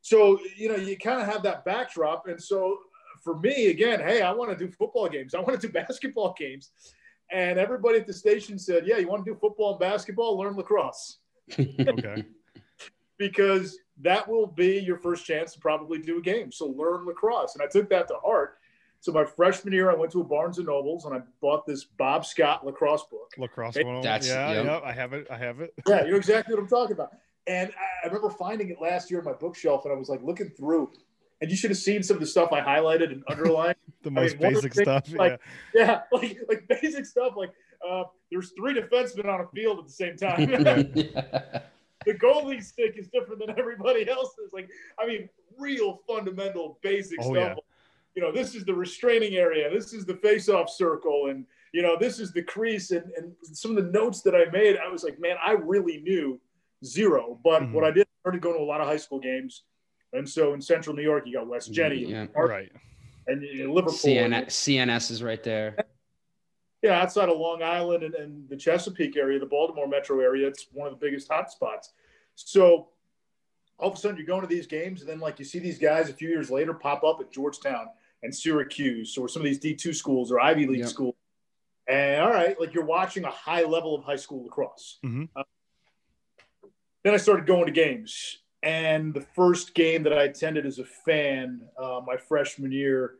So, 0.00 0.40
you 0.56 0.68
know, 0.68 0.76
you 0.76 0.96
kind 0.96 1.20
of 1.20 1.28
have 1.28 1.42
that 1.44 1.64
backdrop. 1.64 2.26
And 2.26 2.42
so 2.42 2.78
for 3.22 3.38
me, 3.38 3.68
again, 3.68 4.00
hey, 4.00 4.22
I 4.22 4.32
want 4.32 4.50
to 4.50 4.56
do 4.56 4.70
football 4.72 5.08
games. 5.08 5.34
I 5.34 5.40
want 5.40 5.60
to 5.60 5.66
do 5.66 5.72
basketball 5.86 6.34
games. 6.36 6.72
And 7.30 7.58
everybody 7.58 7.98
at 7.98 8.06
the 8.06 8.12
station 8.12 8.58
said, 8.58 8.86
yeah, 8.86 8.96
you 8.98 9.08
want 9.08 9.24
to 9.24 9.30
do 9.32 9.38
football 9.38 9.72
and 9.72 9.80
basketball? 9.80 10.38
Learn 10.38 10.56
lacrosse 10.56 11.18
Okay. 11.58 12.24
because 13.18 13.78
that 14.00 14.26
will 14.28 14.46
be 14.46 14.78
your 14.78 14.96
first 14.96 15.26
chance 15.26 15.52
to 15.54 15.58
probably 15.60 15.98
do 15.98 16.18
a 16.18 16.22
game. 16.22 16.52
So 16.52 16.66
learn 16.66 17.04
lacrosse. 17.06 17.54
And 17.54 17.62
I 17.62 17.66
took 17.66 17.88
that 17.90 18.08
to 18.08 18.14
heart. 18.24 18.58
So 19.00 19.12
my 19.12 19.24
freshman 19.24 19.72
year, 19.74 19.90
I 19.90 19.94
went 19.94 20.10
to 20.12 20.20
a 20.20 20.24
Barnes 20.24 20.58
and 20.58 20.66
Nobles 20.66 21.04
and 21.04 21.14
I 21.14 21.20
bought 21.40 21.66
this 21.66 21.84
Bob 21.84 22.24
Scott 22.26 22.64
lacrosse 22.66 23.04
book. 23.04 23.30
lacrosse. 23.38 23.76
Oh 23.76 23.84
one. 23.84 24.00
that's- 24.00 24.28
yeah, 24.28 24.52
yep. 24.52 24.64
yeah. 24.64 24.80
I 24.84 24.92
have 24.92 25.12
it. 25.12 25.26
I 25.30 25.36
have 25.36 25.60
it. 25.60 25.72
Yeah, 25.86 26.04
you 26.04 26.12
know 26.12 26.16
exactly 26.24 26.54
what 26.54 26.62
I'm 26.62 26.68
talking 26.68 26.92
about. 26.94 27.12
And 27.46 27.70
I- 27.70 28.04
I 28.04 28.06
remember 28.06 28.30
finding 28.30 28.70
it 28.70 28.80
last 28.80 29.10
year 29.10 29.20
on 29.20 29.26
my 29.26 29.32
bookshelf, 29.32 29.84
and 29.84 29.92
I 29.92 29.96
was 29.96 30.08
like 30.08 30.22
looking 30.22 30.48
through, 30.50 30.92
and 31.40 31.50
you 31.50 31.56
should 31.56 31.70
have 31.70 31.78
seen 31.78 32.02
some 32.02 32.16
of 32.16 32.20
the 32.20 32.26
stuff 32.26 32.52
I 32.52 32.60
highlighted 32.60 33.12
and 33.12 33.22
underlined. 33.28 33.76
The 34.02 34.10
I 34.10 34.12
most 34.12 34.34
mean, 34.34 34.42
one 34.44 34.54
the 34.54 34.60
basic 34.60 34.74
things, 34.74 34.84
stuff. 34.84 35.12
like- 35.18 35.40
yeah. 35.74 35.84
yeah, 35.84 36.00
like 36.12 36.38
like 36.48 36.68
basic 36.68 37.04
stuff. 37.04 37.32
Like 37.36 37.50
uh, 37.88 38.04
there's 38.30 38.52
three 38.56 38.74
defensemen 38.74 39.26
on 39.26 39.40
a 39.40 39.48
field 39.48 39.80
at 39.80 39.86
the 39.86 39.92
same 39.92 40.16
time. 40.16 40.48
Yeah. 40.50 41.60
the 42.06 42.14
goalie 42.14 42.62
stick 42.62 42.94
is 42.96 43.08
different 43.08 43.40
than 43.44 43.58
everybody 43.58 44.08
else's. 44.08 44.52
Like 44.52 44.70
I 45.00 45.06
mean, 45.06 45.28
real 45.58 46.00
fundamental 46.06 46.78
basic 46.82 47.18
Oh, 47.20 47.34
stuff. 47.34 47.34
yeah. 47.34 47.54
You 48.14 48.22
know, 48.22 48.32
this 48.32 48.54
is 48.54 48.64
the 48.64 48.74
restraining 48.74 49.34
area. 49.34 49.68
This 49.68 49.92
is 49.92 50.06
the 50.06 50.14
face-off 50.14 50.70
circle, 50.70 51.26
and 51.30 51.44
you 51.72 51.82
know, 51.82 51.96
this 51.98 52.20
is 52.20 52.32
the 52.32 52.42
crease. 52.42 52.92
And 52.92 53.10
and 53.16 53.32
some 53.42 53.76
of 53.76 53.84
the 53.84 53.90
notes 53.90 54.22
that 54.22 54.34
I 54.36 54.44
made, 54.52 54.76
I 54.76 54.88
was 54.88 55.02
like, 55.02 55.18
man, 55.20 55.36
I 55.44 55.52
really 55.52 55.98
knew 55.98 56.40
zero. 56.84 57.38
But 57.42 57.62
Mhm. 57.62 57.72
what 57.72 57.82
I 57.84 57.90
did, 57.90 58.02
I 58.06 58.14
started 58.20 58.40
going 58.42 58.56
to 58.56 58.62
a 58.62 58.64
lot 58.64 58.80
of 58.80 58.86
high 58.86 58.96
school 58.96 59.18
games. 59.18 59.64
And 60.12 60.28
so 60.28 60.54
in 60.54 60.60
Central 60.60 60.96
New 60.96 61.02
York, 61.02 61.24
you 61.26 61.34
got 61.34 61.46
West 61.46 61.72
Genny 61.72 62.08
Yeah. 62.08 62.22
and, 62.22 62.32
Park- 62.32 62.50
Right. 62.50 62.72
and 63.26 63.42
know, 63.42 63.72
Liverpool. 63.72 63.96
CNS, 63.98 64.54
CNS 64.54 65.10
is 65.10 65.22
right 65.22 65.42
there. 65.42 65.76
Yeah, 66.82 67.00
outside 67.02 67.28
of 67.28 67.36
Long 67.38 67.62
Island 67.62 68.04
and, 68.04 68.14
and 68.14 68.48
the 68.48 68.56
Chesapeake 68.56 69.16
area, 69.16 69.38
the 69.38 69.46
Baltimore 69.46 69.88
metro 69.88 70.20
area, 70.20 70.46
it's 70.46 70.66
one 70.72 70.86
of 70.86 70.98
the 70.98 71.04
biggest 71.04 71.28
hot 71.28 71.50
spots. 71.50 71.92
So 72.36 72.88
all 73.78 73.90
of 73.90 73.94
a 73.94 73.96
sudden 73.98 74.16
you're 74.16 74.26
going 74.26 74.42
to 74.42 74.46
these 74.46 74.66
games, 74.66 75.00
and 75.00 75.10
then 75.10 75.18
like 75.20 75.38
you 75.38 75.44
see 75.44 75.58
these 75.58 75.78
guys 75.78 76.08
a 76.08 76.12
few 76.14 76.28
years 76.28 76.50
later 76.50 76.72
pop 76.72 77.02
up 77.04 77.20
at 77.20 77.30
Georgetown 77.32 77.88
and 78.22 78.34
Syracuse 78.34 79.18
or 79.18 79.28
some 79.28 79.42
of 79.42 79.44
these 79.44 79.58
D2 79.60 79.94
schools 79.94 80.30
or 80.32 80.40
Ivy 80.40 80.66
League 80.66 80.80
Yep. 80.80 80.88
schools. 80.88 81.14
And 81.88 82.22
all 82.22 82.30
right, 82.30 82.58
like 82.60 82.74
you're 82.74 82.84
watching 82.84 83.24
a 83.24 83.30
high 83.30 83.62
level 83.64 83.94
of 83.94 84.04
high 84.04 84.16
school 84.16 84.44
lacrosse. 84.44 84.98
Mhm. 85.04 85.28
Uh, 85.34 85.42
then 87.04 87.14
I 87.14 87.16
started 87.16 87.46
going 87.46 87.66
to 87.66 87.72
games. 87.72 88.38
And 88.62 89.14
the 89.14 89.20
first 89.20 89.74
game 89.74 90.02
that 90.02 90.12
I 90.12 90.24
attended 90.24 90.66
as 90.66 90.78
a 90.78 90.84
fan, 90.84 91.60
uh, 91.80 92.00
my 92.04 92.16
freshman 92.16 92.72
year, 92.72 93.14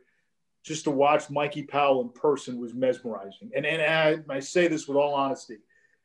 just 0.63 0.83
to 0.83 0.91
watch 0.91 1.29
Mikey 1.29 1.63
Powell 1.63 2.01
in 2.01 2.09
person 2.09 2.59
was 2.59 2.73
mesmerizing. 2.73 3.51
And 3.55 3.65
and 3.65 3.81
I, 3.81 4.33
I 4.33 4.39
say 4.39 4.67
this 4.67 4.87
with 4.87 4.97
all 4.97 5.13
honesty, 5.13 5.57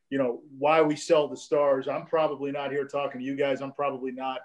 you 0.09 0.17
know, 0.17 0.41
why 0.57 0.81
we 0.81 0.95
sell 0.95 1.27
the 1.27 1.35
stars. 1.35 1.87
I'm 1.87 2.05
probably 2.05 2.51
not 2.51 2.71
here 2.71 2.85
talking 2.85 3.19
to 3.19 3.25
you 3.25 3.35
guys. 3.35 3.61
I'm 3.61 3.73
probably 3.73 4.11
not 4.11 4.39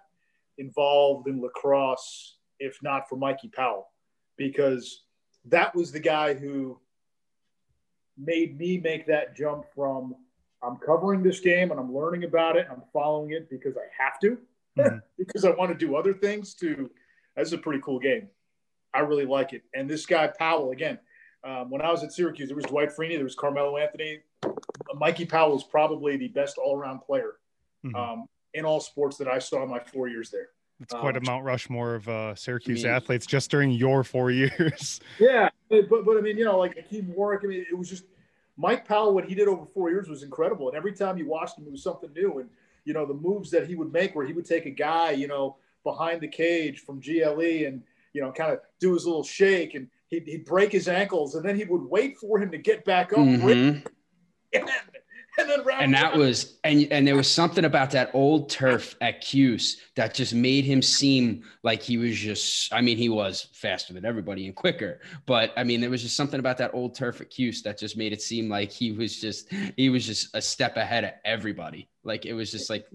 involved 0.59 1.29
in 1.29 1.41
lacrosse 1.41 2.37
if 2.59 2.79
not 2.83 3.09
for 3.09 3.17
Mikey 3.17 3.49
Powell, 3.49 3.89
because 4.37 5.05
that 5.47 5.75
was 5.75 5.91
the 5.91 6.01
guy 6.01 6.35
who 6.35 6.79
made 8.19 8.59
me 8.59 8.79
make 8.79 9.07
that 9.07 9.35
jump 9.35 9.65
from 9.75 10.15
I'm 10.63 10.77
covering 10.77 11.23
this 11.23 11.41
game 11.41 11.71
and 11.71 11.81
I'm 11.81 11.95
learning 11.95 12.25
about 12.25 12.57
it. 12.57 12.67
And 12.69 12.77
I'm 12.77 12.83
following 12.93 13.31
it 13.31 13.49
because 13.49 13.77
I 13.77 14.03
have 14.03 14.21
to. 14.21 14.39
Mm-hmm. 14.85 14.99
because 15.19 15.45
I 15.45 15.51
want 15.51 15.71
to 15.71 15.87
do 15.87 15.97
other 15.97 16.15
things. 16.15 16.55
To 16.55 16.91
that's 17.37 17.53
a 17.53 17.59
pretty 17.59 17.81
cool 17.83 17.99
game. 17.99 18.29
I 18.93 19.01
really 19.01 19.27
like 19.27 19.53
it. 19.53 19.63
And 19.75 19.89
this 19.89 20.07
guy 20.07 20.27
Powell 20.27 20.73
again. 20.73 20.99
Um, 21.43 21.71
when 21.71 21.81
I 21.81 21.91
was 21.91 22.05
at 22.05 22.13
Syracuse, 22.13 22.49
there 22.49 22.57
was 22.57 22.67
Dwight 22.67 22.91
Freeney, 22.91 23.15
there 23.15 23.25
was 23.25 23.35
Carmelo 23.35 23.79
Anthony. 23.79 24.21
Mikey 24.95 25.25
Powell 25.25 25.53
was 25.53 25.65
probably 25.65 26.19
the 26.19 26.29
best 26.29 26.59
all-around 26.59 27.01
player 27.01 27.37
mm-hmm. 27.85 27.97
um, 27.97 28.27
in 28.53 28.67
all 28.67 28.81
sports 28.81 29.17
that 29.17 29.29
I 29.29 29.39
saw 29.39 29.63
in 29.63 29.71
my 29.71 29.79
four 29.79 30.09
years 30.09 30.31
there. 30.31 30.49
It's 30.81 30.95
quite 30.95 31.17
um, 31.17 31.23
a 31.23 31.27
Mount 31.27 31.45
Rushmore 31.45 31.95
of 31.95 32.09
uh, 32.09 32.35
Syracuse 32.35 32.85
I 32.85 32.89
mean, 32.89 32.97
athletes 32.97 33.27
just 33.27 33.51
during 33.51 33.71
your 33.71 34.03
four 34.03 34.31
years. 34.31 35.01
Yeah, 35.19 35.51
but 35.69 35.91
but 35.91 36.17
I 36.17 36.21
mean, 36.21 36.39
you 36.39 36.45
know, 36.45 36.59
like 36.59 36.75
Hakim 36.77 37.15
Warrick. 37.15 37.43
I 37.45 37.49
mean, 37.49 37.67
it 37.71 37.77
was 37.77 37.89
just 37.89 38.05
Mike 38.57 38.89
Powell. 38.89 39.15
What 39.15 39.27
he 39.27 39.35
did 39.35 39.47
over 39.47 39.67
four 39.67 39.91
years 39.91 40.09
was 40.09 40.23
incredible, 40.23 40.69
and 40.69 40.77
every 40.77 40.93
time 40.93 41.19
you 41.19 41.27
watched 41.27 41.59
him, 41.59 41.67
it 41.67 41.73
was 41.73 41.83
something 41.83 42.11
new. 42.15 42.39
And 42.39 42.49
you 42.85 42.93
know, 42.93 43.07
the 43.07 43.15
moves 43.15 43.51
that 43.51 43.67
he 43.67 43.75
would 43.75 43.93
make, 43.93 44.15
where 44.15 44.27
he 44.27 44.33
would 44.33 44.47
take 44.47 44.67
a 44.67 44.71
guy, 44.71 45.11
you 45.13 45.29
know, 45.29 45.57
behind 45.85 46.21
the 46.21 46.29
cage 46.29 46.81
from 46.81 47.01
GLE, 47.01 47.67
and 47.67 47.83
you 48.13 48.21
know, 48.21 48.33
kind 48.33 48.53
of 48.53 48.61
do 48.81 48.95
his 48.95 49.07
little 49.07 49.23
shake, 49.23 49.75
and 49.75 49.89
he'd, 50.09 50.27
he'd 50.27 50.45
break 50.45 50.73
his 50.73 50.89
ankles, 50.89 51.35
and 51.35 51.45
then 51.45 51.57
he 51.57 51.65
would 51.65 51.83
wait 51.83 52.19
for 52.19 52.39
him 52.39 52.51
to 52.51 52.59
get 52.59 52.85
back 52.85 53.13
up. 53.13 53.21
Mm-hmm. 53.21 53.87
and 54.53 54.71
then 55.37 55.61
and 55.79 55.95
that 55.95 56.17
was 56.17 56.59
and 56.65 56.89
and 56.91 57.07
there 57.07 57.17
was 57.17 57.31
something 57.31 57.65
about 57.65 57.91
that 57.93 58.11
old 58.15 58.51
turf 58.51 58.97
at 59.01 59.21
Cuse 59.21 59.81
that 59.97 60.15
just 60.15 60.35
made 60.35 60.65
him 60.65 60.83
seem 60.83 61.45
like 61.63 61.83
he 61.83 61.97
was 61.97 62.17
just 62.17 62.73
I 62.73 62.81
mean 62.81 62.97
he 62.97 63.09
was 63.09 63.49
faster 63.53 63.93
than 63.93 64.05
everybody 64.05 64.47
and 64.47 64.55
quicker. 64.55 65.01
But 65.27 65.53
I 65.57 65.65
mean 65.65 65.81
there 65.81 65.91
was 65.91 66.03
just 66.03 66.17
something 66.17 66.41
about 66.41 66.59
that 66.59 66.75
old 66.75 66.95
turf 66.95 67.21
at 67.21 67.31
Cuse 67.31 67.63
that 67.63 67.79
just 67.79 67.97
made 67.97 68.13
it 68.13 68.23
seem 68.23 68.49
like 68.49 68.71
he 68.71 68.93
was 68.93 69.21
just 69.21 69.53
he 69.77 69.89
was 69.89 70.07
just 70.07 70.35
a 70.35 70.43
step 70.43 70.77
ahead 70.77 71.05
of 71.05 71.13
everybody. 71.25 71.89
Like 72.05 72.27
it 72.27 72.35
was 72.35 72.51
just 72.51 72.71
like 72.71 72.87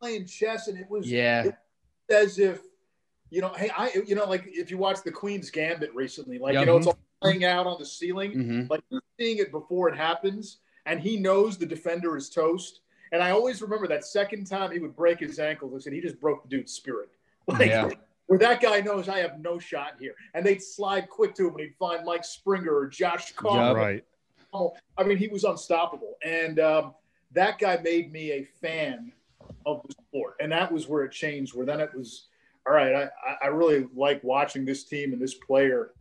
playing 0.00 0.26
chess 0.26 0.68
and 0.68 0.78
it 0.78 0.88
was 0.88 1.10
yeah. 1.10 1.44
it 1.44 1.54
was 2.08 2.28
as 2.28 2.38
if 2.38 2.60
you 3.30 3.40
know 3.40 3.52
hey 3.56 3.70
I 3.76 4.02
you 4.06 4.14
know 4.14 4.26
like 4.26 4.44
if 4.46 4.70
you 4.70 4.78
watch 4.78 5.02
the 5.02 5.12
Queen's 5.12 5.50
Gambit 5.50 5.94
recently 5.94 6.38
like 6.38 6.54
yep. 6.54 6.60
you 6.60 6.66
know 6.66 6.76
it's 6.76 6.86
all 6.86 6.98
playing 7.20 7.44
out 7.44 7.66
on 7.66 7.78
the 7.78 7.86
ceiling 7.86 8.32
mm-hmm. 8.32 8.62
like 8.70 8.82
you're 8.90 9.02
seeing 9.18 9.38
it 9.38 9.50
before 9.50 9.88
it 9.88 9.96
happens 9.96 10.58
and 10.88 10.98
he 10.98 11.18
knows 11.18 11.56
the 11.56 11.66
defender 11.66 12.16
is 12.16 12.30
toast. 12.30 12.80
And 13.12 13.22
I 13.22 13.30
always 13.30 13.62
remember 13.62 13.86
that 13.88 14.04
second 14.04 14.46
time 14.46 14.72
he 14.72 14.78
would 14.78 14.96
break 14.96 15.20
his 15.20 15.38
ankle, 15.38 15.70
I 15.74 15.78
said 15.78 15.92
he 15.92 16.00
just 16.00 16.20
broke 16.20 16.42
the 16.42 16.48
dude's 16.48 16.72
spirit. 16.72 17.10
Like, 17.50 17.68
yeah. 17.68 17.88
where 18.26 18.38
that 18.40 18.60
guy 18.60 18.82
knows 18.82 19.08
I 19.08 19.20
have 19.20 19.40
no 19.40 19.58
shot 19.58 19.94
here. 19.98 20.12
And 20.34 20.44
they'd 20.44 20.62
slide 20.62 21.08
quick 21.08 21.34
to 21.36 21.48
him 21.48 21.52
and 21.52 21.60
he'd 21.60 21.76
find 21.78 22.04
Mike 22.04 22.26
Springer 22.26 22.76
or 22.76 22.86
Josh 22.86 23.32
Carter. 23.32 23.58
Yeah, 23.58 23.72
right. 23.72 24.04
Oh, 24.52 24.74
I 24.98 25.04
mean, 25.04 25.16
he 25.16 25.28
was 25.28 25.44
unstoppable. 25.44 26.16
And 26.22 26.60
um, 26.60 26.94
that 27.32 27.58
guy 27.58 27.78
made 27.78 28.12
me 28.12 28.32
a 28.32 28.44
fan 28.44 29.12
of 29.64 29.80
the 29.88 29.94
sport. 29.94 30.36
And 30.40 30.52
that 30.52 30.70
was 30.70 30.88
where 30.88 31.04
it 31.04 31.12
changed, 31.12 31.54
where 31.54 31.64
then 31.64 31.80
it 31.80 31.94
was, 31.94 32.26
all 32.66 32.74
right, 32.74 33.08
I, 33.26 33.46
I 33.46 33.46
really 33.46 33.86
like 33.96 34.22
watching 34.22 34.66
this 34.66 34.84
team 34.84 35.14
and 35.14 35.22
this 35.22 35.32
player 35.32 35.92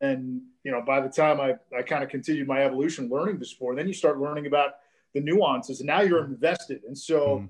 and 0.00 0.40
you 0.64 0.70
know 0.70 0.82
by 0.82 1.00
the 1.00 1.08
time 1.08 1.40
i, 1.40 1.54
I 1.76 1.82
kind 1.82 2.02
of 2.02 2.10
continued 2.10 2.46
my 2.46 2.62
evolution 2.62 3.08
learning 3.08 3.38
the 3.38 3.46
sport 3.46 3.76
then 3.76 3.86
you 3.86 3.94
start 3.94 4.18
learning 4.20 4.46
about 4.46 4.74
the 5.14 5.20
nuances 5.20 5.80
and 5.80 5.86
now 5.86 6.00
you're 6.00 6.24
invested. 6.24 6.82
And 6.86 6.96
so 6.96 7.38
mm. 7.38 7.48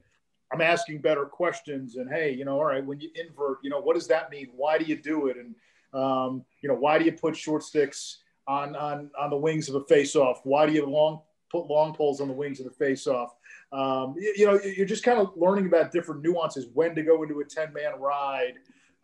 i'm 0.53 0.61
asking 0.61 1.01
better 1.01 1.25
questions 1.25 1.97
and 1.97 2.09
hey 2.09 2.33
you 2.33 2.45
know 2.45 2.57
all 2.57 2.65
right 2.65 2.85
when 2.85 3.01
you 3.01 3.11
invert 3.15 3.59
you 3.63 3.71
know 3.71 3.81
what 3.81 3.95
does 3.95 4.07
that 4.09 4.31
mean? 4.31 4.49
Why 4.55 4.79
do 4.79 4.85
you 4.85 4.97
do 4.97 5.27
it? 5.27 5.37
And 5.37 5.55
um, 5.95 6.45
you 6.61 6.69
know 6.69 6.75
why 6.75 6.99
do 6.99 7.05
you 7.05 7.13
put 7.13 7.37
short 7.37 7.63
sticks 7.63 8.19
on 8.47 8.77
on 8.77 9.11
on 9.19 9.31
the 9.31 9.37
wings 9.37 9.69
of 9.69 9.75
a 9.75 9.85
face 9.85 10.15
off 10.17 10.41
why 10.45 10.67
do 10.67 10.73
you 10.73 10.85
long 10.85 11.21
put 11.51 11.67
long 11.67 11.95
poles 11.95 12.21
on 12.21 12.29
the 12.29 12.35
wings 12.35 12.61
of 12.61 12.67
the 12.67 12.73
face 12.73 13.07
off 13.07 13.35
um, 13.73 14.15
you, 14.19 14.35
you, 14.37 14.47
know 14.47 14.61
you're 14.61 14.87
just 14.87 15.03
kind 15.03 15.19
of 15.19 15.31
learning 15.37 15.67
about 15.67 15.93
different 15.93 16.23
nuances 16.23 16.67
when 16.75 16.95
to 16.95 17.03
go 17.03 17.23
into 17.23 17.41
a 17.41 17.45
10 17.45 17.73
man 17.73 17.99
ride 17.99 18.55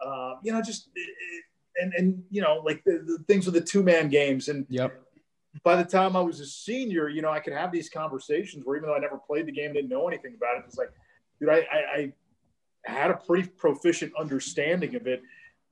uh, 0.04 0.34
you 0.42 0.52
know 0.52 0.60
just 0.60 0.88
it, 0.94 1.44
and 1.80 1.92
and 1.94 2.22
you 2.30 2.40
know 2.40 2.62
like 2.64 2.82
the, 2.84 3.02
the 3.04 3.24
things 3.26 3.46
with 3.46 3.54
the 3.54 3.60
two 3.60 3.82
man 3.82 4.08
games 4.08 4.48
and 4.48 4.66
yep 4.68 5.04
by 5.62 5.76
the 5.76 5.84
time 5.84 6.16
I 6.16 6.20
was 6.20 6.40
a 6.40 6.46
senior, 6.46 7.08
you 7.08 7.22
know, 7.22 7.30
I 7.30 7.38
could 7.38 7.52
have 7.52 7.70
these 7.70 7.88
conversations 7.88 8.64
where 8.64 8.76
even 8.76 8.88
though 8.88 8.96
I 8.96 8.98
never 8.98 9.18
played 9.18 9.46
the 9.46 9.52
game, 9.52 9.72
didn't 9.72 9.90
know 9.90 10.08
anything 10.08 10.34
about 10.36 10.56
it, 10.56 10.64
it's 10.66 10.76
like, 10.76 10.90
dude, 11.38 11.50
I, 11.50 11.58
I, 11.70 12.12
I 12.86 12.90
had 12.90 13.10
a 13.10 13.14
pretty 13.14 13.48
proficient 13.48 14.12
understanding 14.18 14.96
of 14.96 15.06
it. 15.06 15.22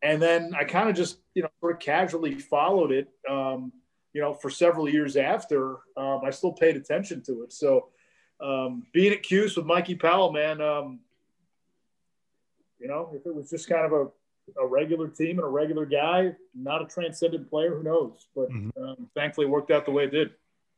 And 0.03 0.21
then 0.21 0.55
I 0.55 0.65
kind 0.65 0.89
of 0.89 0.97
just, 0.97 1.19
you 1.35 1.43
know, 1.43 1.49
sort 1.61 1.75
of 1.75 1.81
casually 1.81 2.39
followed 2.39 2.93
it, 2.93 3.09
um, 3.29 3.73
you 4.13 4.21
know, 4.21 4.35
for 4.35 4.51
several 4.51 4.89
years 4.89 5.17
after. 5.17 5.79
Um, 5.97 6.21
I 6.25 6.31
still 6.31 6.53
paid 6.53 6.77
attention 6.77 7.23
to 7.23 7.43
it. 7.43 7.53
So 7.53 7.89
um, 8.41 8.87
being 8.93 9.13
at 9.13 9.23
Cuse 9.23 9.57
with 9.57 9.67
Mikey 9.67 9.95
Powell, 9.97 10.33
man, 10.33 10.61
um, 10.61 11.01
you 12.79 12.89
know, 12.89 13.13
if 13.15 13.27
it 13.27 13.35
was 13.35 13.51
just 13.51 13.69
kind 13.69 13.85
of 13.85 13.93
a 13.93 14.07
a 14.61 14.67
regular 14.67 15.09
team 15.09 15.39
and 15.39 15.47
a 15.47 15.51
regular 15.51 15.87
guy, 15.87 16.33
not 16.55 16.83
a 16.83 16.87
transcendent 16.87 17.49
player. 17.49 17.77
Who 17.77 17.83
knows? 17.83 18.27
But 18.35 18.51
mm-hmm. 18.51 18.83
um, 18.83 19.09
thankfully, 19.15 19.47
it 19.47 19.51
worked 19.51 19.71
out 19.71 19.85
the 19.85 19.93
way 19.93 20.05
it 20.05 20.11
did. 20.11 20.31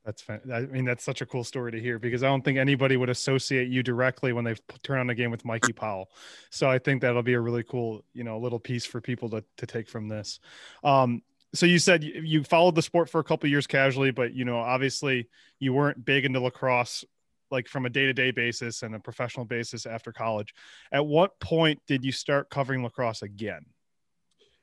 That's 0.05 0.21
fun. 0.21 0.41
I 0.53 0.61
mean, 0.61 0.85
that's 0.85 1.03
such 1.03 1.23
a 1.23 1.27
cool 1.27 1.45
story 1.45 1.73
to 1.73 1.81
hear 1.81 1.99
because 1.99 2.23
I 2.23 2.27
don't 2.27 2.45
think 2.45 2.59
anybody 2.59 2.99
would 2.99 3.09
associate 3.09 3.69
you 3.69 3.83
directly 3.83 4.35
when 4.35 4.45
they 4.45 4.55
turn 4.83 4.99
on 4.99 5.09
a 5.09 5.15
game 5.15 5.31
with 5.31 5.47
Mikey 5.47 5.73
Powell. 5.75 6.11
So 6.51 6.69
I 6.69 6.79
think 6.79 7.01
that'll 7.01 7.23
be 7.23 7.33
a 7.33 7.41
really 7.41 7.63
cool, 7.63 8.05
you 8.13 8.23
know, 8.23 8.39
little 8.39 8.61
piece 8.61 8.85
for 8.85 9.01
people 9.01 9.31
to 9.31 9.43
to 9.57 9.67
take 9.67 9.89
from 9.89 10.09
this. 10.09 10.41
Um, 10.83 11.23
so 11.55 11.67
you 11.67 11.79
said 11.79 12.05
you 12.05 12.45
followed 12.45 12.75
the 12.75 12.83
sport 12.83 13.09
for 13.09 13.21
a 13.21 13.25
couple 13.25 13.49
years 13.49 13.67
casually, 13.67 14.11
but 14.11 14.35
you 14.35 14.45
know, 14.45 14.59
obviously 14.59 15.29
you 15.59 15.73
weren't 15.73 16.05
big 16.05 16.27
into 16.27 16.41
lacrosse 16.41 17.05
like 17.55 17.69
from 17.69 17.87
a 17.87 17.91
day-to-day 17.91 18.33
basis 18.33 18.83
and 18.83 18.95
a 18.95 18.99
professional 18.99 19.47
basis 19.47 19.87
after 19.87 20.13
college 20.13 20.53
at 20.93 21.05
what 21.05 21.39
point 21.41 21.81
did 21.87 22.05
you 22.05 22.13
start 22.13 22.51
covering 22.51 22.83
lacrosse 22.83 23.23
again 23.23 23.65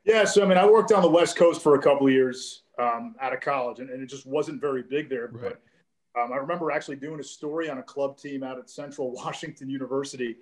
yeah 0.03 0.25
so 0.25 0.43
i 0.43 0.45
mean 0.45 0.57
i 0.57 0.69
worked 0.69 0.91
on 0.91 1.01
the 1.01 1.09
west 1.09 1.35
coast 1.37 1.63
for 1.63 1.75
a 1.75 1.81
couple 1.81 2.05
of 2.05 2.13
years 2.13 2.63
um, 2.79 3.15
out 3.21 3.33
of 3.33 3.41
college 3.41 3.79
and, 3.79 3.89
and, 3.89 4.01
it 4.01 4.07
just 4.07 4.25
wasn't 4.25 4.59
very 4.59 4.83
big 4.83 5.09
there 5.09 5.29
right. 5.33 5.55
but 6.15 6.21
um, 6.21 6.33
i 6.33 6.35
remember 6.35 6.69
actually 6.69 6.97
doing 6.97 7.19
a 7.19 7.23
story 7.23 7.69
on 7.69 7.77
a 7.77 7.83
club 7.83 8.17
team 8.17 8.43
out 8.43 8.59
at 8.59 8.69
central 8.69 9.11
washington 9.23 9.69
university 9.69 10.35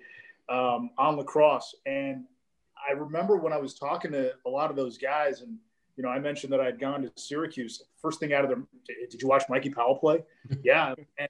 um, 0.48 0.90
on 0.98 1.16
lacrosse 1.16 1.74
and 1.86 2.24
i 2.88 2.92
remember 2.92 3.36
when 3.36 3.52
i 3.52 3.58
was 3.58 3.74
talking 3.74 4.10
to 4.10 4.32
a 4.46 4.50
lot 4.50 4.70
of 4.70 4.76
those 4.76 4.98
guys 4.98 5.42
and 5.42 5.56
you 6.00 6.06
know, 6.06 6.08
I 6.08 6.18
mentioned 6.18 6.50
that 6.54 6.62
I'd 6.62 6.80
gone 6.80 7.02
to 7.02 7.12
Syracuse. 7.16 7.82
First 8.00 8.20
thing 8.20 8.32
out 8.32 8.42
of 8.42 8.48
them, 8.48 8.66
did 9.10 9.20
you 9.20 9.28
watch 9.28 9.42
Mikey 9.50 9.68
Powell 9.68 9.96
play? 9.96 10.22
yeah. 10.64 10.94
And, 11.18 11.28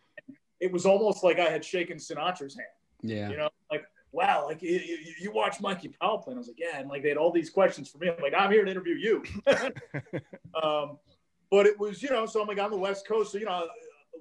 it 0.60 0.70
was 0.70 0.86
almost 0.86 1.24
like 1.24 1.38
I 1.38 1.48
had 1.48 1.64
shaken 1.64 1.96
Sinatra's 1.96 2.54
hand. 2.54 2.68
Yeah. 3.02 3.30
You 3.30 3.36
know, 3.38 3.48
like, 3.70 3.84
wow, 4.12 4.44
like 4.46 4.62
you, 4.62 4.80
you, 5.18 5.32
watch 5.32 5.60
Mikey 5.60 5.88
Powell 5.88 6.18
play. 6.18 6.32
And 6.32 6.38
I 6.38 6.40
was 6.40 6.48
like, 6.48 6.58
yeah. 6.58 6.78
And 6.78 6.88
like, 6.88 7.02
they 7.02 7.08
had 7.08 7.16
all 7.16 7.32
these 7.32 7.50
questions 7.50 7.88
for 7.88 7.98
me. 7.98 8.10
I'm 8.10 8.22
like, 8.22 8.34
I'm 8.36 8.52
here 8.52 8.64
to 8.64 8.70
interview 8.70 8.94
you. 8.94 9.22
um, 10.62 10.98
but 11.50 11.66
it 11.66 11.78
was, 11.78 12.02
you 12.02 12.10
know, 12.10 12.26
so 12.26 12.42
I'm 12.42 12.48
like 12.48 12.60
on 12.60 12.70
the 12.70 12.76
West 12.76 13.08
Coast. 13.08 13.32
So, 13.32 13.38
you 13.38 13.46
know, 13.46 13.66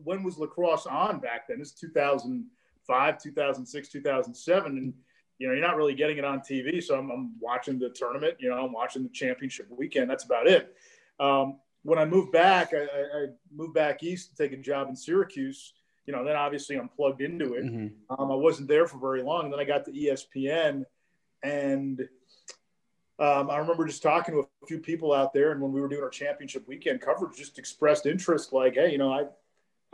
when 0.04 0.24
was 0.24 0.38
lacrosse 0.38 0.86
on 0.86 1.20
back 1.20 1.48
then? 1.48 1.60
It's 1.60 1.72
2005, 1.72 3.22
2006, 3.22 3.90
2007. 3.90 4.72
And, 4.72 4.94
you 5.40 5.48
know, 5.48 5.54
you're 5.54 5.66
not 5.66 5.76
really 5.76 5.94
getting 5.94 6.18
it 6.18 6.26
on 6.26 6.40
TV. 6.40 6.82
So 6.82 6.98
I'm, 6.98 7.12
I'm 7.12 7.34
watching 7.40 7.80
the 7.80 7.90
tournament, 7.90 8.36
you 8.40 8.50
know, 8.50 8.66
I'm 8.66 8.72
watching 8.72 9.04
the 9.04 9.10
championship 9.10 9.68
weekend. 9.70 10.10
That's 10.10 10.24
about 10.24 10.48
it. 10.48 10.76
Um, 11.20 11.60
when 11.84 12.00
I 12.00 12.06
moved 12.06 12.32
back, 12.32 12.74
I, 12.74 12.84
I 12.84 13.26
moved 13.54 13.74
back 13.74 14.04
east 14.04 14.32
to 14.32 14.36
take 14.36 14.58
a 14.58 14.62
job 14.62 14.90
in 14.90 14.96
Syracuse 14.96 15.74
you 16.10 16.16
know, 16.16 16.24
then 16.24 16.36
obviously 16.36 16.76
I'm 16.76 16.90
plugged 16.90 17.22
into 17.22 17.54
it. 17.54 17.64
Mm-hmm. 17.64 17.88
Um, 18.20 18.32
I 18.32 18.36
wasn't 18.36 18.68
there 18.68 18.88
for 18.88 18.98
very 18.98 19.22
long. 19.22 19.44
And 19.44 19.54
then 19.54 19.60
I 19.60 19.64
got 19.64 19.86
to 19.86 19.92
ESPN 19.92 20.84
and 21.44 22.00
um, 23.20 23.52
I 23.52 23.58
remember 23.58 23.86
just 23.86 24.02
talking 24.02 24.34
to 24.34 24.40
a 24.40 24.66
few 24.66 24.80
people 24.80 25.14
out 25.14 25.34
there. 25.34 25.52
And 25.52 25.62
when 25.62 25.72
we 25.72 25.80
were 25.80 25.88
doing 25.88 26.02
our 26.02 26.10
championship 26.10 26.68
weekend 26.68 27.02
coverage, 27.02 27.38
just 27.38 27.60
expressed 27.60 28.08
interest 28.08 28.54
like, 28.54 28.74
Hey, 28.74 28.92
you 28.92 28.98
know, 28.98 29.14
I, 29.14 29.26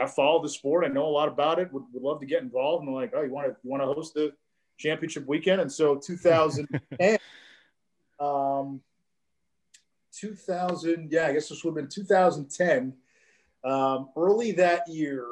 I 0.01 0.07
follow 0.07 0.41
the 0.41 0.47
sport. 0.47 0.85
I 0.85 0.87
know 0.87 1.05
a 1.05 1.09
lot 1.09 1.27
about 1.27 1.59
it. 1.59 1.73
Would, 1.73 1.83
would 1.91 2.01
love 2.01 2.21
to 2.21 2.25
get 2.25 2.43
involved. 2.43 2.85
And 2.85 2.87
they're 2.87 3.01
like, 3.01 3.11
Oh, 3.13 3.23
you 3.23 3.33
want 3.33 3.47
to, 3.47 3.57
you 3.61 3.69
want 3.69 3.83
to 3.83 3.87
host 3.87 4.13
the 4.13 4.31
championship 4.77 5.27
weekend? 5.27 5.59
And 5.59 5.71
so 5.71 5.97
2010, 5.97 7.17
um, 8.21 8.79
2000, 10.13 11.11
yeah, 11.11 11.27
I 11.27 11.33
guess 11.33 11.49
this 11.49 11.61
would 11.65 11.71
have 11.71 11.75
been 11.75 11.89
2010. 11.89 12.93
Um, 13.65 14.09
early 14.15 14.53
that 14.53 14.87
year, 14.87 15.25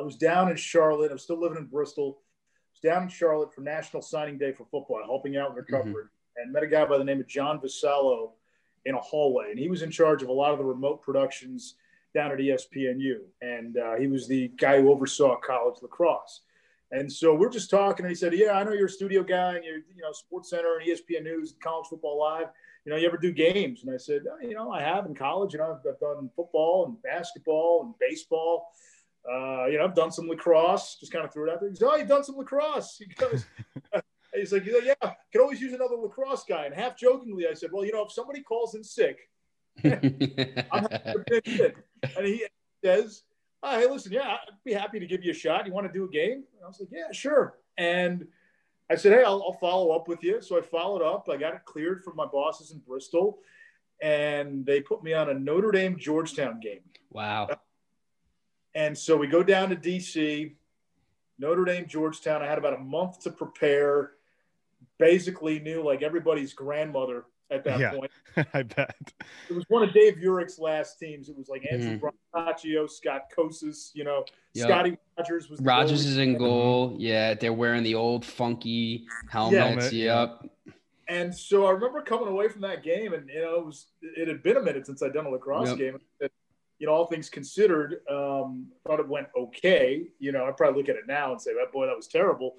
I 0.00 0.02
was 0.02 0.16
down 0.16 0.50
in 0.50 0.56
Charlotte. 0.56 1.12
I'm 1.12 1.18
still 1.18 1.38
living 1.38 1.58
in 1.58 1.66
Bristol. 1.66 2.20
I 2.22 2.70
was 2.72 2.80
down 2.80 3.02
in 3.02 3.08
Charlotte 3.10 3.52
for 3.52 3.60
National 3.60 4.00
Signing 4.00 4.38
Day 4.38 4.52
for 4.52 4.64
football, 4.64 5.02
helping 5.04 5.36
out 5.36 5.50
in 5.50 5.56
recovery, 5.56 6.04
mm-hmm. 6.04 6.42
and 6.42 6.52
met 6.52 6.62
a 6.62 6.66
guy 6.66 6.86
by 6.86 6.96
the 6.96 7.04
name 7.04 7.20
of 7.20 7.28
John 7.28 7.60
Vassallo 7.60 8.30
in 8.86 8.94
a 8.94 9.00
hallway. 9.00 9.50
And 9.50 9.58
he 9.58 9.68
was 9.68 9.82
in 9.82 9.90
charge 9.90 10.22
of 10.22 10.30
a 10.30 10.32
lot 10.32 10.52
of 10.52 10.58
the 10.58 10.64
remote 10.64 11.02
productions 11.02 11.74
down 12.14 12.32
at 12.32 12.38
ESPNU. 12.38 13.18
And 13.42 13.76
uh, 13.76 13.96
he 13.96 14.06
was 14.06 14.26
the 14.26 14.48
guy 14.56 14.80
who 14.80 14.90
oversaw 14.90 15.36
college 15.36 15.82
lacrosse. 15.82 16.40
And 16.92 17.12
so 17.12 17.34
we're 17.34 17.50
just 17.50 17.70
talking, 17.70 18.06
and 18.06 18.10
he 18.10 18.16
said, 18.16 18.32
"Yeah, 18.32 18.52
I 18.52 18.64
know 18.64 18.72
you're 18.72 18.86
a 18.86 18.90
studio 18.90 19.22
guy, 19.22 19.54
and 19.54 19.64
you're, 19.64 19.76
you 19.76 20.02
know, 20.02 20.12
Sports 20.12 20.50
Center 20.50 20.78
and 20.78 20.88
ESPN 20.88 21.22
News, 21.22 21.54
College 21.62 21.86
Football 21.88 22.18
Live. 22.18 22.48
You 22.84 22.90
know, 22.90 22.98
you 22.98 23.06
ever 23.06 23.16
do 23.16 23.30
games?" 23.30 23.84
And 23.84 23.94
I 23.94 23.96
said, 23.96 24.22
oh, 24.28 24.44
"You 24.44 24.54
know, 24.54 24.72
I 24.72 24.80
have 24.80 25.06
in 25.06 25.14
college. 25.14 25.52
You 25.52 25.60
know, 25.60 25.78
I've, 25.78 25.88
I've 25.88 26.00
done 26.00 26.30
football 26.34 26.86
and 26.86 27.00
basketball 27.02 27.82
and 27.84 27.94
baseball." 28.00 28.72
Uh, 29.28 29.66
you 29.66 29.78
know, 29.78 29.84
I've 29.84 29.94
done 29.94 30.10
some 30.10 30.28
lacrosse. 30.28 30.96
Just 30.98 31.12
kind 31.12 31.24
of 31.24 31.32
threw 31.32 31.48
it 31.48 31.52
out 31.52 31.60
there. 31.60 31.70
He 31.70 31.76
goes, 31.76 31.88
"Oh, 31.90 31.96
you've 31.96 32.08
done 32.08 32.24
some 32.24 32.36
lacrosse." 32.36 32.96
He 32.98 33.06
goes, 33.14 33.44
he's 34.34 34.52
like, 34.52 34.64
yeah, 34.66 34.94
could 35.32 35.40
always 35.40 35.60
use 35.60 35.72
another 35.72 35.96
lacrosse 35.96 36.44
guy. 36.48 36.66
And 36.66 36.74
half 36.74 36.96
jokingly, 36.96 37.46
I 37.48 37.54
said, 37.54 37.70
well, 37.72 37.84
you 37.84 37.92
know, 37.92 38.04
if 38.04 38.12
somebody 38.12 38.42
calls 38.42 38.74
in 38.74 38.84
sick. 38.84 39.28
And 42.16 42.26
he 42.26 42.44
says, 42.82 43.24
oh, 43.62 43.78
hey, 43.78 43.86
listen, 43.86 44.12
yeah, 44.12 44.22
I'd 44.22 44.54
be 44.64 44.72
happy 44.72 44.98
to 45.00 45.06
give 45.06 45.22
you 45.22 45.32
a 45.32 45.34
shot. 45.34 45.66
You 45.66 45.72
want 45.72 45.86
to 45.86 45.92
do 45.92 46.04
a 46.04 46.08
game? 46.08 46.44
And 46.54 46.64
I 46.64 46.66
was 46.66 46.80
like, 46.80 46.88
yeah, 46.90 47.12
sure. 47.12 47.58
And 47.76 48.26
I 48.90 48.96
said, 48.96 49.12
hey, 49.12 49.22
I'll, 49.22 49.42
I'll 49.42 49.58
follow 49.60 49.90
up 49.90 50.08
with 50.08 50.22
you. 50.22 50.40
So 50.40 50.58
I 50.58 50.62
followed 50.62 51.02
up. 51.02 51.28
I 51.30 51.36
got 51.36 51.54
it 51.54 51.64
cleared 51.66 52.02
from 52.02 52.16
my 52.16 52.26
bosses 52.26 52.72
in 52.72 52.78
Bristol, 52.78 53.38
and 54.02 54.64
they 54.64 54.80
put 54.80 55.02
me 55.02 55.12
on 55.12 55.28
a 55.28 55.34
Notre 55.34 55.72
Dame 55.72 55.98
Georgetown 55.98 56.58
game. 56.58 56.80
Wow. 57.10 57.48
And 58.74 58.96
so 58.96 59.16
we 59.16 59.26
go 59.26 59.42
down 59.42 59.68
to 59.70 59.76
DC, 59.76 60.54
Notre 61.38 61.64
Dame, 61.64 61.86
Georgetown. 61.86 62.42
I 62.42 62.46
had 62.46 62.58
about 62.58 62.74
a 62.74 62.78
month 62.78 63.20
to 63.20 63.30
prepare. 63.30 64.12
Basically, 64.98 65.58
knew 65.60 65.82
like 65.82 66.02
everybody's 66.02 66.52
grandmother 66.52 67.24
at 67.50 67.64
that 67.64 67.80
Yeah. 67.80 67.92
point. 67.94 68.10
I 68.54 68.62
bet. 68.62 68.94
It 69.48 69.54
was 69.54 69.64
one 69.68 69.82
of 69.82 69.92
Dave 69.94 70.18
Urick's 70.18 70.58
last 70.58 70.98
teams. 70.98 71.28
It 71.28 71.36
was 71.36 71.48
like 71.48 71.66
Andrew. 71.70 71.98
Mm-hmm. 71.98 72.38
Brancaccio, 72.38 72.88
Scott 72.88 73.22
Kocis, 73.36 73.90
you 73.94 74.04
know, 74.04 74.24
Yep. 74.54 74.66
Scotty 74.68 74.98
Rogers 75.16 75.48
was 75.48 75.60
Rogers 75.60 76.04
is 76.06 76.18
in 76.18 76.36
goal. 76.36 76.96
Yeah, 76.98 77.34
they're 77.34 77.52
wearing 77.52 77.82
the 77.82 77.94
old 77.94 78.24
funky 78.24 79.06
helmets. 79.30 79.90
Helmet, 79.90 79.92
yep. 79.92 80.42
And 81.08 81.34
so 81.34 81.66
I 81.66 81.70
remember 81.70 82.02
coming 82.02 82.28
away 82.28 82.48
from 82.48 82.60
that 82.62 82.82
game, 82.82 83.12
and 83.14 83.28
you 83.28 83.40
know, 83.42 83.56
it 83.60 83.66
was 83.66 83.86
it 84.02 84.28
had 84.28 84.42
been 84.42 84.56
a 84.56 84.62
minute 84.62 84.86
since 84.86 85.02
I'd 85.02 85.12
done 85.12 85.26
a 85.26 85.30
lacrosse 85.30 85.68
Yep. 85.70 85.78
game. 85.78 86.00
And, 86.20 86.30
you 86.80 86.86
know, 86.86 86.92
all 86.92 87.06
things 87.06 87.28
considered, 87.28 88.00
um, 88.10 88.66
thought 88.86 88.98
it 88.98 89.06
went 89.06 89.28
okay. 89.36 90.08
You 90.18 90.32
know, 90.32 90.46
I 90.46 90.50
probably 90.50 90.80
look 90.80 90.88
at 90.88 90.96
it 90.96 91.06
now 91.06 91.30
and 91.30 91.40
say, 91.40 91.52
"That 91.52 91.72
boy, 91.72 91.86
that 91.86 91.94
was 91.96 92.08
terrible." 92.08 92.56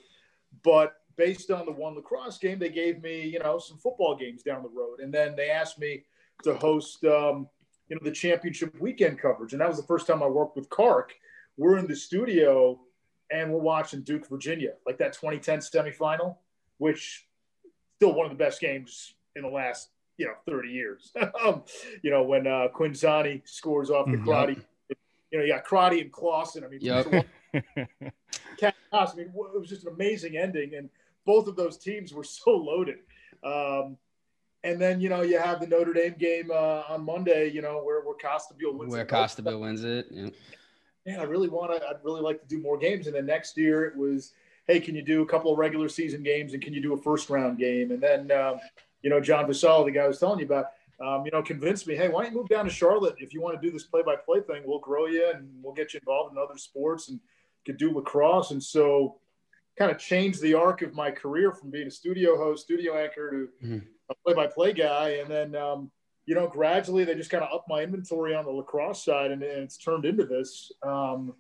But 0.63 0.93
based 1.17 1.49
on 1.49 1.65
the 1.65 1.71
one 1.71 1.95
lacrosse 1.95 2.37
game, 2.37 2.59
they 2.59 2.69
gave 2.69 3.01
me, 3.01 3.21
you 3.23 3.39
know, 3.39 3.57
some 3.57 3.77
football 3.79 4.15
games 4.15 4.43
down 4.43 4.61
the 4.61 4.69
road, 4.69 4.99
and 4.99 5.11
then 5.11 5.35
they 5.35 5.49
asked 5.49 5.79
me 5.79 6.05
to 6.43 6.53
host, 6.55 7.03
um, 7.03 7.49
you 7.89 7.95
know, 7.95 8.01
the 8.03 8.11
championship 8.11 8.79
weekend 8.79 9.19
coverage, 9.19 9.53
and 9.53 9.61
that 9.61 9.67
was 9.67 9.77
the 9.77 9.87
first 9.87 10.05
time 10.05 10.21
I 10.21 10.27
worked 10.27 10.55
with 10.55 10.69
Kark. 10.69 11.09
We're 11.57 11.77
in 11.77 11.87
the 11.87 11.95
studio, 11.95 12.79
and 13.31 13.51
we're 13.51 13.59
watching 13.59 14.03
Duke, 14.03 14.29
Virginia, 14.29 14.73
like 14.85 14.99
that 14.99 15.13
2010 15.13 15.59
semifinal, 15.59 16.37
which 16.77 17.27
still 17.95 18.13
one 18.13 18.27
of 18.27 18.31
the 18.31 18.43
best 18.43 18.61
games 18.61 19.15
in 19.35 19.41
the 19.41 19.49
last 19.49 19.89
you 20.21 20.27
know 20.27 20.35
30 20.47 20.69
years. 20.69 21.11
um, 21.45 21.63
you 22.03 22.11
know 22.11 22.23
when 22.23 22.47
uh, 22.47 22.67
Quinzani 22.75 23.41
scores 23.47 23.89
off 23.89 24.05
the 24.05 24.17
Mhm. 24.17 24.23
Crotty. 24.23 24.57
You 25.31 25.39
know 25.39 25.45
you 25.45 25.53
got 25.53 25.63
Crotty 25.63 26.01
and 26.01 26.11
Clausen. 26.11 26.63
I 26.63 26.67
mean, 26.67 26.79
Yep. 26.81 27.25
Cat. 28.57 28.75
I 28.93 29.07
mean, 29.15 29.27
it 29.27 29.59
was 29.59 29.69
just 29.69 29.85
an 29.85 29.93
amazing 29.93 30.37
ending, 30.37 30.75
and 30.75 30.89
both 31.25 31.47
of 31.47 31.55
those 31.55 31.77
teams 31.77 32.13
were 32.13 32.23
so 32.39 32.51
loaded. 32.51 32.99
Um, 33.43 33.97
and 34.63 34.79
then 34.79 35.01
you 35.01 35.09
know 35.09 35.21
you 35.21 35.39
have 35.39 35.59
the 35.59 35.67
Notre 35.67 35.93
Dame 35.93 36.15
game 36.19 36.51
uh, 36.51 36.83
on 36.89 37.03
Monday. 37.03 37.49
You 37.49 37.61
know 37.61 37.81
where 37.83 38.01
where 38.01 38.15
Costabile 38.15 38.73
wins. 38.77 38.91
Where. 38.91 39.05
Costabile 39.05 39.59
wins 39.59 39.83
it. 39.83 40.07
Yeah. 40.11 40.29
man, 41.05 41.19
I 41.19 41.23
really 41.23 41.49
want 41.49 41.71
to, 41.71 41.87
I'd 41.87 42.03
really 42.03 42.21
like 42.21 42.39
to 42.41 42.47
do 42.47 42.59
more 42.59 42.77
games. 42.77 43.07
And 43.07 43.15
then 43.15 43.25
next 43.25 43.57
year 43.57 43.85
it 43.85 43.97
was, 43.97 44.33
hey, 44.67 44.79
can 44.79 44.93
you 44.93 45.01
do 45.01 45.23
a 45.23 45.25
couple 45.25 45.51
of 45.51 45.57
regular 45.57 45.89
season 45.89 46.21
games 46.21 46.53
and 46.53 46.61
can 46.61 46.73
you 46.75 46.81
do 46.81 46.93
a 46.93 46.97
first 47.01 47.27
round 47.31 47.57
game? 47.57 47.89
And 47.89 47.99
then, 47.99 48.31
um, 48.31 48.59
you 49.01 49.09
know, 49.09 49.19
John 49.19 49.45
Vasal, 49.45 49.85
the 49.85 49.91
guy 49.91 50.01
I 50.01 50.07
was 50.07 50.19
telling 50.19 50.39
you 50.39 50.45
about, 50.45 50.67
um, 50.99 51.25
you 51.25 51.31
know, 51.31 51.41
convinced 51.41 51.87
me, 51.87 51.95
hey, 51.95 52.09
why 52.09 52.23
don't 52.23 52.31
you 52.33 52.37
move 52.37 52.49
down 52.49 52.65
to 52.65 52.71
Charlotte? 52.71 53.15
If 53.17 53.33
you 53.33 53.41
want 53.41 53.59
to 53.59 53.65
do 53.67 53.71
this 53.71 53.83
play 53.83 54.01
by 54.03 54.15
play 54.15 54.41
thing, 54.41 54.63
we'll 54.65 54.79
grow 54.79 55.07
you 55.07 55.31
and 55.33 55.49
we'll 55.63 55.73
get 55.73 55.93
you 55.93 55.99
involved 55.99 56.31
in 56.33 56.37
other 56.37 56.57
sports 56.57 57.09
and 57.09 57.19
could 57.65 57.77
do 57.77 57.91
lacrosse. 57.91 58.51
And 58.51 58.61
so, 58.63 59.17
kind 59.77 59.89
of 59.89 59.97
changed 59.97 60.41
the 60.41 60.53
arc 60.53 60.81
of 60.81 60.93
my 60.93 61.09
career 61.09 61.51
from 61.53 61.71
being 61.71 61.87
a 61.87 61.91
studio 61.91 62.37
host, 62.37 62.63
studio 62.63 62.97
anchor 62.97 63.31
to 63.31 63.67
Mhm. 63.67 63.81
a 64.09 64.15
play 64.25 64.33
by 64.33 64.45
play 64.45 64.73
guy. 64.73 65.11
And 65.11 65.29
then, 65.31 65.55
um, 65.55 65.89
you 66.25 66.35
know, 66.35 66.45
gradually 66.45 67.03
they 67.05 67.15
just 67.15 67.29
kind 67.31 67.43
of 67.43 67.49
upped 67.51 67.69
my 67.69 67.81
inventory 67.81 68.35
on 68.35 68.45
the 68.45 68.51
lacrosse 68.51 69.03
side, 69.03 69.31
and, 69.31 69.41
and 69.41 69.63
it's 69.63 69.77
turned 69.77 70.05
into 70.05 70.25
this. 70.25 70.71
Um, 70.83 71.33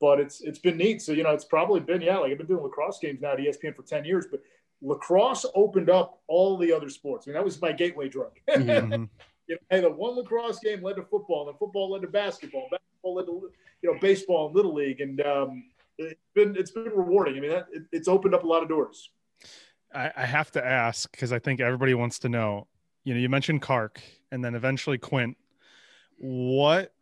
but 0.00 0.18
it's 0.20 0.40
it's 0.40 0.58
been 0.58 0.76
neat. 0.78 1.00
So 1.00 1.12
you 1.12 1.22
know, 1.22 1.30
it's 1.30 1.44
probably 1.44 1.80
been 1.80 2.00
yeah, 2.00 2.18
like 2.18 2.32
I've 2.32 2.38
been 2.38 2.46
doing 2.46 2.62
lacrosse 2.62 2.98
games 2.98 3.20
now 3.20 3.32
at 3.32 3.38
ESPN 3.38 3.74
for 3.76 3.82
ten 3.82 4.04
years, 4.04 4.26
but 4.30 4.42
lacrosse 4.82 5.46
opened 5.54 5.90
up 5.90 6.20
all 6.26 6.56
the 6.56 6.72
other 6.72 6.88
sports. 6.88 7.26
I 7.26 7.30
mean, 7.30 7.34
that 7.34 7.44
was 7.44 7.60
my 7.60 7.72
gateway 7.72 8.08
drug. 8.08 8.32
Mhm. 8.50 8.88
Mhm. 8.88 9.08
you 9.48 9.54
know, 9.54 9.60
hey, 9.70 9.80
the 9.80 9.90
one 9.90 10.16
lacrosse 10.16 10.58
game 10.60 10.82
led 10.82 10.96
to 10.96 11.02
football, 11.02 11.42
and 11.42 11.48
then 11.54 11.58
football 11.58 11.90
led 11.92 12.02
to 12.02 12.08
basketball, 12.08 12.68
basketball 12.70 13.14
led 13.14 13.26
to 13.26 13.50
you 13.82 13.92
know 13.92 13.98
baseball 14.00 14.46
and 14.46 14.56
little 14.56 14.74
league, 14.74 15.00
and 15.00 15.20
um, 15.22 15.64
it's 15.98 16.20
been 16.34 16.56
it's 16.56 16.70
been 16.72 16.84
rewarding. 16.94 17.36
I 17.36 17.40
mean, 17.40 17.50
that, 17.50 17.66
it, 17.72 17.82
it's 17.92 18.08
opened 18.08 18.34
up 18.34 18.42
a 18.44 18.46
lot 18.46 18.62
of 18.62 18.68
doors. 18.68 19.08
I, 19.94 20.10
I 20.16 20.26
have 20.26 20.50
to 20.52 20.64
ask 20.64 21.10
because 21.10 21.32
I 21.32 21.38
think 21.38 21.60
everybody 21.60 21.94
wants 21.94 22.18
to 22.20 22.28
know. 22.28 22.66
You 23.04 23.14
know, 23.14 23.20
you 23.20 23.28
mentioned 23.28 23.62
Kark 23.62 23.98
and 24.32 24.44
then 24.44 24.54
eventually 24.56 24.98
Quint. 24.98 25.36
What, 26.18 26.92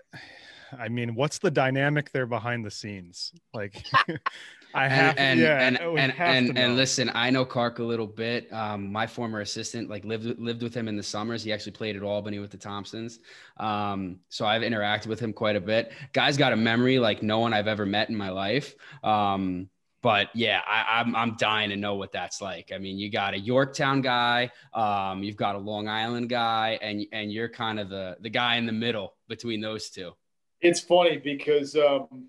I 0.77 0.89
mean, 0.89 1.15
what's 1.15 1.39
the 1.39 1.51
dynamic 1.51 2.11
there 2.13 2.27
behind 2.27 2.65
the 2.65 2.71
scenes? 2.71 3.33
Like, 3.55 3.83
I 4.75 4.89
have, 4.89 5.15
and 5.19 5.39
yeah, 5.39 5.61
and 5.61 5.79
I 5.79 5.87
would 5.87 6.01
and 6.01 6.13
and, 6.19 6.59
and 6.59 6.77
listen, 6.77 7.11
I 7.15 7.31
know 7.31 7.47
Kark 7.47 7.79
a 7.79 7.83
little 7.83 8.07
bit. 8.07 8.53
Um, 8.53 8.91
my 8.91 9.07
former 9.07 9.41
assistant, 9.41 9.89
like 9.89 10.05
lived 10.05 10.39
lived 10.39 10.63
with 10.63 10.75
him 10.75 10.89
in 10.89 10.97
the 10.97 11.03
summers. 11.03 11.45
He 11.45 11.53
actually 11.53 11.73
played 11.73 11.97
at 11.97 12.03
Albany 12.03 12.41
with 12.41 12.51
the 12.51 12.57
Thompsons. 12.57 13.21
Um, 13.59 14.19
so 14.29 14.45
I've 14.47 14.63
interacted 14.63 15.07
with 15.07 15.21
him 15.21 15.33
quite 15.33 15.57
a 15.57 15.61
bit. 15.61 15.93
Guy's 16.13 16.37
got 16.37 16.53
a 16.53 16.57
memory 16.57 16.99
like 16.99 17.23
no 17.23 17.39
one 17.39 17.53
I've 17.53 17.69
ever 17.69 17.87
met 17.87 18.09
in 18.09 18.17
my 18.17 18.31
life. 18.31 18.75
Um, 19.05 19.69
but 20.03 20.29
yeah, 20.35 20.61
I, 20.67 21.01
I'm 21.01 21.15
I'm 21.17 21.37
dying 21.37 21.71
to 21.71 21.77
know 21.77 21.95
what 21.95 22.13
that's 22.13 22.43
like. 22.43 22.73
I 22.75 22.79
mean, 22.79 22.99
you 22.99 23.11
got 23.11 23.33
a 23.33 23.39
Yorktown 23.39 24.03
guy, 24.03 24.51
um, 24.75 25.23
you've 25.23 25.37
got 25.37 25.55
a 25.55 25.59
Long 25.59 25.89
Island 25.89 26.29
guy, 26.29 26.79
and 26.83 27.07
and 27.13 27.33
you're 27.33 27.49
kind 27.49 27.81
of 27.81 27.89
the 27.89 28.17
the 28.21 28.29
guy 28.29 28.57
in 28.57 28.67
the 28.67 28.73
middle 28.73 29.15
between 29.29 29.61
those 29.61 29.89
two. 29.89 30.13
It's 30.61 30.81
funny 30.81 31.19
because 31.19 31.75
um, 31.77 32.27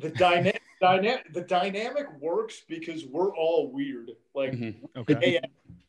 the 0.00 0.10
dynamic, 0.10 0.62
dynamic, 0.80 1.32
the 1.32 1.42
dynamic 1.42 2.06
works 2.20 2.62
because 2.68 3.04
we're 3.04 3.34
all 3.36 3.70
weird, 3.70 4.10
like 4.34 4.52
Mhm. 4.52 4.76
okay. 4.96 5.14
hey, 5.20 5.40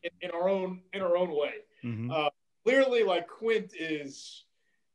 in, 0.02 0.10
in 0.20 0.30
our 0.30 0.48
own 0.48 0.82
in 0.92 1.00
our 1.02 1.16
own 1.16 1.30
way. 1.30 1.54
Mhm. 1.82 2.30
Clearly, 2.64 3.02
like 3.02 3.26
Quint 3.28 3.72
is 3.78 4.44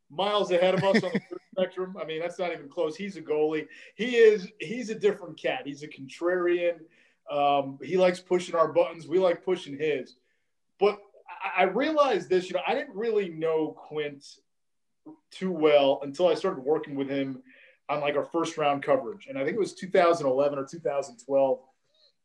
miles 0.09 0.51
ahead 0.51 0.73
of 0.73 0.83
us 0.83 1.03
on 1.03 1.11
the 1.11 1.21
spectrum. 1.55 1.95
I 2.01 2.05
mean, 2.05 2.19
that's 2.19 2.39
not 2.39 2.51
even 2.51 2.67
close. 2.67 2.95
He's 2.95 3.15
a 3.15 3.21
goalie. 3.21 3.67
He 3.95 4.15
is. 4.15 4.47
He's 4.59 4.89
a 4.89 4.95
different 4.95 5.37
cat. 5.37 5.61
He's 5.65 5.83
a 5.83 5.87
contrarian. 5.87 6.79
Um, 7.29 7.77
he 7.83 7.95
likes 7.97 8.19
pushing 8.19 8.55
our 8.55 8.71
buttons. 8.71 9.07
We 9.07 9.19
like 9.19 9.43
pushing 9.45 9.77
his. 9.77 10.15
But 10.79 10.99
I, 11.29 11.61
I 11.61 11.63
realized 11.65 12.27
this. 12.29 12.49
You 12.49 12.55
know, 12.55 12.63
I 12.65 12.73
didn't 12.73 12.95
really 12.95 13.29
know 13.29 13.69
Quint 13.77 14.25
too 15.29 15.51
well 15.51 15.99
until 16.03 16.27
I 16.27 16.33
started 16.33 16.61
working 16.63 16.95
with 16.95 17.09
him 17.09 17.41
on 17.89 18.01
like 18.01 18.15
our 18.15 18.23
first 18.23 18.57
round 18.57 18.83
coverage, 18.83 19.27
and 19.27 19.37
I 19.37 19.43
think 19.43 19.55
it 19.55 19.59
was 19.59 19.73
2011 19.73 20.57
or 20.57 20.65
2012. 20.65 21.59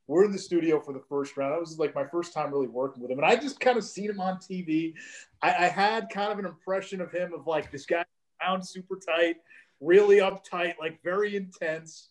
We're 0.06 0.24
in 0.24 0.32
the 0.32 0.38
studio 0.38 0.78
for 0.80 0.92
the 0.92 1.00
first 1.08 1.36
round. 1.38 1.54
That 1.54 1.60
was 1.60 1.78
like 1.78 1.94
my 1.94 2.04
first 2.04 2.34
time 2.34 2.52
really 2.52 2.68
working 2.68 3.02
with 3.02 3.10
him, 3.10 3.18
and 3.18 3.26
I 3.26 3.36
just 3.36 3.58
kind 3.58 3.78
of 3.78 3.84
seen 3.84 4.10
him 4.10 4.20
on 4.20 4.36
TV. 4.36 4.94
I, 5.42 5.48
I 5.48 5.68
had 5.68 6.10
kind 6.10 6.30
of 6.30 6.38
an 6.38 6.44
impression 6.44 7.00
of 7.00 7.10
him 7.10 7.32
of 7.32 7.46
like 7.46 7.72
this 7.72 7.86
guy 7.86 8.04
sounds 8.42 8.68
super 8.70 8.96
tight, 8.96 9.36
really 9.80 10.18
uptight, 10.18 10.74
like 10.78 11.02
very 11.02 11.36
intense, 11.36 12.10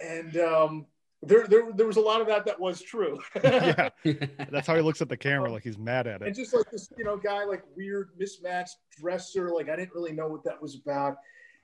and 0.00 0.36
um, 0.38 0.86
there, 1.22 1.46
there 1.46 1.70
there 1.72 1.86
was 1.86 1.98
a 1.98 2.00
lot 2.00 2.20
of 2.20 2.26
that 2.26 2.46
that 2.46 2.58
was 2.58 2.80
true. 2.80 3.20
yeah, 3.44 3.90
that's 4.50 4.66
how 4.66 4.74
he 4.74 4.82
looks 4.82 5.02
at 5.02 5.08
the 5.08 5.16
camera, 5.16 5.52
like 5.52 5.62
he's 5.62 5.78
mad 5.78 6.06
at 6.06 6.22
it. 6.22 6.26
and 6.26 6.34
just 6.34 6.54
like 6.54 6.70
this, 6.70 6.90
you 6.96 7.04
know, 7.04 7.16
guy 7.16 7.44
like 7.44 7.62
weird 7.76 8.10
mismatched 8.18 8.76
dresser. 8.98 9.50
Like 9.50 9.68
I 9.68 9.76
didn't 9.76 9.94
really 9.94 10.12
know 10.12 10.28
what 10.28 10.42
that 10.44 10.60
was 10.60 10.76
about. 10.76 11.16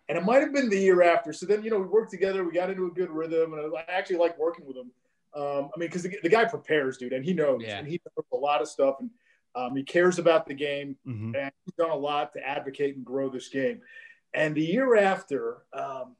And 0.09 0.17
it 0.17 0.25
might 0.25 0.41
have 0.43 0.53
been 0.53 0.69
the 0.69 0.79
year 0.79 1.03
after. 1.03 1.33
So 1.33 1.47
then, 1.47 1.65
you 1.65 1.71
know, 1.71 1.79
we 1.81 1.87
worked 1.87 2.11
together. 2.13 2.45
We 2.45 2.53
got 2.53 2.71
into 2.71 2.87
a 2.87 2.91
good 2.91 3.11
rhythm, 3.11 3.55
and 3.55 3.73
I 3.77 3.85
actually 3.89 4.19
like 4.19 4.39
working 4.39 4.65
with 4.67 4.77
him. 4.77 4.91
Um, 5.35 5.71
I 5.75 5.79
mean, 5.79 5.89
because 5.89 6.05
the, 6.05 6.17
the 6.23 6.29
guy 6.29 6.45
prepares, 6.45 6.97
dude, 6.97 7.13
and 7.13 7.25
he 7.25 7.35
knows, 7.35 7.61
Yeah. 7.63 7.79
and 7.79 7.87
he 7.89 8.01
knows 8.17 8.25
a 8.33 8.37
lot 8.37 8.63
of 8.63 8.69
stuff, 8.69 8.97
and 9.01 9.11
um, 9.55 9.75
he 9.75 9.83
cares 9.83 10.19
about 10.19 10.47
the 10.47 10.55
game, 10.55 10.97
Mhm. 11.07 11.37
and 11.37 11.51
he's 11.65 11.75
done 11.77 11.91
a 11.91 11.97
lot 11.97 12.33
to 12.35 12.47
advocate 12.47 12.95
and 12.97 13.05
grow 13.05 13.29
this 13.29 13.49
game. 13.49 13.81
And 14.33 14.55
the 14.55 14.63
year 14.65 14.97
after, 14.97 15.63
um, 15.73 16.15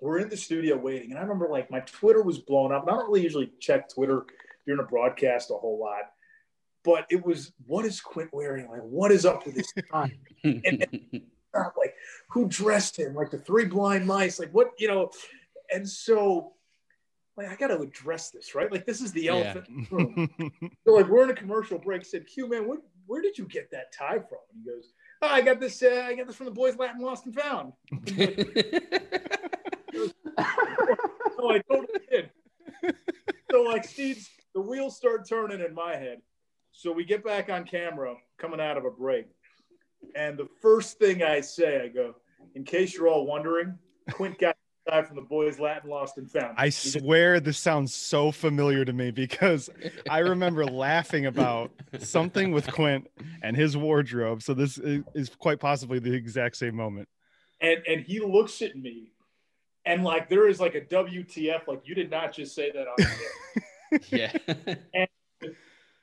we're 0.00 0.18
in 0.18 0.28
the 0.28 0.36
studio 0.36 0.76
waiting, 0.76 1.10
and 1.10 1.18
I 1.18 1.22
remember 1.22 1.48
like 1.48 1.70
my 1.70 1.80
Twitter 1.80 2.22
was 2.22 2.38
blown 2.38 2.72
up. 2.72 2.82
And 2.82 2.90
I 2.90 2.94
don't 2.94 3.06
really 3.06 3.22
usually 3.22 3.52
check 3.60 3.88
Twitter 3.88 4.24
during 4.66 4.80
a 4.80 4.84
broadcast 4.84 5.50
a 5.50 5.54
whole 5.54 5.78
lot, 5.78 6.10
but 6.84 7.06
it 7.10 7.24
was 7.24 7.52
what 7.66 7.84
is 7.84 8.00
Quint 8.00 8.30
wearing? 8.32 8.68
Like, 8.68 8.82
what 8.82 9.12
is 9.12 9.24
up 9.26 9.44
with 9.46 9.54
this 9.54 9.72
time? 9.92 10.12
Like, 11.54 11.94
who 12.28 12.46
dressed 12.48 12.98
him? 12.98 13.14
Like 13.14 13.30
the 13.30 13.38
three 13.38 13.64
blind 13.66 14.06
mice? 14.06 14.38
Like, 14.38 14.52
what 14.52 14.72
you 14.78 14.88
know? 14.88 15.10
And 15.72 15.88
so, 15.88 16.52
like, 17.36 17.48
I 17.48 17.56
got 17.56 17.68
to 17.68 17.80
address 17.80 18.30
this, 18.30 18.54
right? 18.54 18.70
Like, 18.70 18.86
this 18.86 19.00
is 19.00 19.12
the 19.12 19.22
Yeah. 19.22 19.32
elephant 19.32 19.68
in 19.68 19.86
the 19.90 19.96
room. 19.96 20.30
So 20.86 20.92
like 20.94 21.08
we're 21.08 21.24
in 21.24 21.30
a 21.30 21.34
commercial 21.34 21.78
break. 21.78 22.04
Said, 22.04 22.26
"Q 22.26 22.48
man, 22.48 22.68
where, 22.68 22.78
where 23.06 23.22
did 23.22 23.38
you 23.38 23.46
get 23.46 23.70
that 23.70 23.92
tie 23.92 24.18
from?" 24.18 24.38
And 24.52 24.62
he 24.64 24.70
goes, 24.70 24.92
oh, 25.22 25.28
"I 25.28 25.40
got 25.40 25.60
this. 25.60 25.82
Uh, 25.82 26.02
I 26.04 26.14
got 26.14 26.26
this 26.26 26.36
from 26.36 26.46
the 26.46 26.52
boys' 26.52 26.76
Latin 26.76 27.00
Lost 27.00 27.26
and 27.26 27.34
Found." 27.34 27.72
oh, 30.38 31.50
I 31.50 31.60
totally 31.70 32.00
did. 32.10 32.30
So, 33.50 33.62
like, 33.62 33.84
Steve, 33.84 34.28
the 34.54 34.60
wheels 34.60 34.96
start 34.96 35.28
turning 35.28 35.60
in 35.60 35.74
my 35.74 35.96
head. 35.96 36.20
So 36.72 36.90
we 36.92 37.04
get 37.04 37.24
back 37.24 37.50
on 37.50 37.64
camera 37.64 38.16
coming 38.36 38.60
out 38.60 38.76
of 38.76 38.84
a 38.84 38.90
break. 38.90 39.26
And 40.14 40.38
the 40.38 40.48
first 40.60 40.98
thing 40.98 41.22
I 41.22 41.40
say, 41.40 41.82
I 41.82 41.88
go, 41.88 42.14
in 42.54 42.64
case 42.64 42.94
you're 42.94 43.08
all 43.08 43.26
wondering, 43.26 43.78
Quint 44.12 44.38
got 44.38 44.56
guy 44.88 45.02
from 45.02 45.16
the 45.16 45.22
boys 45.22 45.58
Latin 45.58 45.88
Lost 45.88 46.18
and 46.18 46.30
Found. 46.32 46.56
I 46.58 46.68
swear 46.68 47.40
this 47.40 47.58
sounds 47.58 47.94
so 47.94 48.30
familiar 48.30 48.84
to 48.84 48.92
me 48.92 49.10
because 49.10 49.70
I 50.10 50.18
remember 50.18 50.66
laughing 50.66 51.26
about 51.26 51.70
something 51.98 52.52
with 52.52 52.70
Quint 52.70 53.08
and 53.42 53.56
his 53.56 53.76
wardrobe. 53.76 54.42
So 54.42 54.52
this 54.52 54.78
is 54.78 55.30
quite 55.38 55.58
possibly 55.58 55.98
the 55.98 56.12
exact 56.12 56.56
same 56.56 56.76
moment. 56.76 57.08
And 57.60 57.82
and 57.86 58.02
he 58.02 58.20
looks 58.20 58.60
at 58.60 58.76
me 58.76 59.14
and 59.86 60.04
like 60.04 60.28
there 60.28 60.48
is 60.48 60.60
like 60.60 60.74
a 60.74 60.80
WTF, 60.80 61.66
like 61.66 61.82
you 61.84 61.94
did 61.94 62.10
not 62.10 62.32
just 62.32 62.54
say 62.54 62.70
that 62.70 62.86
on 62.86 62.94
here. 62.98 64.00
yeah. 64.46 64.54
and, 64.94 65.08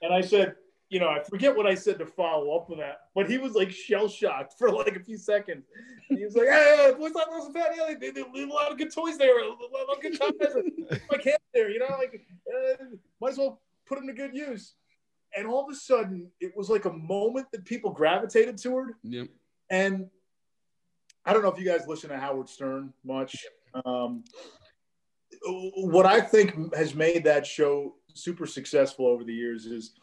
and 0.02 0.14
I 0.14 0.22
said, 0.22 0.56
you 0.92 1.00
know, 1.00 1.08
I 1.08 1.24
forget 1.24 1.56
what 1.56 1.66
I 1.66 1.74
said 1.74 1.98
to 2.00 2.06
follow 2.06 2.54
up 2.54 2.70
with 2.70 2.80
that, 2.80 3.04
but 3.16 3.30
he 3.30 3.38
was 3.38 3.54
like 3.54 3.72
shell 3.72 4.10
shocked 4.10 4.56
for 4.60 4.70
like 4.70 4.98
a 4.98 5.00
few 5.00 5.18
seconds. 5.18 5.64
And 6.10 6.20
he 6.20 6.26
was 6.26 6.36
like, 6.36 6.50
"Hey, 6.50 6.92
what's 6.98 7.16
that? 7.16 7.28
What's 7.30 7.54
that? 7.54 7.70
Yeah, 7.78 7.94
they, 7.98 8.12
they, 8.12 8.24
they, 8.34 8.44
a 8.44 8.48
lot 8.48 8.70
of 8.70 8.78
good 8.78 8.94
toys 8.94 9.18
there, 9.18 9.40
a 9.40 9.48
lot 9.48 9.96
of 9.96 10.02
good 10.02 10.20
toys. 10.20 10.64
my 11.10 11.18
kid 11.18 11.38
there, 11.54 11.72
you 11.72 11.80
know, 11.80 11.88
like 11.98 12.22
uh, 12.54 12.84
might 13.22 13.32
as 13.32 13.38
well 13.38 13.62
put 13.88 14.00
them 14.00 14.08
to 14.08 14.14
good 14.14 14.36
use." 14.36 14.74
And 15.36 15.48
all 15.48 15.64
of 15.64 15.72
a 15.72 15.76
sudden, 15.76 16.30
it 16.42 16.52
was 16.58 16.70
like 16.70 16.84
a 16.84 16.92
moment 16.92 17.48
that 17.54 17.64
people 17.64 17.92
gravitated 17.92 18.58
toward. 18.58 18.96
Yep. 19.04 19.30
And 19.70 20.10
I 21.24 21.32
don't 21.32 21.42
know 21.42 21.50
if 21.50 21.58
you 21.58 21.64
guys 21.64 21.88
listen 21.88 22.10
to 22.10 22.18
Howard 22.18 22.50
Stern 22.50 22.92
much. 23.06 23.46
Um, 23.86 24.26
what 25.46 26.06
I 26.06 26.20
think 26.20 26.76
has 26.76 26.94
made 26.94 27.24
that 27.24 27.48
show 27.48 27.96
super 28.14 28.46
successful 28.46 29.08
over 29.08 29.24
the 29.24 29.34
years 29.34 29.66
is 29.66 29.94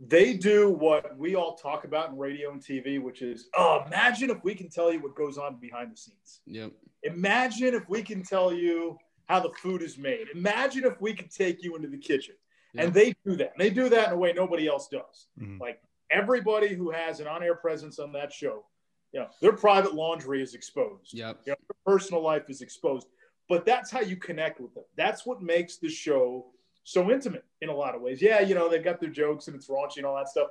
they 0.00 0.34
do 0.34 0.70
what 0.70 1.16
we 1.18 1.34
all 1.34 1.56
talk 1.56 1.84
about 1.84 2.10
in 2.10 2.16
radio 2.16 2.52
and 2.52 2.62
TV, 2.62 3.00
which 3.02 3.20
is, 3.20 3.48
oh, 3.56 3.82
imagine 3.86 4.30
if 4.30 4.42
we 4.44 4.54
can 4.54 4.68
tell 4.68 4.92
you 4.92 5.00
what 5.00 5.16
goes 5.16 5.38
on 5.38 5.56
behind 5.56 5.92
the 5.92 5.96
scenes. 5.96 6.40
Yep. 6.46 6.72
Imagine 7.02 7.74
if 7.74 7.88
we 7.88 8.02
can 8.02 8.22
tell 8.22 8.52
you 8.52 8.96
how 9.26 9.40
the 9.40 9.50
food 9.60 9.82
is 9.82 9.98
made. 9.98 10.26
Imagine 10.34 10.84
if 10.84 11.00
we 11.00 11.14
could 11.14 11.30
take 11.30 11.62
you 11.62 11.74
into 11.74 11.88
the 11.88 11.98
kitchen. 11.98 12.34
Yep. 12.74 12.84
And 12.84 12.94
they 12.94 13.14
do 13.26 13.36
that. 13.36 13.52
And 13.56 13.60
they 13.60 13.70
do 13.70 13.88
that 13.88 14.08
in 14.08 14.14
a 14.14 14.16
way 14.16 14.32
nobody 14.32 14.68
else 14.68 14.88
does. 14.88 15.26
Mm-hmm. 15.40 15.60
Like 15.60 15.80
everybody 16.10 16.74
who 16.74 16.90
has 16.90 17.18
an 17.20 17.26
on-air 17.26 17.56
presence 17.56 17.98
on 17.98 18.12
that 18.12 18.32
show, 18.32 18.64
you 19.12 19.20
know, 19.20 19.28
their 19.40 19.52
private 19.52 19.94
laundry 19.94 20.42
is 20.42 20.54
exposed. 20.54 21.12
Yep. 21.12 21.40
You 21.44 21.52
know, 21.52 21.56
their 21.68 21.94
personal 21.94 22.22
life 22.22 22.48
is 22.48 22.60
exposed. 22.60 23.08
But 23.48 23.64
that's 23.64 23.90
how 23.90 24.00
you 24.00 24.16
connect 24.16 24.60
with 24.60 24.74
them. 24.74 24.84
That's 24.96 25.26
what 25.26 25.42
makes 25.42 25.78
the 25.78 25.88
show 25.88 26.46
so 26.88 27.10
intimate 27.10 27.44
in 27.60 27.68
a 27.68 27.74
lot 27.74 27.94
of 27.94 28.00
ways. 28.00 28.22
Yeah, 28.22 28.40
you 28.40 28.54
know, 28.54 28.70
they've 28.70 28.82
got 28.82 28.98
their 28.98 29.10
jokes 29.10 29.46
and 29.46 29.54
it's 29.54 29.68
raunchy 29.68 29.98
and 29.98 30.06
all 30.06 30.16
that 30.16 30.28
stuff. 30.28 30.48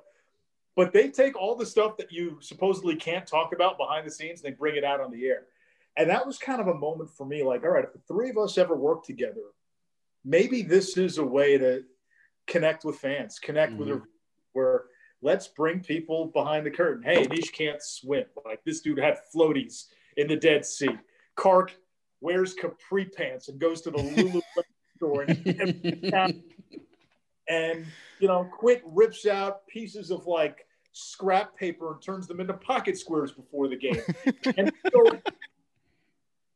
But 0.76 0.94
they 0.94 1.10
take 1.10 1.36
all 1.36 1.56
the 1.56 1.66
stuff 1.66 1.98
that 1.98 2.12
you 2.12 2.38
supposedly 2.42 2.96
can't 2.96 3.26
talk 3.26 3.54
about 3.54 3.80
behind 3.80 4.06
the 4.06 4.12
scenes 4.12 4.42
and 4.42 4.52
they 4.52 4.56
bring 4.56 4.76
it 4.76 4.84
out 4.84 5.02
on 5.02 5.10
the 5.10 5.26
air. 5.26 5.46
And 5.98 6.08
that 6.12 6.28
was 6.28 6.38
kind 6.38 6.62
of 6.62 6.68
a 6.68 6.76
moment 6.76 7.10
for 7.10 7.26
me 7.26 7.42
like, 7.42 7.64
all 7.64 7.72
right, 7.72 7.84
if 7.84 7.92
the 7.92 8.02
three 8.08 8.30
of 8.30 8.38
us 8.38 8.60
ever 8.60 8.76
work 8.76 9.04
together, 9.04 9.42
maybe 10.24 10.62
this 10.62 10.96
is 10.96 11.18
a 11.18 11.26
way 11.26 11.58
to 11.58 11.84
connect 12.46 12.86
with 12.86 12.98
fans, 13.00 13.40
connect 13.40 13.72
mm-hmm. 13.72 13.80
with 13.80 13.90
her, 13.90 14.04
where 14.54 14.84
let's 15.24 15.48
bring 15.48 15.80
people 15.80 16.28
behind 16.28 16.68
the 16.68 16.72
curtain. 16.72 17.02
Hey, 17.02 17.24
Nish 17.24 17.50
can't 17.50 17.82
swim. 17.82 18.26
Like 18.46 18.64
this 18.64 18.82
dude 18.82 19.00
had 19.00 19.18
floaties 19.36 19.86
in 20.18 20.28
the 20.28 20.36
Dead 20.36 20.68
Sea. 20.68 21.00
Kark 21.36 21.72
wears 22.22 22.54
capri 22.54 23.06
pants 23.06 23.50
and 23.50 23.60
goes 23.60 23.82
to 23.82 23.90
the 23.90 23.98
Lulu 24.18 24.42
store 24.98 25.24
and, 25.24 26.14
and 27.48 27.86
you 28.20 28.28
know, 28.28 28.50
Quint 28.52 28.82
rips 28.86 29.26
out 29.26 29.68
pieces 29.68 30.12
of 30.12 30.28
like 30.28 30.66
scrap 30.92 31.56
paper 31.56 31.94
and 31.94 32.02
turns 32.02 32.28
them 32.28 32.40
into 32.40 32.54
pocket 32.54 32.98
squares 32.98 33.32
before 33.32 33.68
the 33.68 33.76
game. 33.76 34.02
and 34.58 34.72
so 34.92 35.20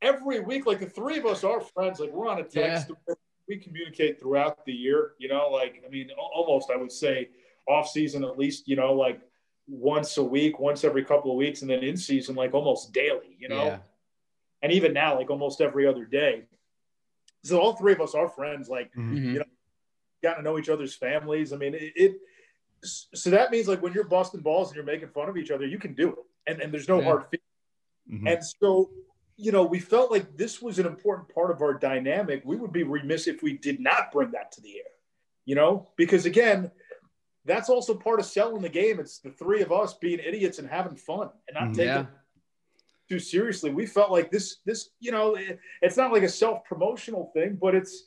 every 0.02 0.40
week, 0.40 0.66
like 0.66 0.80
the 0.80 0.90
three 0.90 1.18
of 1.18 1.26
us 1.26 1.44
are 1.44 1.62
friends. 1.62 2.00
Like 2.00 2.12
we're 2.12 2.28
on 2.28 2.40
a 2.40 2.44
text. 2.44 2.92
Yeah. 3.08 3.16
We 3.48 3.58
communicate 3.58 4.20
throughout 4.20 4.66
the 4.66 4.74
year. 4.74 5.12
You 5.20 5.30
know, 5.30 5.50
like 5.50 5.84
I 5.86 5.90
mean, 5.90 6.10
almost 6.18 6.72
I 6.72 6.78
would 6.78 6.92
say 6.92 7.30
off 7.68 7.90
season 7.90 8.24
at 8.24 8.38
least. 8.38 8.68
You 8.68 8.76
know, 8.76 8.94
like 8.94 9.22
once 9.68 10.18
a 10.18 10.24
week, 10.24 10.60
once 10.60 10.84
every 10.84 11.04
couple 11.04 11.32
of 11.32 11.38
weeks, 11.38 11.62
and 11.62 11.70
then 11.70 11.84
in 11.84 11.98
season 11.98 12.36
like 12.36 12.54
almost 12.54 12.94
daily. 12.94 13.36
You 13.38 13.50
know, 13.50 13.66
yeah. 13.66 13.78
and 14.64 14.72
even 14.72 14.94
now 14.94 15.18
like 15.18 15.30
almost 15.30 15.62
every 15.62 15.88
other 15.88 16.06
day 16.06 16.44
so 17.44 17.60
all 17.60 17.74
three 17.74 17.94
of 17.94 18.02
us 18.02 18.16
are 18.16 18.30
friends. 18.30 18.70
Like 18.70 18.92
mm-hmm. 18.94 19.16
you 19.16 19.40
know, 19.40 19.46
got 20.24 20.36
to 20.36 20.42
know 20.42 20.58
each 20.58 20.70
other's 20.70 20.96
families. 20.96 21.54
I 21.54 21.58
mean, 21.58 21.74
it, 21.74 21.94
it, 21.96 22.16
So 22.84 23.30
that 23.32 23.52
means 23.52 23.68
like 23.68 23.82
when 23.82 23.94
you're 23.94 24.04
busting 24.04 24.42
balls 24.42 24.70
and 24.70 24.76
you're 24.76 24.86
making 24.86 25.10
fun 25.10 25.30
of 25.30 25.38
each 25.38 25.52
other, 25.52 25.66
you 25.66 25.80
can 25.80 25.94
do 25.94 26.10
it, 26.10 26.16
and 26.48 26.62
and 26.62 26.74
there's 26.74 26.88
no 26.88 27.00
yeah. 27.00 27.06
hard 27.06 27.24
feelings. 27.26 27.44
Mm-hmm. 28.12 28.28
And 28.28 28.46
so 28.46 28.90
you 29.38 29.52
know, 29.52 29.64
we 29.64 29.80
felt 29.80 30.12
like 30.12 30.38
this 30.38 30.62
was 30.62 30.78
an 30.78 30.86
important 30.86 31.34
part 31.34 31.50
of 31.50 31.62
our 31.62 31.74
dynamic. 31.74 32.44
We 32.46 32.58
would 32.58 32.72
be 32.72 32.84
remiss 32.84 33.28
if 33.28 33.42
we 33.42 33.58
did 33.58 33.80
not 33.80 34.12
bring 34.12 34.32
that 34.32 34.52
to 34.54 34.62
the 34.62 34.76
air. 34.76 34.92
You 35.46 35.56
know, 35.56 35.90
because 35.96 36.26
again, 36.26 36.70
that's 37.46 37.68
also 37.68 37.96
part 37.96 38.20
of 38.20 38.28
selling 38.28 38.62
the 38.62 38.70
game. 38.70 39.00
It's 39.00 39.18
the 39.18 39.32
three 39.32 39.64
of 39.64 39.72
us 39.72 39.96
being 39.96 40.20
idiots 40.20 40.60
and 40.60 40.70
having 40.70 40.96
fun 40.96 41.30
and 41.48 41.56
not 41.56 41.64
mm-hmm. 41.64 41.74
taking 41.74 41.88
yeah 41.88 42.06
too 43.12 43.20
seriously. 43.20 43.72
We 43.72 43.86
felt 43.86 44.10
like 44.10 44.32
this, 44.32 44.58
this, 44.66 44.92
you 45.02 45.12
know, 45.12 45.38
it's 45.82 45.98
not 45.98 46.14
like 46.14 46.24
a 46.24 46.30
self 46.30 46.64
promotional 46.64 47.30
thing, 47.34 47.58
but 47.62 47.76
it's, 47.76 48.06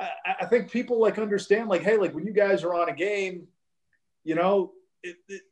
I, 0.00 0.08
I, 0.40 0.46
think 0.46 0.70
people 0.70 0.98
like 0.98 1.18
understand, 1.18 1.68
like, 1.68 1.82
hey, 1.82 1.98
like 1.98 2.14
when 2.14 2.24
you 2.24 2.32
guys 2.32 2.64
are 2.64 2.74
on 2.74 2.88
a 2.88 2.94
game, 2.94 3.46
you 4.24 4.34
know, 4.34 4.72
it, 5.02 5.16
it, 5.28 5.42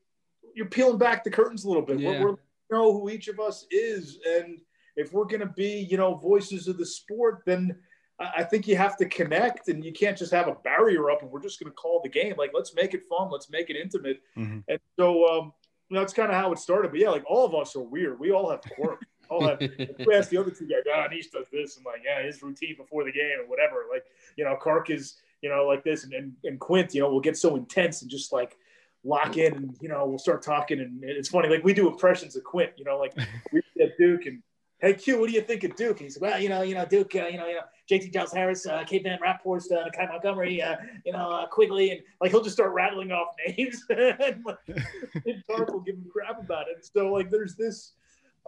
you're 0.54 0.66
peeling 0.66 0.96
back 0.96 1.24
the 1.24 1.30
curtains 1.30 1.64
a 1.64 1.68
little 1.68 1.82
bit. 1.82 2.00
Yeah. 2.00 2.22
We're, 2.22 2.30
we're 2.30 2.36
know 2.70 2.92
who 2.94 3.10
each 3.10 3.28
of 3.28 3.38
us 3.38 3.66
is, 3.70 4.18
and 4.26 4.58
if 4.96 5.12
we're 5.12 5.26
going 5.26 5.40
to 5.40 5.46
be, 5.46 5.86
you 5.90 5.98
know, 5.98 6.14
voices 6.14 6.66
of 6.66 6.78
the 6.78 6.86
sport, 6.86 7.42
then 7.44 7.76
I 8.18 8.42
think 8.44 8.66
you 8.66 8.76
have 8.76 8.96
to 8.96 9.04
connect, 9.06 9.68
and 9.68 9.84
you 9.84 9.92
can't 9.92 10.16
just 10.16 10.32
have 10.32 10.48
a 10.48 10.54
barrier 10.64 11.10
up, 11.10 11.20
and 11.22 11.30
we're 11.30 11.42
just 11.42 11.60
going 11.60 11.70
to 11.70 11.76
call 11.76 12.00
the 12.02 12.08
game. 12.08 12.34
Like, 12.38 12.52
let's 12.54 12.74
make 12.74 12.94
it 12.94 13.02
fun, 13.04 13.28
let's 13.30 13.50
make 13.50 13.68
it 13.68 13.76
intimate, 13.76 14.22
mm-hmm. 14.36 14.60
and 14.68 14.80
so 14.98 15.28
um, 15.28 15.52
that's 15.90 16.12
kind 16.12 16.30
of 16.30 16.36
how 16.36 16.52
it 16.52 16.58
started. 16.58 16.90
But 16.90 17.00
yeah, 17.00 17.10
like 17.10 17.24
all 17.26 17.44
of 17.44 17.54
us 17.54 17.76
are 17.76 17.82
weird. 17.82 18.18
We 18.18 18.32
all 18.32 18.50
have 18.50 18.60
quirk. 18.62 19.02
all 19.28 19.46
have. 19.46 19.58
we 19.60 20.14
ask 20.14 20.30
the 20.30 20.38
other 20.38 20.50
two 20.50 20.66
guys, 20.66 20.82
ah, 20.92 21.06
Nish 21.10 21.28
does 21.28 21.46
this, 21.52 21.76
and 21.76 21.84
like, 21.84 22.02
yeah, 22.04 22.22
his 22.22 22.42
routine 22.42 22.76
before 22.76 23.04
the 23.04 23.12
game 23.12 23.38
or 23.40 23.48
whatever. 23.48 23.84
Like, 23.90 24.04
you 24.36 24.44
know, 24.44 24.56
Kark 24.60 24.90
is, 24.90 25.14
you 25.42 25.48
know, 25.48 25.66
like 25.66 25.84
this, 25.84 26.04
and 26.04 26.12
and, 26.12 26.32
and 26.44 26.60
Quint, 26.60 26.94
you 26.94 27.00
know, 27.00 27.10
will 27.10 27.20
get 27.20 27.36
so 27.36 27.56
intense 27.56 28.02
and 28.02 28.10
just 28.10 28.32
like 28.32 28.56
lock 29.04 29.36
in, 29.36 29.54
and 29.54 29.76
you 29.80 29.88
know, 29.88 30.06
we'll 30.06 30.18
start 30.18 30.42
talking, 30.42 30.80
and 30.80 31.02
it's 31.02 31.28
funny. 31.28 31.48
Like 31.48 31.64
we 31.64 31.74
do 31.74 31.88
impressions 31.88 32.36
of 32.36 32.44
Quint, 32.44 32.72
you 32.76 32.84
know, 32.84 32.98
like 32.98 33.16
we 33.52 33.62
at 33.82 33.96
Duke 33.98 34.26
and 34.26 34.42
hey 34.78 34.94
Q, 34.94 35.20
what 35.20 35.28
do 35.28 35.34
you 35.34 35.40
think 35.40 35.64
of 35.64 35.74
Duke? 35.76 35.98
And 35.98 36.06
he 36.06 36.10
said, 36.10 36.22
well, 36.22 36.40
you 36.40 36.48
know, 36.48 36.62
you 36.62 36.74
know, 36.74 36.84
Duke, 36.84 37.14
uh, 37.14 37.26
you 37.26 37.38
know, 37.38 37.46
you 37.46 37.54
know, 37.54 37.62
JT 37.90 38.12
Giles 38.12 38.32
Harris, 38.32 38.66
uh, 38.66 38.84
Cade 38.84 39.04
Van 39.04 39.18
Raaphorst, 39.18 39.72
uh, 39.72 39.88
Kai 39.90 40.06
Montgomery, 40.06 40.60
uh, 40.60 40.76
you 41.04 41.12
know, 41.12 41.30
uh, 41.30 41.46
Quigley, 41.46 41.90
and 41.90 42.00
like 42.20 42.30
he'll 42.30 42.42
just 42.42 42.56
start 42.56 42.72
rattling 42.72 43.12
off 43.12 43.28
names, 43.46 43.84
and, 43.90 44.44
like, 44.44 44.58
and 44.68 45.42
will 45.48 45.80
give 45.80 45.94
him 45.94 46.06
crap 46.12 46.40
about 46.40 46.66
it. 46.68 46.84
So 46.84 47.12
like, 47.12 47.30
there's 47.30 47.54
this 47.54 47.92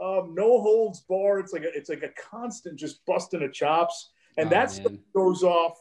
um, 0.01 0.35
no 0.35 0.61
holds 0.61 1.01
bar. 1.01 1.39
It's 1.39 1.53
like 1.53 1.63
a, 1.63 1.73
it's 1.75 1.89
like 1.89 2.03
a 2.03 2.11
constant 2.31 2.79
just 2.79 3.05
busting 3.07 3.43
of 3.43 3.53
chops, 3.53 4.11
and 4.37 4.49
oh, 4.49 4.51
that 4.51 4.71
stuff 4.71 4.93
goes 5.15 5.43
off 5.43 5.79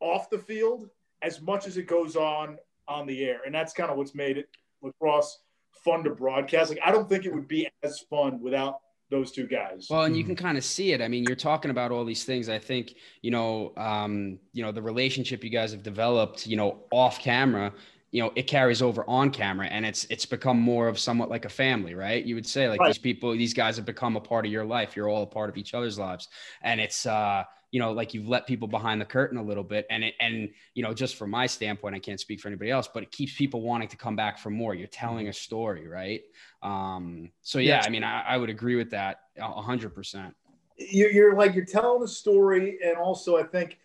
off 0.00 0.30
the 0.30 0.38
field 0.38 0.88
as 1.22 1.40
much 1.40 1.66
as 1.66 1.76
it 1.76 1.86
goes 1.86 2.16
on 2.16 2.58
on 2.86 3.06
the 3.06 3.24
air, 3.24 3.40
and 3.46 3.54
that's 3.54 3.72
kind 3.72 3.90
of 3.90 3.96
what's 3.96 4.14
made 4.14 4.38
it 4.38 4.48
lacrosse 4.82 5.40
fun 5.84 6.04
to 6.04 6.10
broadcast. 6.10 6.70
Like 6.70 6.80
I 6.84 6.92
don't 6.92 7.08
think 7.08 7.24
it 7.24 7.34
would 7.34 7.48
be 7.48 7.68
as 7.82 8.00
fun 8.00 8.40
without 8.40 8.80
those 9.10 9.32
two 9.32 9.46
guys. 9.46 9.88
Well, 9.90 10.02
and 10.02 10.16
you 10.16 10.24
can 10.24 10.36
kind 10.36 10.58
of 10.58 10.64
see 10.64 10.92
it. 10.92 11.00
I 11.00 11.08
mean, 11.08 11.24
you're 11.24 11.36
talking 11.36 11.70
about 11.70 11.90
all 11.90 12.04
these 12.04 12.24
things. 12.24 12.48
I 12.48 12.58
think 12.58 12.94
you 13.22 13.30
know, 13.30 13.72
um, 13.76 14.38
you 14.52 14.62
know, 14.62 14.72
the 14.72 14.82
relationship 14.82 15.44
you 15.44 15.50
guys 15.50 15.72
have 15.72 15.82
developed, 15.82 16.46
you 16.46 16.56
know, 16.56 16.84
off 16.90 17.18
camera. 17.18 17.72
You 18.10 18.22
know, 18.22 18.32
it 18.36 18.46
carries 18.46 18.80
over 18.80 19.04
on 19.08 19.30
camera, 19.30 19.66
and 19.66 19.84
it's 19.84 20.04
it's 20.04 20.24
become 20.24 20.58
more 20.58 20.88
of 20.88 20.98
somewhat 20.98 21.30
like 21.30 21.44
a 21.44 21.48
family, 21.48 21.94
right? 21.94 22.24
You 22.24 22.36
would 22.36 22.46
say 22.46 22.68
like 22.68 22.80
right. 22.80 22.86
these 22.88 22.98
people, 22.98 23.32
these 23.32 23.54
guys 23.54 23.76
have 23.76 23.86
become 23.86 24.16
a 24.16 24.20
part 24.20 24.46
of 24.46 24.52
your 24.52 24.64
life. 24.64 24.94
You're 24.94 25.08
all 25.08 25.24
a 25.24 25.26
part 25.26 25.50
of 25.50 25.56
each 25.56 25.74
other's 25.74 25.98
lives, 25.98 26.28
and 26.62 26.80
it's 26.80 27.06
uh, 27.06 27.42
you 27.74 27.80
know, 27.80 27.90
like 27.90 28.14
you've 28.14 28.28
let 28.28 28.46
people 28.46 28.68
behind 28.68 29.00
the 29.00 29.04
curtain 29.04 29.36
a 29.36 29.42
little 29.42 29.64
bit. 29.64 29.84
And 29.90 30.04
it, 30.04 30.14
and, 30.20 30.48
you 30.74 30.84
know, 30.84 30.94
just 30.94 31.16
from 31.16 31.30
my 31.30 31.46
standpoint, 31.46 31.96
I 31.96 31.98
can't 31.98 32.20
speak 32.20 32.38
for 32.38 32.46
anybody 32.46 32.70
else, 32.70 32.86
but 32.86 33.02
it 33.02 33.10
keeps 33.10 33.36
people 33.36 33.62
wanting 33.62 33.88
to 33.88 33.96
come 33.96 34.14
back 34.14 34.38
for 34.38 34.48
more. 34.48 34.76
You're 34.76 34.86
telling 34.86 35.26
a 35.26 35.32
story, 35.32 35.88
right? 35.88 36.20
Um, 36.62 37.32
so 37.42 37.58
yeah, 37.58 37.82
I 37.84 37.88
mean, 37.88 38.04
I, 38.04 38.22
I 38.22 38.36
would 38.36 38.48
agree 38.48 38.76
with 38.76 38.90
that 38.90 39.22
a 39.38 39.60
hundred 39.60 39.92
percent. 39.92 40.36
You're, 40.76 41.10
you're 41.10 41.34
like, 41.34 41.56
you're 41.56 41.64
telling 41.64 42.00
a 42.04 42.06
story. 42.06 42.78
And 42.80 42.96
also 42.96 43.38
I 43.38 43.42
think, 43.42 43.80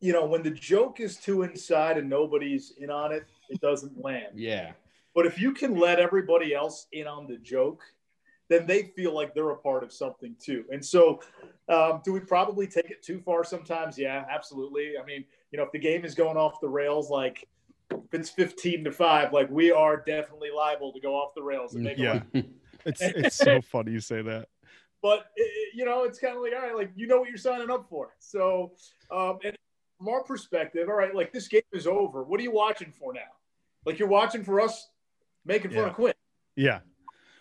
you 0.00 0.14
know, 0.14 0.24
when 0.24 0.42
the 0.42 0.52
joke 0.52 0.98
is 0.98 1.18
too 1.18 1.42
inside 1.42 1.98
and 1.98 2.08
nobody's 2.08 2.72
in 2.78 2.88
on 2.88 3.12
it, 3.12 3.26
it 3.50 3.60
doesn't 3.60 4.02
land. 4.02 4.36
Yeah. 4.36 4.72
But 5.14 5.26
if 5.26 5.38
you 5.38 5.52
can 5.52 5.76
let 5.78 6.00
everybody 6.00 6.54
else 6.54 6.86
in 6.92 7.06
on 7.06 7.26
the 7.26 7.36
joke, 7.36 7.82
then 8.48 8.66
they 8.66 8.84
feel 8.96 9.14
like 9.14 9.34
they're 9.34 9.50
a 9.50 9.56
part 9.58 9.84
of 9.84 9.92
something 9.92 10.34
too. 10.40 10.64
And 10.72 10.82
so, 10.82 11.20
um, 11.68 12.00
do 12.04 12.12
we 12.12 12.20
probably 12.20 12.66
take 12.66 12.90
it 12.90 13.02
too 13.02 13.18
far 13.20 13.44
sometimes? 13.44 13.98
Yeah, 13.98 14.24
absolutely. 14.30 14.94
I 15.00 15.04
mean, 15.04 15.24
you 15.50 15.58
know, 15.58 15.64
if 15.64 15.72
the 15.72 15.78
game 15.78 16.04
is 16.04 16.14
going 16.14 16.36
off 16.36 16.60
the 16.60 16.68
rails, 16.68 17.10
like 17.10 17.48
if 17.90 18.12
it's 18.12 18.30
15 18.30 18.84
to 18.84 18.92
five, 18.92 19.32
like 19.32 19.50
we 19.50 19.70
are 19.72 19.96
definitely 19.96 20.50
liable 20.54 20.92
to 20.92 21.00
go 21.00 21.14
off 21.14 21.34
the 21.34 21.42
rails 21.42 21.74
and 21.74 21.84
make 21.84 21.98
yeah. 21.98 22.20
it's 22.84 23.00
it's 23.02 23.36
so 23.36 23.60
funny 23.60 23.92
you 23.92 24.00
say 24.00 24.22
that. 24.22 24.48
But 25.02 25.26
it, 25.36 25.74
you 25.74 25.84
know, 25.84 26.04
it's 26.04 26.18
kind 26.18 26.36
of 26.36 26.42
like 26.42 26.52
all 26.54 26.62
right, 26.62 26.76
like 26.76 26.90
you 26.94 27.06
know 27.06 27.18
what 27.18 27.28
you're 27.28 27.38
signing 27.38 27.70
up 27.70 27.88
for. 27.88 28.14
So, 28.18 28.72
um, 29.10 29.38
and 29.44 29.56
from 29.98 30.08
our 30.08 30.22
perspective, 30.22 30.88
all 30.88 30.94
right, 30.94 31.14
like 31.14 31.32
this 31.32 31.48
game 31.48 31.62
is 31.72 31.86
over. 31.86 32.22
What 32.22 32.40
are 32.40 32.42
you 32.42 32.52
watching 32.52 32.92
for 32.92 33.12
now? 33.12 33.20
Like 33.84 33.98
you're 33.98 34.08
watching 34.08 34.44
for 34.44 34.60
us 34.60 34.88
making 35.44 35.70
fun 35.70 35.80
Yeah. 35.80 35.86
of 35.88 35.94
Quint. 35.94 36.16
Yeah. 36.56 36.78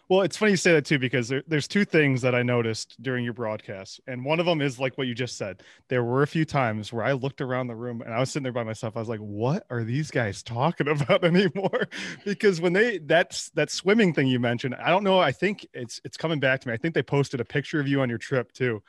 Well, 0.08 0.22
it's 0.22 0.38
funny 0.38 0.52
you 0.52 0.58
say 0.58 0.74
that 0.74 0.86
too 0.86 1.00
because 1.00 1.30
there, 1.30 1.44
there's 1.48 1.68
two 1.68 1.84
things 1.84 2.22
that 2.22 2.36
I 2.36 2.44
noticed 2.44 3.02
during 3.02 3.24
your 3.24 3.34
broadcast, 3.34 4.00
and 4.06 4.24
one 4.24 4.40
of 4.40 4.46
them 4.46 4.62
is 4.62 4.80
like 4.80 4.98
what 4.98 5.08
you 5.08 5.16
just 5.16 5.36
said. 5.38 5.64
There 5.88 6.04
were 6.04 6.22
a 6.22 6.28
few 6.28 6.46
times 6.46 6.94
where 6.94 7.04
I 7.04 7.14
looked 7.14 7.42
around 7.42 7.68
the 7.68 7.76
room 7.76 8.02
and 8.02 8.14
I 8.14 8.20
was 8.20 8.30
sitting 8.30 8.44
there 8.44 8.52
by 8.52 8.64
myself. 8.64 8.96
I 8.96 9.00
was 9.00 9.10
like, 9.10 9.20
"What 9.20 9.66
are 9.72 9.84
these 9.84 10.12
guys 10.12 10.44
talking 10.44 10.88
about 11.02 11.24
anymore?" 11.24 11.88
because 12.24 12.62
when 12.62 12.74
they 12.74 13.00
that's 13.00 13.50
that 13.52 13.72
swimming 13.72 14.14
thing 14.14 14.28
you 14.28 14.40
mentioned, 14.40 14.76
I 14.76 14.92
don't 14.92 15.04
know. 15.04 15.20
I 15.20 15.32
think 15.32 15.66
it's 15.74 16.00
it's 16.04 16.18
coming 16.18 16.40
back 16.40 16.62
to 16.62 16.68
me. 16.68 16.74
I 16.76 16.78
think 16.78 16.94
they 16.94 17.04
posted 17.04 17.40
a 17.40 17.46
picture 17.46 17.80
of 17.80 17.88
you 17.88 18.02
on 18.02 18.10
your 18.10 18.20
trip 18.20 18.52
too, 18.52 18.84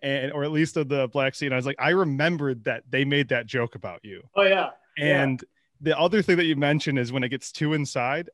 and 0.00 0.32
or 0.32 0.42
at 0.42 0.52
least 0.52 0.78
of 0.78 0.88
the 0.88 1.08
Black 1.08 1.34
Sea. 1.34 1.46
And 1.46 1.54
I 1.54 1.56
was 1.56 1.66
like, 1.66 1.76
I 1.78 1.90
remembered 1.90 2.64
that 2.64 2.84
they 2.88 3.04
made 3.04 3.28
that 3.28 3.46
joke 3.46 3.74
about 3.74 4.04
you. 4.04 4.22
Oh 4.34 4.42
yeah, 4.42 4.70
Yeah. 4.96 5.22
And 5.22 5.44
the 5.82 5.98
other 5.98 6.22
thing 6.22 6.36
that 6.36 6.44
you 6.44 6.56
mentioned 6.56 6.98
is 6.98 7.12
when 7.12 7.24
it 7.24 7.28
gets 7.28 7.50
too 7.50 7.74
inside, 7.74 8.30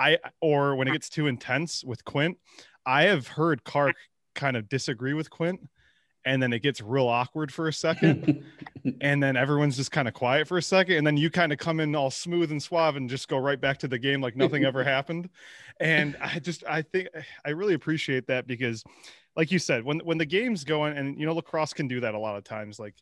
I 0.00 0.18
or 0.40 0.74
when 0.76 0.88
it 0.88 0.92
gets 0.92 1.10
too 1.10 1.26
intense 1.26 1.84
with 1.84 2.04
Quint, 2.04 2.38
I 2.86 3.02
have 3.04 3.26
heard 3.26 3.64
Kark 3.64 3.92
kind 4.34 4.56
of 4.56 4.68
disagree 4.68 5.12
with 5.12 5.28
Quint, 5.28 5.60
and 6.24 6.42
then 6.42 6.54
it 6.54 6.62
gets 6.62 6.80
real 6.80 7.06
awkward 7.06 7.52
for 7.52 7.68
a 7.68 7.72
second, 7.72 8.44
and 9.02 9.22
then 9.22 9.36
everyone's 9.36 9.76
just 9.76 9.92
kind 9.92 10.08
of 10.08 10.14
quiet 10.14 10.48
for 10.48 10.56
a 10.56 10.62
second, 10.62 10.96
and 10.96 11.06
then 11.06 11.18
you 11.18 11.28
kind 11.28 11.52
of 11.52 11.58
come 11.58 11.80
in 11.80 11.94
all 11.94 12.10
smooth 12.10 12.50
and 12.50 12.62
suave 12.62 12.96
and 12.96 13.10
just 13.10 13.28
go 13.28 13.36
right 13.36 13.60
back 13.60 13.78
to 13.78 13.88
the 13.88 13.98
game 13.98 14.22
like 14.22 14.36
nothing 14.36 14.64
ever 14.64 14.82
happened. 14.96 15.28
And 15.80 16.16
I 16.20 16.38
just 16.38 16.64
I 16.66 16.80
think 16.80 17.08
I 17.44 17.50
really 17.50 17.74
appreciate 17.74 18.26
that 18.28 18.46
because 18.46 18.82
like 19.36 19.52
you 19.52 19.58
said, 19.58 19.84
when 19.84 19.98
when 20.00 20.16
the 20.16 20.26
game's 20.26 20.64
going, 20.64 20.96
and 20.96 21.20
you 21.20 21.26
know, 21.26 21.34
lacrosse 21.34 21.74
can 21.74 21.88
do 21.88 22.00
that 22.00 22.14
a 22.14 22.18
lot 22.18 22.38
of 22.38 22.44
times, 22.44 22.78
like 22.78 22.94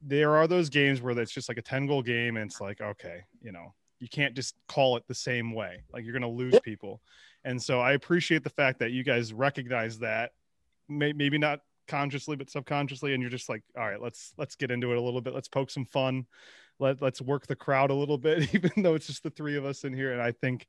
there 0.00 0.36
are 0.36 0.46
those 0.46 0.68
games 0.70 1.02
where 1.02 1.18
it's 1.18 1.32
just 1.32 1.48
like 1.48 1.58
a 1.58 1.62
10 1.62 1.86
goal 1.86 2.02
game 2.02 2.36
and 2.38 2.50
it's 2.50 2.60
like 2.60 2.80
okay 2.80 3.20
you 3.42 3.52
know 3.52 3.74
you 4.00 4.08
can't 4.08 4.34
just 4.34 4.54
call 4.66 4.96
it 4.96 5.04
the 5.06 5.14
same 5.14 5.54
way. 5.54 5.84
Like 5.92 6.04
you're 6.04 6.12
going 6.12 6.22
to 6.22 6.28
lose 6.28 6.58
people. 6.60 7.00
And 7.44 7.62
so 7.62 7.80
i 7.80 7.92
appreciate 7.92 8.44
the 8.44 8.50
fact 8.50 8.80
that 8.80 8.90
you 8.90 9.02
guys 9.02 9.32
recognize 9.32 9.98
that 10.00 10.32
May- 10.88 11.12
maybe 11.12 11.38
not 11.38 11.60
consciously 11.88 12.36
but 12.36 12.50
subconsciously 12.50 13.14
and 13.14 13.22
you're 13.22 13.30
just 13.30 13.48
like 13.48 13.62
all 13.76 13.88
right 13.88 14.00
let's 14.00 14.32
let's 14.38 14.54
get 14.54 14.70
into 14.70 14.92
it 14.92 14.98
a 14.98 15.00
little 15.00 15.20
bit. 15.20 15.34
Let's 15.34 15.48
poke 15.48 15.70
some 15.70 15.86
fun. 15.86 16.26
Let, 16.78 17.02
let's 17.02 17.20
work 17.20 17.46
the 17.46 17.56
crowd 17.56 17.90
a 17.90 17.94
little 17.94 18.18
bit 18.18 18.54
even 18.54 18.70
though 18.76 18.94
it's 18.94 19.06
just 19.06 19.22
the 19.22 19.30
three 19.30 19.56
of 19.56 19.64
us 19.64 19.84
in 19.84 19.94
here. 19.94 20.12
And 20.12 20.20
i 20.20 20.32
think 20.32 20.66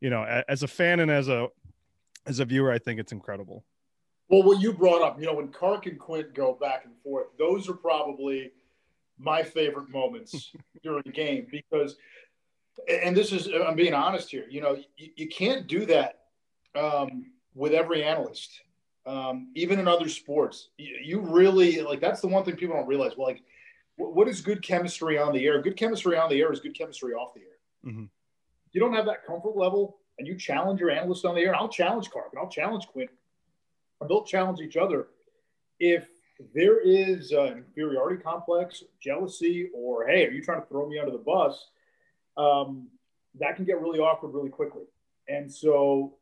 you 0.00 0.10
know 0.10 0.24
as 0.48 0.62
a 0.62 0.68
fan 0.68 1.00
and 1.00 1.10
as 1.10 1.28
a 1.28 1.48
as 2.26 2.40
a 2.40 2.44
viewer 2.44 2.70
i 2.70 2.78
think 2.78 3.00
it's 3.00 3.12
incredible. 3.12 3.64
Well, 4.32 4.44
what 4.44 4.62
you 4.62 4.72
brought 4.72 5.02
up, 5.02 5.20
you 5.20 5.26
know, 5.26 5.34
when 5.34 5.48
Kark 5.48 5.84
and 5.86 5.98
Quint 5.98 6.32
go 6.32 6.56
back 6.58 6.86
and 6.86 6.94
forth, 7.04 7.26
those 7.38 7.68
are 7.68 7.74
probably 7.74 8.52
my 9.18 9.42
favorite 9.42 9.90
moments 9.90 10.52
during 10.82 11.02
the 11.04 11.12
game 11.12 11.46
because, 11.50 11.96
and 12.88 13.16
this 13.16 13.32
is, 13.32 13.48
I'm 13.48 13.76
being 13.76 13.94
honest 13.94 14.30
here, 14.30 14.46
you 14.48 14.60
know, 14.60 14.76
you, 14.96 15.10
you 15.16 15.28
can't 15.28 15.66
do 15.66 15.86
that 15.86 16.20
um, 16.74 17.26
with 17.54 17.72
every 17.72 18.02
analyst, 18.04 18.62
um, 19.06 19.50
even 19.54 19.78
in 19.78 19.88
other 19.88 20.08
sports. 20.08 20.70
You, 20.78 20.96
you 21.02 21.20
really, 21.20 21.80
like, 21.82 22.00
that's 22.00 22.20
the 22.20 22.28
one 22.28 22.44
thing 22.44 22.56
people 22.56 22.76
don't 22.76 22.86
realize. 22.86 23.12
Well, 23.16 23.28
like, 23.28 23.42
what, 23.96 24.14
what 24.14 24.28
is 24.28 24.40
good 24.40 24.62
chemistry 24.62 25.18
on 25.18 25.32
the 25.32 25.44
air? 25.44 25.60
Good 25.60 25.76
chemistry 25.76 26.16
on 26.16 26.30
the 26.30 26.40
air 26.40 26.52
is 26.52 26.60
good 26.60 26.76
chemistry 26.76 27.12
off 27.12 27.34
the 27.34 27.40
air. 27.40 27.92
Mhm. 27.92 28.08
You 28.72 28.80
don't 28.80 28.94
have 28.94 29.06
that 29.06 29.26
comfort 29.26 29.56
level 29.56 29.98
and 30.18 30.26
you 30.26 30.36
challenge 30.36 30.80
your 30.80 30.90
analyst 30.90 31.24
on 31.24 31.34
the 31.34 31.42
air. 31.42 31.54
I'll 31.54 31.68
challenge 31.68 32.10
Kark 32.10 32.30
and 32.32 32.38
I'll 32.38 32.48
challenge 32.48 32.86
Quint 32.86 33.10
and 34.00 34.08
they'll 34.08 34.24
challenge 34.24 34.60
each 34.60 34.76
other. 34.76 35.08
If 35.78 36.08
there 36.54 36.80
is 36.80 37.32
an 37.32 37.64
inferiority 37.76 38.22
complex, 38.22 38.82
jealousy, 39.00 39.68
or 39.74 40.06
hey, 40.06 40.26
are 40.26 40.30
you 40.30 40.42
trying 40.42 40.60
to 40.60 40.66
throw 40.66 40.88
me 40.88 40.98
under 40.98 41.12
the 41.12 41.18
bus? 41.18 41.68
Um, 42.36 42.88
that 43.38 43.56
can 43.56 43.64
get 43.64 43.80
really 43.80 43.98
awkward 43.98 44.34
really 44.34 44.50
quickly. 44.50 44.82
And 45.28 45.52
so 45.52 46.16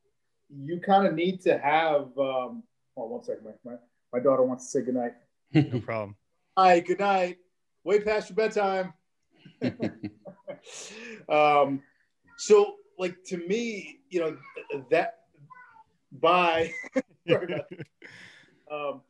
you 0.48 0.80
kind 0.80 1.06
of 1.06 1.14
need 1.14 1.40
to 1.42 1.58
have. 1.58 2.06
Um, 2.18 2.62
hold 2.94 3.06
on 3.06 3.10
one 3.10 3.22
second, 3.22 3.44
my, 3.44 3.72
my, 3.72 3.76
my 4.12 4.20
daughter 4.20 4.42
wants 4.42 4.66
to 4.66 4.70
say 4.70 4.84
goodnight. 4.84 5.12
no 5.52 5.80
problem 5.80 6.16
Hi, 6.56 6.80
good 6.80 6.98
night. 6.98 7.38
Way 7.84 8.00
past 8.00 8.28
your 8.28 8.36
bedtime. 8.36 8.92
um, 11.28 11.82
so, 12.36 12.74
like 12.98 13.16
to 13.26 13.38
me, 13.46 14.00
you 14.10 14.20
know 14.20 14.36
that 14.90 15.20
by 16.12 16.72
um, 18.70 19.00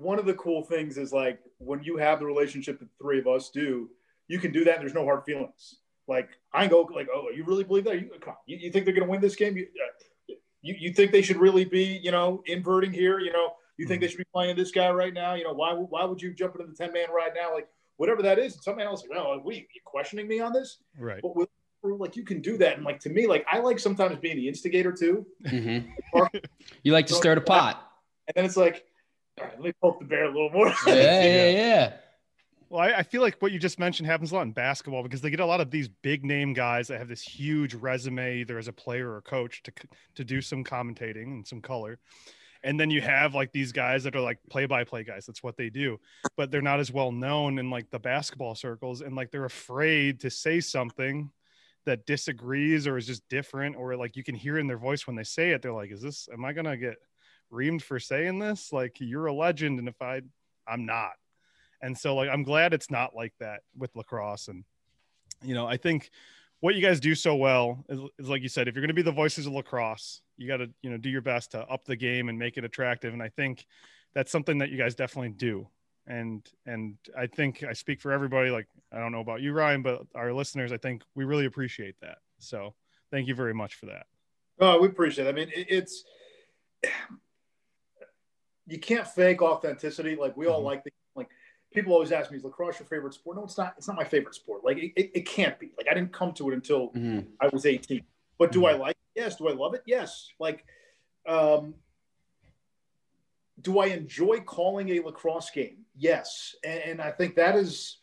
one 0.00 0.18
of 0.18 0.26
the 0.26 0.34
cool 0.34 0.62
things 0.62 0.98
is 0.98 1.12
like 1.12 1.38
when 1.58 1.82
you 1.82 1.96
have 1.96 2.18
the 2.18 2.26
relationship 2.26 2.78
that 2.80 2.86
the 2.86 3.04
three 3.04 3.18
of 3.18 3.26
us 3.26 3.50
do, 3.50 3.88
you 4.26 4.38
can 4.38 4.52
do 4.52 4.64
that. 4.64 4.74
And 4.74 4.82
there's 4.82 4.94
no 4.94 5.04
hard 5.04 5.24
feelings. 5.24 5.76
Like 6.08 6.30
I 6.52 6.66
go 6.66 6.88
like, 6.94 7.08
oh, 7.14 7.28
you 7.34 7.44
really 7.44 7.64
believe 7.64 7.84
that? 7.84 8.00
You, 8.00 8.10
come 8.20 8.30
on, 8.30 8.36
you, 8.46 8.56
you 8.56 8.72
think 8.72 8.84
they're 8.86 8.94
going 8.94 9.06
to 9.06 9.10
win 9.10 9.20
this 9.20 9.36
game? 9.36 9.56
You, 9.56 9.66
uh, 9.66 10.34
you 10.62 10.74
you 10.78 10.92
think 10.92 11.12
they 11.12 11.22
should 11.22 11.36
really 11.36 11.64
be, 11.64 12.00
you 12.02 12.10
know, 12.10 12.42
inverting 12.46 12.92
here? 12.92 13.20
You 13.20 13.32
know, 13.32 13.52
you 13.76 13.86
think 13.86 14.00
they 14.00 14.08
should 14.08 14.18
be 14.18 14.24
playing 14.32 14.56
this 14.56 14.70
guy 14.70 14.90
right 14.90 15.12
now? 15.14 15.34
You 15.34 15.44
know, 15.44 15.52
why 15.52 15.72
would- 15.72 15.90
why 15.90 16.04
would 16.04 16.20
you 16.20 16.32
jump 16.34 16.54
into 16.56 16.66
the 16.66 16.74
ten 16.74 16.92
man 16.92 17.08
right 17.14 17.32
now? 17.34 17.54
Like 17.54 17.68
whatever 17.96 18.22
that 18.22 18.38
is. 18.38 18.54
And 18.54 18.62
some 18.62 18.80
analysts 18.80 19.04
like, 19.08 19.18
oh, 19.18 19.38
what 19.42 19.54
are 19.54 19.58
you, 19.58 19.64
you 19.74 19.80
questioning 19.84 20.26
me 20.26 20.40
on 20.40 20.52
this? 20.52 20.78
right 20.98 21.20
But 21.22 21.36
with 21.36 21.48
like 21.82 22.16
you 22.16 22.24
can 22.24 22.40
do 22.40 22.56
that, 22.58 22.76
and 22.76 22.84
like 22.84 22.98
to 23.00 23.08
me, 23.10 23.26
like 23.26 23.46
I 23.50 23.58
like 23.60 23.78
sometimes 23.78 24.18
being 24.18 24.36
the 24.36 24.48
instigator 24.48 24.92
too. 24.92 25.26
Mhm. 25.44 25.86
You 26.82 26.92
like 26.92 27.06
to 27.08 27.14
stir 27.14 27.34
the 27.36 27.40
pot. 27.40 27.92
And 28.26 28.34
then 28.34 28.44
it's 28.44 28.56
like, 28.56 28.84
all 29.38 29.44
right, 29.44 29.54
let 29.54 29.62
me 29.62 29.72
poke 29.80 30.00
the 30.00 30.04
bear 30.06 30.24
a 30.24 30.28
little 30.28 30.50
more. 30.50 30.68
Yeah, 30.86 30.94
yeah, 31.22 31.48
yeah. 31.50 31.92
Well, 32.70 32.82
I, 32.82 32.98
I 32.98 33.02
feel 33.02 33.22
like 33.22 33.36
what 33.40 33.52
you 33.52 33.58
just 33.58 33.78
mentioned 33.78 34.06
happens 34.06 34.30
a 34.30 34.34
lot 34.34 34.42
in 34.42 34.52
basketball 34.52 35.02
because 35.02 35.22
they 35.22 35.30
get 35.30 35.40
a 35.40 35.46
lot 35.46 35.60
of 35.60 35.70
these 35.70 35.88
big 35.88 36.24
name 36.24 36.52
guys 36.52 36.88
that 36.88 36.98
have 36.98 37.08
this 37.08 37.22
huge 37.22 37.74
resume, 37.74 38.40
either 38.40 38.58
as 38.58 38.68
a 38.68 38.72
player 38.72 39.10
or 39.10 39.22
coach, 39.22 39.62
to 39.62 39.72
to 40.16 40.24
do 40.24 40.42
some 40.42 40.64
commentating 40.64 41.24
and 41.24 41.46
some 41.46 41.62
color, 41.62 41.98
and 42.62 42.78
then 42.78 42.90
you 42.90 43.00
have 43.00 43.34
like 43.34 43.52
these 43.52 43.72
guys 43.72 44.04
that 44.04 44.14
are 44.14 44.20
like 44.20 44.38
play 44.50 44.66
by 44.66 44.84
play 44.84 45.02
guys. 45.02 45.24
That's 45.24 45.42
what 45.42 45.56
they 45.56 45.70
do, 45.70 45.98
but 46.36 46.50
they're 46.50 46.60
not 46.60 46.80
as 46.80 46.92
well 46.92 47.10
known 47.10 47.58
in 47.58 47.70
like 47.70 47.90
the 47.90 47.98
basketball 47.98 48.54
circles, 48.54 49.00
and 49.00 49.16
like 49.16 49.30
they're 49.30 49.46
afraid 49.46 50.20
to 50.20 50.30
say 50.30 50.60
something 50.60 51.30
that 51.86 52.04
disagrees 52.04 52.86
or 52.86 52.98
is 52.98 53.06
just 53.06 53.26
different, 53.30 53.76
or 53.76 53.96
like 53.96 54.14
you 54.14 54.24
can 54.24 54.34
hear 54.34 54.58
in 54.58 54.66
their 54.66 54.78
voice 54.78 55.06
when 55.06 55.16
they 55.16 55.24
say 55.24 55.52
it. 55.52 55.62
They're 55.62 55.72
like, 55.72 55.90
"Is 55.90 56.02
this? 56.02 56.28
Am 56.30 56.44
I 56.44 56.52
gonna 56.52 56.76
get 56.76 56.96
reamed 57.50 57.80
for 57.80 57.98
saying 57.98 58.40
this? 58.40 58.74
Like 58.74 58.96
you're 59.00 59.26
a 59.26 59.32
legend, 59.32 59.78
and 59.78 59.88
if 59.88 60.02
I, 60.02 60.20
I'm 60.66 60.84
not." 60.84 61.12
And 61.80 61.96
so 61.96 62.14
like 62.16 62.28
I'm 62.28 62.42
glad 62.42 62.74
it's 62.74 62.90
not 62.90 63.14
like 63.14 63.32
that 63.40 63.60
with 63.76 63.94
lacrosse. 63.94 64.48
And 64.48 64.64
you 65.42 65.54
know, 65.54 65.66
I 65.66 65.76
think 65.76 66.10
what 66.60 66.74
you 66.74 66.82
guys 66.82 66.98
do 66.98 67.14
so 67.14 67.36
well 67.36 67.84
is, 67.88 68.00
is 68.18 68.28
like 68.28 68.42
you 68.42 68.48
said, 68.48 68.66
if 68.66 68.74
you're 68.74 68.82
going 68.82 68.88
to 68.88 68.94
be 68.94 69.02
the 69.02 69.12
voices 69.12 69.46
of 69.46 69.52
lacrosse, 69.52 70.22
you 70.36 70.48
got 70.48 70.56
to 70.58 70.70
you 70.82 70.90
know 70.90 70.96
do 70.96 71.08
your 71.08 71.20
best 71.20 71.52
to 71.52 71.60
up 71.68 71.84
the 71.84 71.96
game 71.96 72.28
and 72.28 72.38
make 72.38 72.56
it 72.56 72.64
attractive. 72.64 73.12
And 73.12 73.22
I 73.22 73.28
think 73.28 73.64
that's 74.14 74.32
something 74.32 74.58
that 74.58 74.70
you 74.70 74.78
guys 74.78 74.94
definitely 74.94 75.30
do. 75.30 75.68
And 76.06 76.44
and 76.66 76.96
I 77.16 77.26
think 77.26 77.62
I 77.62 77.74
speak 77.74 78.00
for 78.00 78.10
everybody. 78.12 78.50
Like 78.50 78.66
I 78.92 78.98
don't 78.98 79.12
know 79.12 79.20
about 79.20 79.40
you, 79.42 79.52
Ryan, 79.52 79.82
but 79.82 80.02
our 80.14 80.32
listeners, 80.32 80.72
I 80.72 80.78
think 80.78 81.02
we 81.14 81.24
really 81.24 81.44
appreciate 81.46 81.94
that. 82.00 82.18
So 82.38 82.74
thank 83.12 83.28
you 83.28 83.34
very 83.34 83.54
much 83.54 83.74
for 83.76 83.86
that. 83.86 84.06
Oh, 84.58 84.80
we 84.80 84.88
appreciate 84.88 85.26
it. 85.26 85.30
I 85.30 85.32
mean, 85.32 85.50
it, 85.54 85.66
it's 85.68 86.04
you 88.66 88.78
can't 88.78 89.06
fake 89.06 89.42
authenticity. 89.42 90.16
Like 90.16 90.36
we 90.36 90.46
all 90.46 90.60
Mhm. 90.60 90.64
like 90.64 90.84
the 90.84 90.90
people 91.74 91.92
always 91.92 92.12
ask 92.12 92.30
me, 92.30 92.36
"Is 92.38 92.44
lacrosse 92.44 92.78
your 92.78 92.86
favorite 92.86 93.14
sport?" 93.14 93.36
No, 93.36 93.44
it's 93.44 93.58
not. 93.58 93.74
It's 93.76 93.86
not 93.88 93.96
my 93.96 94.04
favorite 94.04 94.34
sport. 94.34 94.64
Like 94.64 94.78
it, 94.78 94.92
it, 94.96 95.10
it 95.14 95.26
can't 95.26 95.58
be. 95.58 95.72
Like 95.76 95.86
I 95.90 95.94
didn't 95.94 96.12
come 96.12 96.32
to 96.34 96.50
it 96.50 96.54
until 96.54 96.90
Mhm. 96.92 97.26
I 97.40 97.48
was 97.52 97.66
18. 97.66 98.02
But 98.38 98.52
do 98.52 98.66
I 98.66 98.72
like 98.72 98.92
it? 99.14 99.20
Yes. 99.20 99.36
Do 99.36 99.48
I 99.48 99.52
love 99.52 99.74
it? 99.74 99.82
Yes. 99.86 100.28
Like, 100.38 100.64
um, 101.26 101.74
do 103.60 103.80
I 103.80 103.86
enjoy 103.86 104.40
calling 104.40 104.88
a 104.90 105.00
lacrosse 105.00 105.50
game? 105.50 105.84
Yes. 105.96 106.54
And, 106.64 106.80
and 106.82 107.02
I 107.02 107.10
think 107.10 107.34
that 107.34 107.56
is, 107.56 107.98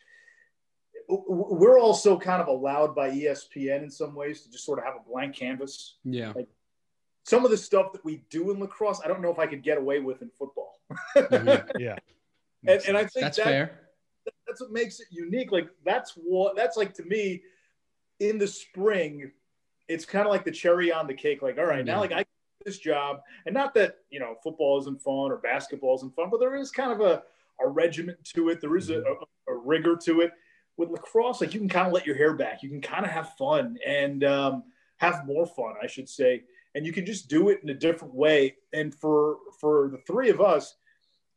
w- 1.08 1.26
w- 1.26 1.54
we're 1.58 1.80
also 1.80 2.18
kind 2.18 2.42
of 2.42 2.48
allowed 2.48 2.94
by 2.94 3.10
ESPN 3.10 3.82
in 3.82 3.90
some 3.90 4.14
ways 4.14 4.42
to 4.42 4.50
just 4.50 4.66
sort 4.66 4.78
of 4.78 4.84
have 4.84 4.94
a 4.96 5.10
blank 5.10 5.34
canvas. 5.34 5.96
Yeah. 6.04 6.34
Some 7.24 7.44
of 7.46 7.50
the 7.50 7.56
stuff 7.56 7.92
that 7.92 8.04
we 8.04 8.22
do 8.28 8.50
in 8.50 8.60
lacrosse, 8.60 9.00
I 9.02 9.08
don't 9.08 9.22
know 9.22 9.30
if 9.32 9.38
I 9.38 9.46
could 9.46 9.62
get 9.62 9.78
away 9.78 10.00
with 10.00 10.20
in 10.20 10.30
football. 10.38 10.78
Mhm. 11.16 11.66
Yeah. 11.78 11.96
And, 12.68 12.82
and 12.88 12.96
I 12.96 13.00
think 13.00 13.24
That's 13.24 13.36
that, 13.38 13.44
fair. 13.44 13.80
that's 14.46 14.60
what 14.60 14.72
makes 14.72 15.00
it 15.00 15.06
unique. 15.10 15.52
Like 15.52 15.68
that's 15.84 16.12
what 16.12 16.56
that's 16.56 16.76
like 16.76 16.94
to 16.94 17.04
me 17.04 17.42
in 18.20 18.38
the 18.38 18.46
spring. 18.46 19.30
It's 19.88 20.04
kind 20.04 20.26
of 20.26 20.32
like 20.32 20.44
the 20.44 20.50
cherry 20.50 20.90
on 20.92 21.06
the 21.06 21.14
cake. 21.14 21.42
Like, 21.42 21.58
all 21.58 21.66
right, 21.66 21.84
now 21.84 22.00
like 22.00 22.12
I 22.12 22.24
this 22.64 22.78
job, 22.78 23.20
and 23.46 23.54
not 23.54 23.72
that 23.74 23.98
you 24.10 24.20
know 24.20 24.34
football 24.42 24.78
isn't 24.80 25.00
fun 25.00 25.30
or 25.30 25.38
basketball 25.38 25.94
isn't 25.96 26.14
fun, 26.14 26.28
but 26.30 26.40
there 26.40 26.56
is 26.56 26.70
kind 26.70 26.92
of 26.92 27.00
a, 27.00 27.22
a 27.64 27.68
regiment 27.68 28.18
to 28.34 28.48
it. 28.50 28.60
There 28.60 28.76
is 28.76 28.90
a, 28.90 29.00
a, 29.00 29.52
a 29.52 29.56
rigor 29.56 29.96
to 30.04 30.20
it. 30.20 30.32
With 30.76 30.90
lacrosse, 30.90 31.40
like 31.40 31.54
you 31.54 31.60
can 31.60 31.70
kind 31.70 31.86
of 31.86 31.94
let 31.94 32.04
your 32.04 32.16
hair 32.16 32.34
back. 32.34 32.62
You 32.62 32.68
can 32.68 32.82
kind 32.82 33.06
of 33.06 33.10
have 33.10 33.34
fun 33.38 33.78
and 33.86 34.22
um, 34.24 34.64
have 34.98 35.24
more 35.24 35.46
fun, 35.46 35.74
I 35.82 35.86
should 35.86 36.06
say, 36.06 36.42
and 36.74 36.84
you 36.84 36.92
can 36.92 37.06
just 37.06 37.28
do 37.28 37.48
it 37.48 37.60
in 37.62 37.70
a 37.70 37.74
different 37.74 38.12
way. 38.14 38.56
And 38.74 38.94
for 38.94 39.38
for 39.58 39.88
the 39.88 39.98
three 40.06 40.28
of 40.28 40.40
us, 40.42 40.76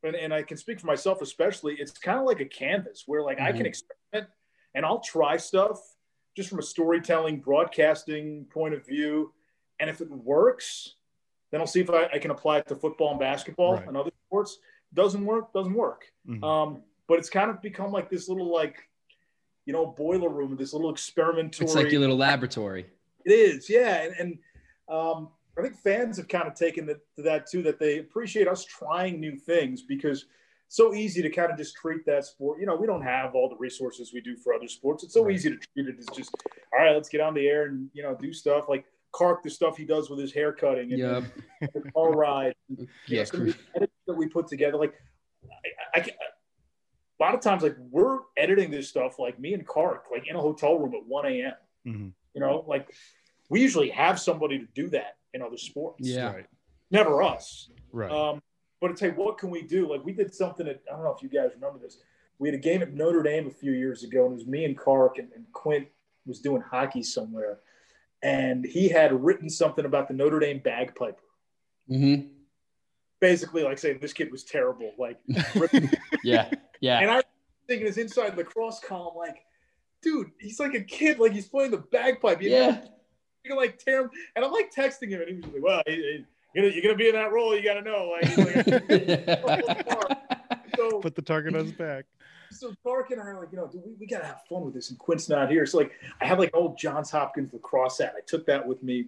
and, 0.04 0.16
and 0.16 0.34
I 0.34 0.43
can 0.43 0.58
speak 0.58 0.80
for 0.80 0.88
myself 0.88 1.22
especially, 1.22 1.76
it's 1.76 1.91
kind 1.91 2.20
of 2.20 2.26
like 2.26 2.39
a 2.39 2.45
canvas 2.45 3.04
where 3.06 3.24
like 3.24 3.38
mm-hmm. 3.38 3.45
I 3.45 3.52
can 3.52 3.60
mm-hmm. 3.60 3.68
experiment 3.68 4.32
and 4.76 4.86
I'll 4.86 5.00
try 5.00 5.38
stuff 5.38 5.80
just 6.36 6.50
from 6.50 6.60
a 6.60 6.64
storytelling, 6.64 7.39
broadcasting 7.39 8.45
point 8.45 8.74
of 8.74 8.86
view. 8.86 9.34
And 9.80 9.89
if 9.89 10.02
it 10.02 10.10
works, 10.10 10.95
then 11.52 11.62
I'll 11.62 11.68
see 11.68 11.82
if 11.82 11.89
I, 11.89 12.08
I 12.14 12.20
can 12.20 12.32
apply 12.32 12.60
it 12.60 12.68
to 12.68 12.76
football 12.76 13.12
and 13.12 13.20
basketball 13.20 13.76
right. 13.76 13.88
and 13.88 13.97
other 13.97 14.12
sports. 14.28 14.58
Doesn't 14.93 15.26
work, 15.26 15.54
doesn't 15.54 15.74
work. 15.74 16.06
Mm-hmm. 16.28 16.43
Um, 16.43 16.84
but 17.08 17.20
it's 17.20 17.30
kind 17.30 17.50
of 17.50 17.62
become 17.62 17.91
like 17.91 18.10
this 18.10 18.30
little 18.30 18.52
like, 18.52 18.78
you 19.66 19.74
know, 19.74 19.86
boiler 19.86 20.30
room, 20.30 20.56
this 20.56 20.74
little 20.74 20.89
experimentary. 20.89 21.66
It's 21.66 21.76
like 21.76 21.91
your 21.91 22.02
little 22.02 22.18
laboratory. 22.18 22.86
It 23.26 23.32
is, 23.32 23.70
yeah. 23.70 24.04
And, 24.04 24.14
and 24.20 24.39
um, 24.88 25.30
I 25.60 25.64
think 25.64 25.76
fans 25.78 26.18
have 26.18 26.28
kind 26.28 26.47
of 26.47 26.55
taken 26.55 26.86
the, 26.86 26.99
to 27.16 27.22
that 27.24 27.49
too, 27.49 27.62
that 27.64 27.80
they 27.80 27.99
appreciate 27.99 28.47
us 28.47 28.66
trying 28.66 29.20
new 29.20 29.36
things 29.36 29.82
because 29.82 30.26
so 30.68 30.93
easy 30.93 31.22
to 31.22 31.30
kind 31.30 31.51
of 31.51 31.57
just 31.57 31.76
treat 31.76 32.05
that 32.05 32.26
sport. 32.26 32.60
You 32.60 32.68
know, 32.68 32.76
we 32.76 32.88
don't 32.88 33.01
have 33.01 33.36
all 33.36 33.49
the 33.49 33.57
resources 33.57 34.12
we 34.14 34.22
do 34.22 34.38
for 34.38 34.53
other 34.53 34.68
sports. 34.68 35.03
It's 35.03 35.14
so 35.14 35.26
right. 35.26 35.36
easy 35.36 35.49
to 35.49 35.55
treat 35.55 35.88
it 35.88 35.95
as 35.99 36.05
just, 36.16 36.36
all 36.74 36.80
right, 36.80 36.93
let's 36.93 37.10
get 37.10 37.22
on 37.22 37.34
the 37.34 37.47
air 37.47 37.66
and, 37.66 37.89
you 37.93 38.03
know, 38.03 38.16
do 38.16 38.32
stuff 38.32 38.66
like 38.70 38.86
Kark, 39.14 39.41
the 39.43 39.49
stuff 39.49 39.76
he 39.76 39.86
does 39.86 40.10
with 40.10 40.20
his 40.20 40.32
hair 40.32 40.53
cutting 40.53 40.91
and 40.93 40.99
yep. 40.99 41.24
the 41.74 41.91
car 41.91 42.12
ride. 42.12 42.53
And, 42.70 42.88
yeah, 43.07 43.26
know, 43.34 43.53
that 44.07 44.14
we 44.14 44.28
put 44.28 44.47
together. 44.47 44.78
Like, 44.78 44.93
I, 45.95 45.99
I, 45.99 46.01
a 46.01 47.20
lot 47.20 47.34
of 47.34 47.41
times, 47.41 47.64
like, 47.64 47.76
we're 47.89 48.20
editing 48.38 48.70
this 48.70 48.88
stuff, 48.88 49.18
like 49.18 49.39
me 49.39 49.53
and 49.55 49.68
Kark, 49.68 50.01
like 50.12 50.28
in 50.28 50.36
a 50.36 50.39
hotel 50.39 50.78
room 50.78 50.93
at 50.93 51.05
1 51.05 51.26
a.m. 51.26 51.53
Mm-hmm. 51.88 52.07
You 52.36 52.41
know, 52.41 52.64
like 52.68 52.93
we 53.49 53.62
usually 53.62 53.89
have 53.89 54.20
somebody 54.20 54.60
to 54.60 54.68
do 54.74 54.89
that 54.89 55.18
in 55.34 55.41
other 55.41 55.57
sports. 55.57 56.07
Yeah. 56.07 56.34
Right. 56.34 56.45
Never 56.91 57.21
us. 57.21 57.69
Right. 57.91 58.11
Um, 58.11 58.41
but 58.82 58.91
it's 58.91 59.01
hey, 59.01 59.09
what 59.09 59.38
can 59.38 59.49
we 59.49 59.61
do? 59.61 59.89
Like 59.89 60.05
we 60.05 60.13
did 60.13 60.34
something 60.34 60.65
that 60.65 60.82
I 60.89 60.95
don't 60.95 61.03
know 61.03 61.15
if 61.15 61.21
you 61.21 61.30
guys 61.30 61.51
remember 61.55 61.80
this. 61.80 61.97
We 62.38 62.47
had 62.47 62.55
a 62.55 62.61
game 62.61 62.82
at 62.82 62.93
Notre 62.93 63.21
Dame 63.21 63.47
a 63.47 63.51
few 63.51 63.73
years 63.73 64.03
ago, 64.03 64.23
and 64.25 64.34
it 64.34 64.36
was 64.36 64.47
me 64.47 64.63
and 64.63 64.77
Kark 64.77 65.19
and, 65.19 65.30
and 65.36 65.45
Quint 65.51 65.88
was 66.25 66.39
doing 66.39 66.61
hockey 66.61 67.03
somewhere, 67.03 67.59
and 68.23 68.65
he 68.65 68.88
had 68.88 69.11
written 69.11 69.49
something 69.49 69.84
about 69.84 70.07
the 70.07 70.13
Notre 70.13 70.39
Dame 70.39 70.59
bagpiper. 70.59 71.17
Mm-hmm. 71.91 72.27
Basically, 73.19 73.63
like 73.63 73.77
saying 73.77 73.99
this 74.01 74.13
kid 74.13 74.32
was 74.32 74.45
terrible. 74.45 74.93
Like, 74.97 75.19
yeah, 76.23 76.49
yeah. 76.80 76.99
And 76.99 77.11
I 77.11 77.21
thinking 77.67 77.88
his 77.88 77.97
inside 77.97 78.38
lacrosse 78.38 78.80
column, 78.80 79.17
like, 79.17 79.43
dude, 80.01 80.32
he's 80.39 80.59
like 80.59 80.73
a 80.73 80.82
kid, 80.82 81.19
like 81.19 81.34
he's 81.34 81.47
playing 81.47 81.71
the 81.71 81.77
bagpipe. 81.77 82.41
You 82.41 82.51
yeah. 82.51 82.69
Know? 82.69 82.82
You 83.50 83.56
can 83.56 83.64
like 83.64 83.80
tear 83.80 84.04
him, 84.04 84.12
and 84.36 84.45
I'm 84.45 84.52
like 84.52 84.72
texting 84.72 85.10
him, 85.10 85.22
and 85.22 85.30
he 85.30 85.36
was 85.38 85.45
like, 85.45 85.64
"Well, 85.64 85.82
he, 85.88 85.93
he, 85.93 86.26
you're 86.54 86.66
gonna, 86.66 86.76
you're 86.76 86.84
gonna 86.84 86.95
be 86.95 87.10
in 87.10 87.16
that 87.16 87.32
role. 87.32 87.56
You 87.56 87.64
got 87.64 87.76
to 87.76 87.82
know. 87.82 88.12
Like, 88.12 88.38
like 89.43 89.88
so, 90.76 91.00
put 91.00 91.16
the 91.16 91.24
target 91.24 91.56
on 91.56 91.66
his 91.66 91.74
back. 91.74 92.06
So 92.52 92.74
Kark 92.86 93.12
and 93.12 93.20
I 93.20 93.26
are 93.26 93.39
like, 93.39 93.50
you 93.52 93.58
know, 93.58 93.68
dude, 93.68 93.82
we, 93.86 93.93
we 94.00 94.08
gotta 94.08 94.26
have 94.26 94.41
fun 94.47 94.66
with 94.66 94.76
this. 94.76 94.91
And 94.91 95.00
Quint's 95.00 95.30
not 95.30 95.50
here, 95.50 95.66
so 95.66 95.80
like, 95.80 95.93
I 96.22 96.26
have 96.26 96.38
like 96.38 96.52
old 96.54 96.78
Johns 96.78 97.10
Hopkins 97.10 97.52
lacrosse 97.54 97.97
hat. 97.97 98.14
I 98.16 98.22
took 98.28 98.45
that 98.45 98.68
with 98.68 98.84
me, 98.84 99.06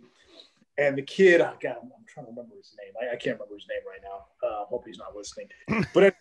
and 0.79 0.97
the 0.97 1.03
kid, 1.03 1.41
oh 1.41 1.53
God, 1.61 1.75
I'm, 1.83 1.91
I'm 1.95 2.05
trying 2.07 2.25
to 2.25 2.31
remember 2.31 2.55
his 2.55 2.75
name. 2.81 2.93
I, 2.99 3.13
I, 3.13 3.17
can't 3.17 3.37
remember 3.37 3.55
his 3.55 3.67
name 3.69 3.81
right 3.87 3.99
now. 4.03 4.47
Uh, 4.47 4.65
hope 4.65 4.85
he's 4.87 4.97
not 4.97 5.15
listening. 5.15 5.49
But 5.93 6.03
it, 6.03 6.15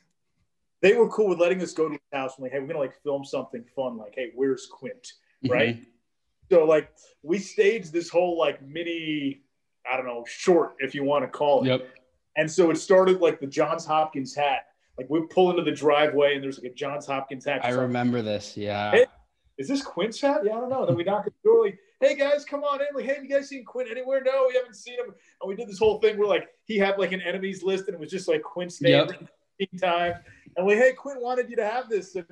they 0.83 0.95
were 0.95 1.09
cool 1.09 1.29
with 1.29 1.39
letting 1.39 1.62
us 1.62 1.73
go 1.73 1.89
to 1.89 1.93
his 1.93 2.01
house. 2.12 2.35
I'm 2.37 2.43
like, 2.43 2.53
hey, 2.53 2.61
we're 2.61 2.66
gonna 2.66 2.81
like 2.81 3.03
film 3.03 3.25
something 3.25 3.64
fun. 3.75 3.97
Like, 3.97 4.14
hey, 4.14 4.33
where's 4.35 4.66
Quint? 4.66 5.14
Mm-hmm. 5.45 5.53
Right. 5.53 5.77
Mm-hmm. 5.77 5.85
So 6.51 6.64
like, 6.64 6.90
we 7.22 7.38
staged 7.38 7.92
this 7.92 8.09
whole 8.09 8.38
like 8.38 8.62
mini 8.62 9.42
I 9.90 9.96
don't 9.96 10.07
know, 10.07 10.24
short, 10.26 10.76
if 10.78 10.94
you 10.94 11.05
want 11.05 11.24
to 11.24 11.28
call 11.28 11.64
it. 11.64 11.68
Yep. 11.68 11.88
And 12.36 12.51
so 12.51 12.70
it 12.70 12.76
started 12.76 13.20
like 13.20 13.40
the 13.40 13.46
Johns 13.46 13.84
Hopkins 13.84 14.34
hat. 14.34 14.66
Like 14.98 15.09
we 15.09 15.20
pull 15.30 15.51
into 15.51 15.62
the 15.62 15.72
driveway 15.72 16.34
and 16.34 16.44
there's 16.44 16.59
like 16.59 16.72
a 16.72 16.74
Johns 16.74 17.07
Hopkins 17.07 17.44
hat. 17.44 17.64
I 17.64 17.70
remember 17.70 18.22
this. 18.22 18.57
Yeah. 18.57 18.90
Hey, 18.90 19.07
is 19.59 19.68
this 19.68 19.82
Quint's 19.82 20.20
hat? 20.20 20.42
Yeah, 20.44 20.57
I 20.57 20.61
don't 20.61 20.70
know. 20.70 20.86
Then 20.86 20.96
we 20.96 21.05
knock 21.05 21.26
at 21.26 21.32
the 21.42 21.48
door 21.48 21.64
like, 21.64 21.78
hey 22.01 22.14
guys, 22.14 22.44
come 22.44 22.62
on 22.62 22.80
in. 22.80 22.86
Like, 22.94 23.05
hey, 23.05 23.14
have 23.14 23.24
you 23.24 23.30
guys 23.30 23.48
seen 23.48 23.64
Quint 23.64 23.90
anywhere? 23.90 24.22
No, 24.24 24.46
we 24.48 24.55
haven't 24.55 24.76
seen 24.76 24.98
him. 24.98 25.14
And 25.40 25.48
we 25.48 25.57
did 25.57 25.68
this 25.68 25.78
whole 25.78 25.98
thing 25.98 26.18
where 26.18 26.28
like 26.28 26.48
he 26.64 26.78
had 26.78 26.98
like 26.98 27.12
an 27.12 27.22
enemies 27.22 27.62
list 27.62 27.86
and 27.86 27.94
it 27.94 28.01
was 28.01 28.11
just 28.11 28.28
like 28.28 28.42
Quint's 28.42 28.80
name 28.80 29.09
yep. 29.59 29.70
time. 29.80 30.14
And 30.57 30.66
we, 30.66 30.74
hey, 30.74 30.92
Quint 30.92 31.20
wanted 31.20 31.48
you 31.48 31.57
to 31.57 31.64
have 31.64 31.88
this. 31.88 32.14
And 32.14 32.26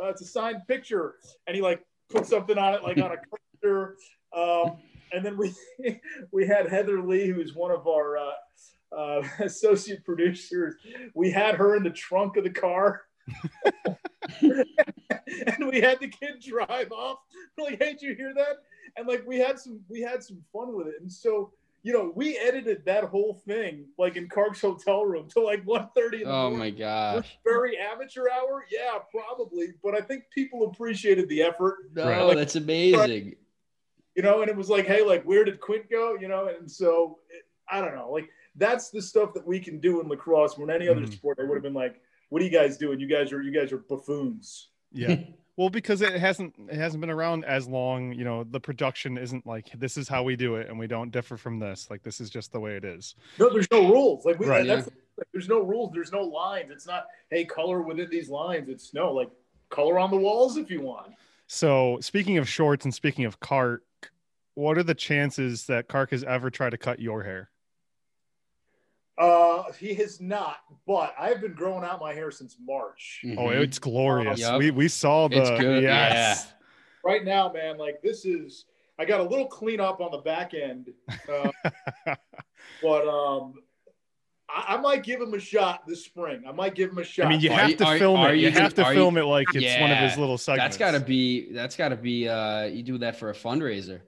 uh, 0.00 0.08
it's 0.08 0.22
a 0.22 0.26
signed 0.26 0.62
picture. 0.66 1.16
And 1.46 1.54
he 1.54 1.62
like 1.62 1.84
put 2.08 2.26
something 2.26 2.58
on 2.58 2.74
it, 2.74 2.82
like 2.82 2.98
on 2.98 3.12
a 3.12 3.16
poster. 3.66 3.96
Um, 4.36 4.76
and 5.12 5.24
then 5.24 5.36
we 5.36 5.54
we 6.32 6.46
had 6.46 6.68
Heather 6.68 7.00
Lee, 7.02 7.28
who's 7.28 7.54
one 7.54 7.70
of 7.70 7.86
our 7.86 8.18
uh, 8.18 8.32
uh, 8.96 9.22
associate 9.40 10.04
producers. 10.04 10.74
We 11.14 11.30
had 11.30 11.54
her 11.56 11.76
in 11.76 11.82
the 11.82 11.90
trunk 11.90 12.36
of 12.36 12.44
the 12.44 12.50
car. 12.50 13.02
and 14.40 15.68
we 15.68 15.80
had 15.80 15.98
the 16.00 16.08
kid 16.08 16.40
drive 16.40 16.92
off. 16.92 17.18
We're 17.56 17.64
like, 17.64 17.82
hey, 17.82 17.92
did 17.92 18.02
you 18.02 18.14
hear 18.14 18.32
that? 18.34 18.58
And 18.96 19.08
like 19.08 19.26
we 19.26 19.38
had 19.38 19.58
some 19.58 19.80
we 19.88 20.00
had 20.00 20.22
some 20.22 20.42
fun 20.52 20.76
with 20.76 20.86
it. 20.86 20.94
And 21.00 21.10
so, 21.10 21.52
you 21.82 21.92
know, 21.92 22.12
we 22.14 22.38
edited 22.38 22.84
that 22.86 23.04
whole 23.04 23.34
thing 23.46 23.86
like 23.98 24.16
in 24.16 24.28
Kark's 24.28 24.60
hotel 24.60 25.04
room 25.04 25.28
till 25.28 25.44
like 25.44 25.64
1 25.64 25.88
30 25.94 26.18
in 26.18 26.24
the 26.24 26.30
Oh 26.30 26.50
morning. 26.50 26.58
my 26.58 26.70
gosh. 26.70 27.38
Very 27.44 27.76
amateur 27.78 28.28
hour? 28.28 28.64
Yeah, 28.70 28.98
probably. 29.10 29.74
But 29.82 29.94
I 29.96 30.00
think 30.00 30.24
people 30.32 30.66
appreciated 30.66 31.28
the 31.28 31.42
effort. 31.42 31.90
No, 31.94 32.28
like, 32.28 32.36
that's 32.36 32.56
amazing 32.56 33.34
you 34.16 34.22
know, 34.22 34.40
and 34.40 34.50
it 34.50 34.56
was 34.56 34.70
like, 34.70 34.86
hey, 34.86 35.02
like, 35.02 35.22
where 35.24 35.44
did 35.44 35.60
Quint 35.60 35.90
go? 35.90 36.16
You 36.18 36.28
know, 36.28 36.48
and 36.48 36.70
so 36.70 37.18
it, 37.30 37.44
I 37.70 37.80
don't 37.80 37.94
know, 37.94 38.10
like, 38.10 38.28
that's 38.56 38.90
the 38.90 39.02
stuff 39.02 39.34
that 39.34 39.46
we 39.46 39.60
can 39.60 39.78
do 39.78 40.00
in 40.00 40.08
lacrosse. 40.08 40.56
When 40.56 40.70
any 40.70 40.88
other 40.88 41.02
mm. 41.02 41.12
sport, 41.12 41.36
they 41.36 41.44
would 41.44 41.54
have 41.54 41.62
been 41.62 41.74
like, 41.74 42.00
what 42.30 42.40
are 42.40 42.44
you 42.44 42.50
guys 42.50 42.78
doing? 42.78 42.98
You 42.98 43.06
guys 43.06 43.32
are, 43.32 43.42
you 43.42 43.52
guys 43.52 43.72
are 43.72 43.78
buffoons. 43.78 44.68
Yeah. 44.92 45.16
Well, 45.56 45.70
because 45.70 46.02
it 46.02 46.12
hasn't 46.12 46.54
it 46.68 46.76
hasn't 46.76 47.00
been 47.00 47.08
around 47.08 47.46
as 47.46 47.66
long, 47.66 48.12
you 48.12 48.24
know, 48.24 48.44
the 48.44 48.60
production 48.60 49.16
isn't 49.16 49.46
like 49.46 49.70
this 49.78 49.96
is 49.96 50.06
how 50.06 50.22
we 50.22 50.36
do 50.36 50.56
it 50.56 50.68
and 50.68 50.78
we 50.78 50.86
don't 50.86 51.10
differ 51.10 51.38
from 51.38 51.58
this. 51.58 51.88
Like 51.90 52.02
this 52.02 52.20
is 52.20 52.28
just 52.28 52.52
the 52.52 52.60
way 52.60 52.76
it 52.76 52.84
is. 52.84 53.14
No, 53.38 53.50
there's 53.50 53.70
no 53.70 53.90
rules. 53.90 54.26
Like 54.26 54.38
we 54.38 54.46
right. 54.46 54.66
that's 54.66 54.86
yeah. 54.86 55.24
there's 55.32 55.48
no 55.48 55.62
rules, 55.62 55.92
there's 55.94 56.12
no 56.12 56.20
lines. 56.20 56.70
It's 56.70 56.86
not, 56.86 57.06
hey, 57.30 57.46
color 57.46 57.80
within 57.80 58.10
these 58.10 58.28
lines. 58.28 58.68
It's 58.68 58.92
no 58.92 59.14
like 59.14 59.30
color 59.70 59.98
on 59.98 60.10
the 60.10 60.18
walls 60.18 60.58
if 60.58 60.70
you 60.70 60.82
want. 60.82 61.14
So 61.46 61.98
speaking 62.02 62.36
of 62.36 62.46
shorts 62.46 62.84
and 62.84 62.92
speaking 62.92 63.24
of 63.24 63.40
Kark, 63.40 63.78
what 64.56 64.78
are 64.78 64.82
the 64.82 64.94
chances 64.94 65.66
that 65.66 65.86
Kark 65.86 66.10
has 66.10 66.24
ever 66.24 66.50
tried 66.50 66.70
to 66.70 66.78
cut 66.78 66.98
your 66.98 67.22
hair? 67.22 67.50
Uh, 69.18 69.70
he 69.78 69.94
has 69.94 70.20
not, 70.20 70.56
but 70.86 71.14
I've 71.18 71.40
been 71.40 71.52
growing 71.52 71.84
out 71.84 72.00
my 72.00 72.12
hair 72.12 72.30
since 72.30 72.56
March. 72.66 73.20
Mm-hmm. 73.24 73.38
Oh, 73.38 73.50
it's 73.50 73.78
glorious. 73.78 74.40
yep. 74.40 74.58
We 74.58 74.70
we 74.70 74.88
saw 74.88 75.28
the 75.28 75.40
it's 75.40 75.50
good. 75.60 75.82
Yes. 75.82 76.46
Yeah. 76.46 76.52
Right 77.04 77.24
now, 77.24 77.52
man, 77.52 77.78
like 77.78 78.02
this 78.02 78.24
is 78.24 78.64
I 78.98 79.04
got 79.04 79.20
a 79.20 79.22
little 79.22 79.46
cleanup 79.46 80.00
on 80.00 80.10
the 80.10 80.18
back 80.18 80.52
end. 80.54 80.92
Uh, 81.30 81.50
but 82.82 83.06
um 83.08 83.54
I, 84.48 84.74
I, 84.74 84.76
might 84.76 85.02
give 85.02 85.20
him 85.20 85.34
a 85.34 85.40
shot 85.40 85.86
this 85.86 86.04
spring. 86.04 86.44
I 86.46 86.52
might 86.52 86.74
give 86.74 86.90
him 86.90 86.98
a 86.98 87.04
shot. 87.04 87.26
I 87.26 87.30
mean, 87.30 87.40
you 87.40 87.50
have 87.50 87.76
to 87.76 87.98
film 87.98 88.20
it. 88.26 88.36
You, 88.36 88.50
have 88.50 88.74
to 88.74 88.84
film 88.84 89.16
it 89.16 89.24
like 89.24 89.48
it's 89.54 89.64
yeah, 89.64 89.80
one 89.80 89.90
of 89.90 89.98
his 89.98 90.16
little 90.16 90.38
segments. 90.38 90.76
That's 90.76 90.92
got 90.92 90.98
to 90.98 91.04
be. 91.04 91.52
That's 91.52 91.74
got 91.74 91.88
to 91.88 91.96
be. 91.96 92.28
Uh, 92.28 92.64
you 92.64 92.82
do 92.82 92.98
that 92.98 93.16
for 93.16 93.30
a 93.30 93.34
fundraiser. 93.34 94.00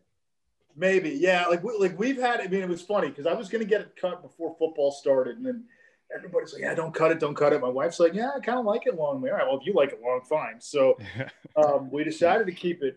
Maybe, 0.79 1.11
yeah. 1.11 1.47
Like 1.47 1.65
we, 1.65 1.77
like 1.77 1.99
we've 1.99 2.19
had. 2.19 2.41
I 2.41 2.47
mean, 2.47 2.63
it 2.63 2.69
was 2.69 2.83
funny 2.83 3.09
because 3.09 3.27
I 3.27 3.35
was 3.35 3.49
going 3.49 3.63
to 3.63 3.69
get 3.69 3.81
it 3.81 3.97
cut 4.01 4.23
before 4.23 4.55
football 4.59 4.93
started, 4.93 5.37
and 5.37 5.45
then 5.45 5.65
everybody's 6.17 6.53
like, 6.53 6.63
"Yeah, 6.63 6.75
don't 6.75 6.95
cut 6.95 7.11
it, 7.11 7.19
don't 7.19 7.35
cut 7.35 7.53
it." 7.53 7.61
My 7.61 7.69
wife's 7.69 7.99
like, 7.99 8.15
"Yeah, 8.15 8.31
I 8.37 8.39
kind 8.39 8.61
of 8.61 8.65
like 8.65 8.87
it 8.87 8.95
long." 8.95 9.17
All 9.17 9.35
right, 9.35 9.45
well, 9.45 9.59
if 9.59 9.67
you 9.67 9.73
like 9.73 9.93
it 9.93 10.01
long, 10.01 10.21
fine. 10.29 10.61
So 10.61 10.97
um, 11.57 11.91
we 11.91 12.05
decided 12.05 12.47
to 12.47 12.53
keep 12.53 12.85
it. 12.85 12.97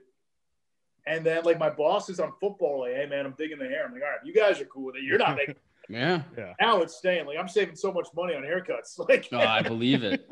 And 1.07 1.25
then, 1.25 1.43
like, 1.43 1.57
my 1.57 1.71
boss 1.71 2.09
is 2.09 2.19
on 2.19 2.31
football. 2.39 2.81
Like, 2.81 2.93
hey, 2.93 3.07
man, 3.07 3.25
I'm 3.25 3.33
digging 3.35 3.57
the 3.57 3.65
hair. 3.65 3.85
I'm 3.85 3.91
like, 3.91 4.03
all 4.03 4.09
right, 4.09 4.19
you 4.23 4.33
guys 4.33 4.61
are 4.61 4.65
cool 4.65 4.85
with 4.85 4.97
it. 4.97 5.03
You're 5.03 5.17
not 5.17 5.35
making. 5.35 5.55
yeah. 5.89 6.21
yeah. 6.37 6.53
Now 6.61 6.81
it's 6.83 6.95
staying. 6.95 7.25
Like, 7.25 7.39
I'm 7.39 7.47
saving 7.47 7.75
so 7.75 7.91
much 7.91 8.07
money 8.15 8.35
on 8.35 8.43
haircuts. 8.43 8.99
Like, 9.09 9.31
no, 9.31 9.39
I 9.39 9.63
believe 9.63 10.03
it. 10.03 10.31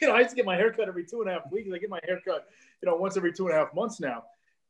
you 0.00 0.08
know, 0.08 0.14
I 0.14 0.20
used 0.20 0.30
to 0.30 0.36
get 0.36 0.46
my 0.46 0.56
haircut 0.56 0.88
every 0.88 1.04
two 1.04 1.20
and 1.20 1.28
a 1.28 1.34
half 1.34 1.52
weeks. 1.52 1.68
I 1.74 1.76
get 1.76 1.90
my 1.90 2.00
haircut, 2.04 2.46
you 2.80 2.88
know, 2.88 2.96
once 2.96 3.18
every 3.18 3.34
two 3.34 3.48
and 3.48 3.54
a 3.54 3.58
half 3.58 3.74
months 3.74 4.00
now. 4.00 4.24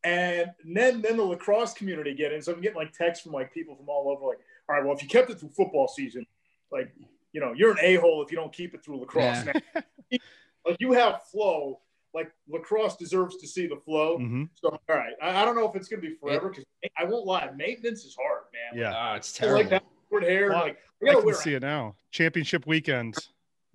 And 0.07 0.51
then 0.63 1.01
then 1.01 1.17
the 1.17 1.23
lacrosse 1.23 1.73
community 1.73 2.13
get 2.13 2.31
in. 2.31 2.41
So 2.41 2.53
I'm 2.53 2.61
getting 2.61 2.77
like 2.77 2.93
texts 2.93 3.23
from 3.23 3.33
like 3.33 3.53
people 3.53 3.75
from 3.75 3.89
all 3.89 4.09
over, 4.09 4.25
like, 4.25 4.39
all 4.69 4.75
right, 4.75 4.85
well, 4.85 4.95
if 4.95 5.03
you 5.03 5.09
kept 5.09 5.29
it 5.29 5.39
through 5.39 5.49
football 5.49 5.87
season, 5.87 6.25
like, 6.71 6.93
you 7.33 7.41
know, 7.41 7.53
you're 7.53 7.71
an 7.71 7.77
a-hole 7.81 8.23
if 8.23 8.31
you 8.31 8.37
don't 8.37 8.53
keep 8.53 8.73
it 8.73 8.83
through 8.83 8.99
lacrosse. 9.01 9.45
Yeah. 9.45 9.53
Now, 9.75 10.19
like 10.65 10.77
you 10.79 10.93
have 10.93 11.23
flow. 11.23 11.81
Like 12.13 12.31
lacrosse 12.49 12.95
deserves 12.95 13.35
to 13.37 13.47
see 13.47 13.67
the 13.67 13.75
flow. 13.75 14.17
Mm-hmm. 14.17 14.43
So 14.55 14.69
all 14.69 14.79
right, 14.87 15.13
I, 15.21 15.41
I, 15.41 15.45
don't 15.45 15.55
know 15.55 15.69
if 15.69 15.75
it's 15.75 15.87
gonna 15.87 16.01
be 16.01 16.15
forever 16.15 16.49
because 16.49 16.63
I 16.97 17.03
won't 17.03 17.25
lie, 17.25 17.49
maintenance 17.55 18.05
is 18.05 18.15
hard, 18.19 18.43
man. 18.53 18.81
Yeah, 18.81 19.11
oh, 19.11 19.15
it's 19.15 19.33
terrible. 19.33 19.59
Like 19.59 19.69
that, 19.69 19.83
short 20.09 20.23
hair. 20.23 20.49
Well, 20.49 20.61
like 20.61 20.77
I 21.05 21.21
can 21.21 21.33
see 21.35 21.53
it 21.53 21.61
now. 21.61 21.95
Championship 22.11 22.65
weekend, 22.65 23.15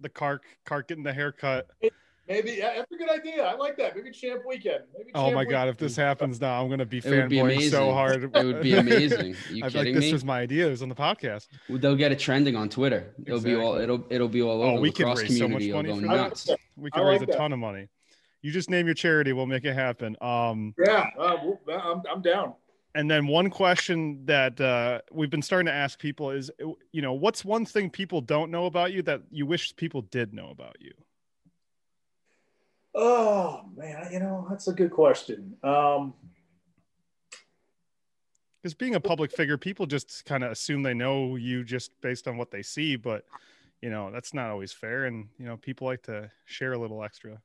the 0.01 0.09
Kark 0.09 0.41
Kark 0.66 0.89
getting 0.89 1.05
the 1.05 1.12
haircut. 1.12 1.68
Maybe 2.29 2.61
that's 2.61 2.91
a 2.91 2.97
good 2.97 3.11
idea. 3.11 3.45
I 3.45 3.57
like 3.57 3.77
that. 3.79 3.97
Maybe 3.97 4.11
champ 4.12 4.43
weekend. 4.47 4.85
Maybe 4.97 5.11
oh 5.14 5.23
champ 5.25 5.35
my 5.35 5.41
weekend. 5.41 5.51
god! 5.51 5.68
If 5.68 5.77
this 5.77 5.97
happens 5.97 6.41
now, 6.41 6.62
I'm 6.62 6.70
gonna 6.70 6.87
be 6.87 6.99
It 6.99 7.05
fanboying 7.05 7.68
so 7.70 7.93
hard. 7.93 8.23
It 8.23 8.33
would 8.33 8.62
be 8.62 8.75
amazing. 8.75 9.35
you 9.51 9.64
I'd 9.64 9.73
kidding 9.73 9.95
like, 9.95 10.01
this 10.01 10.05
me? 10.07 10.12
was 10.12 10.25
my 10.25 10.39
idea. 10.41 10.68
It 10.68 10.70
was 10.70 10.83
on 10.83 10.89
the 10.89 10.95
podcast. 10.95 11.49
They'll 11.68 11.97
get 11.97 12.12
it 12.12 12.20
trending 12.20 12.55
on 12.55 12.68
Twitter. 12.68 13.14
It'll 13.27 13.41
be 13.41 13.57
all 13.57 13.75
it'll 13.77 14.07
it'll 14.09 14.29
be 14.29 14.41
all 14.43 14.62
Oh, 14.62 14.70
over 14.73 14.81
we 14.81 14.91
the 14.91 14.95
could 14.95 15.05
cross 15.07 15.23
raise 15.23 15.37
so 15.39 15.49
much 15.49 15.62
money 15.64 15.89
go 15.89 15.95
for 15.97 16.01
that. 16.03 16.07
nuts. 16.07 16.49
We 16.77 16.91
I 16.93 16.97
could 16.99 17.03
like 17.05 17.12
raise 17.14 17.23
a 17.23 17.27
that. 17.27 17.37
ton 17.37 17.53
of 17.53 17.59
money. 17.59 17.89
You 18.41 18.51
just 18.53 18.70
name 18.70 18.87
your 18.87 18.95
charity, 18.95 19.33
we'll 19.33 19.47
make 19.47 19.64
it 19.64 19.75
happen. 19.75 20.16
Um, 20.20 20.75
Yeah, 20.79 21.11
uh, 21.18 21.37
well, 21.66 21.81
I'm, 21.81 22.03
I'm 22.11 22.23
down. 22.23 22.55
and 22.95 23.09
then 23.11 23.27
one 23.29 23.51
question 23.51 24.25
that 24.27 24.61
uh, 24.61 25.01
we've 25.12 25.31
been 25.31 25.43
starting 25.43 25.66
to 25.66 25.73
ask 25.73 25.99
people 25.99 26.31
is, 26.31 26.51
you 26.93 27.03
know, 27.03 27.12
what's 27.12 27.45
one 27.45 27.64
thing 27.64 27.89
people 27.91 28.20
don't 28.20 28.51
know 28.51 28.66
about 28.66 28.93
you 28.93 29.03
that 29.03 29.23
you 29.31 29.47
wish 29.47 29.75
people 29.77 30.03
did 30.03 30.35
know 30.35 30.51
about 30.51 30.77
you? 30.81 30.91
Oh 32.95 33.62
man, 33.74 34.12
you 34.12 34.18
know 34.20 34.47
that's 34.49 34.68
a 34.68 34.72
good 34.72 34.90
question. 34.90 35.57
Um, 35.62 36.14
Because 38.62 38.74
being 38.74 38.95
a 38.95 39.01
public 39.01 39.32
figure, 39.32 39.59
people 39.59 39.86
just 39.86 40.24
kind 40.24 40.45
of 40.45 40.53
assume 40.53 40.84
they 40.84 40.95
know 40.95 41.34
you 41.34 41.64
just 41.64 42.01
based 42.01 42.28
on 42.28 42.36
what 42.36 42.53
they 42.53 42.62
see, 42.62 42.95
but 42.95 43.24
you 43.80 43.90
know 43.90 44.11
that's 44.12 44.32
not 44.32 44.51
always 44.51 44.72
fair. 44.72 45.07
And 45.07 45.28
you 45.38 45.47
know, 45.47 45.57
people 45.57 45.86
like 45.86 46.03
to 46.03 46.30
share 46.45 46.72
a 46.72 46.78
little 46.78 47.03
extra. 47.03 47.40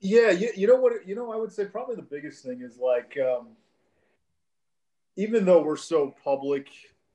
Yeah, 0.00 0.30
you, 0.30 0.50
you 0.56 0.66
know 0.66 0.76
what? 0.76 1.06
You 1.06 1.14
know, 1.14 1.32
I 1.32 1.36
would 1.36 1.52
say 1.52 1.64
probably 1.66 1.96
the 1.96 2.02
biggest 2.02 2.44
thing 2.44 2.62
is 2.62 2.78
like, 2.78 3.16
um, 3.18 3.48
even 5.16 5.44
though 5.44 5.62
we're 5.62 5.76
so 5.76 6.14
public 6.24 6.68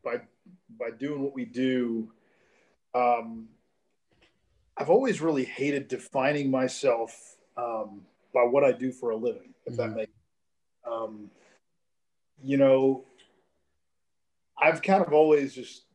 by 0.04 0.22
by 0.80 0.92
doing 0.92 1.22
what 1.22 1.34
we 1.34 1.46
do, 1.46 2.12
um, 2.94 3.48
I've 4.78 4.90
always 4.90 5.22
really 5.22 5.46
hated 5.46 5.88
defining 5.88 6.50
myself 6.50 7.33
um, 7.58 8.06
by 8.34 8.44
what 8.44 8.64
I 8.64 8.72
do 8.72 8.92
for 8.92 9.12
a 9.12 9.16
living. 9.16 9.54
If 9.66 9.78
that 9.78 9.92
Mhm. 9.92 9.96
makes, 9.96 10.12
um, 10.86 11.32
you 12.42 12.58
know, 12.58 13.06
I've 14.58 14.82
kind 14.82 15.04
of 15.06 15.14
always 15.14 15.54
just. 15.54 15.86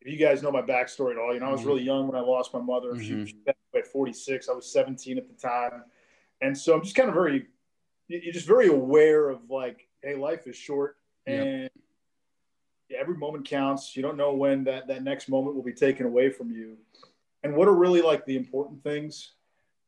If 0.00 0.12
you 0.12 0.18
guys 0.18 0.42
know 0.42 0.52
my 0.52 0.60
backstory 0.60 1.12
at 1.12 1.18
all, 1.18 1.32
you 1.32 1.40
know 1.40 1.46
I 1.46 1.52
was 1.52 1.62
Mhm. 1.62 1.66
really 1.66 1.82
young 1.82 2.06
when 2.06 2.14
I 2.16 2.20
lost 2.20 2.52
my 2.52 2.60
mother. 2.60 2.98
She 2.98 3.12
Mhm. 3.14 3.20
was 3.22 3.56
at 3.74 3.86
46. 3.86 4.50
I 4.50 4.52
was 4.52 4.70
17 4.70 5.16
at 5.16 5.26
the 5.28 5.34
time, 5.34 5.84
and 6.42 6.56
so 6.56 6.74
I'm 6.74 6.82
just 6.82 6.94
kind 6.94 7.08
of 7.08 7.14
very, 7.14 7.48
you- 8.08 8.18
you're 8.18 8.32
just 8.34 8.46
very 8.46 8.66
aware 8.68 9.30
of 9.30 9.48
like, 9.48 9.88
hey, 10.02 10.14
life 10.14 10.46
is 10.46 10.56
short, 10.56 10.98
and 11.24 11.70
yeah, 12.90 12.98
every 12.98 13.16
moment 13.16 13.46
counts. 13.46 13.96
You 13.96 14.02
don't 14.02 14.18
know 14.18 14.34
when 14.34 14.62
that 14.64 14.86
that 14.88 15.02
next 15.02 15.30
moment 15.30 15.56
will 15.56 15.62
be 15.62 15.72
taken 15.72 16.04
away 16.04 16.28
from 16.28 16.50
you, 16.52 16.76
and 17.42 17.56
what 17.56 17.66
are 17.66 17.74
really 17.74 18.02
like 18.02 18.26
the 18.26 18.36
important 18.36 18.82
things. 18.82 19.36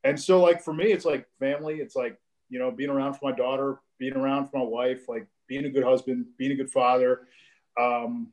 And 0.07 0.18
so, 0.20 0.40
like 0.40 0.62
for 0.62 0.72
me, 0.72 0.86
it's 0.92 1.04
like 1.04 1.26
family. 1.40 1.76
It's 1.76 1.96
like 1.96 2.18
you 2.48 2.61
know, 2.61 2.70
being 2.70 2.90
around 2.90 3.14
for 3.14 3.28
my 3.30 3.36
daughter, 3.36 3.80
being 3.98 4.14
around 4.14 4.48
for 4.48 4.59
my 4.59 4.64
wife, 4.64 5.09
like 5.09 5.26
being 5.48 5.64
a 5.64 5.70
good 5.70 5.82
husband, 5.82 6.26
being 6.38 6.52
a 6.52 6.54
good 6.54 6.70
father. 6.70 7.26
Um, 7.80 8.32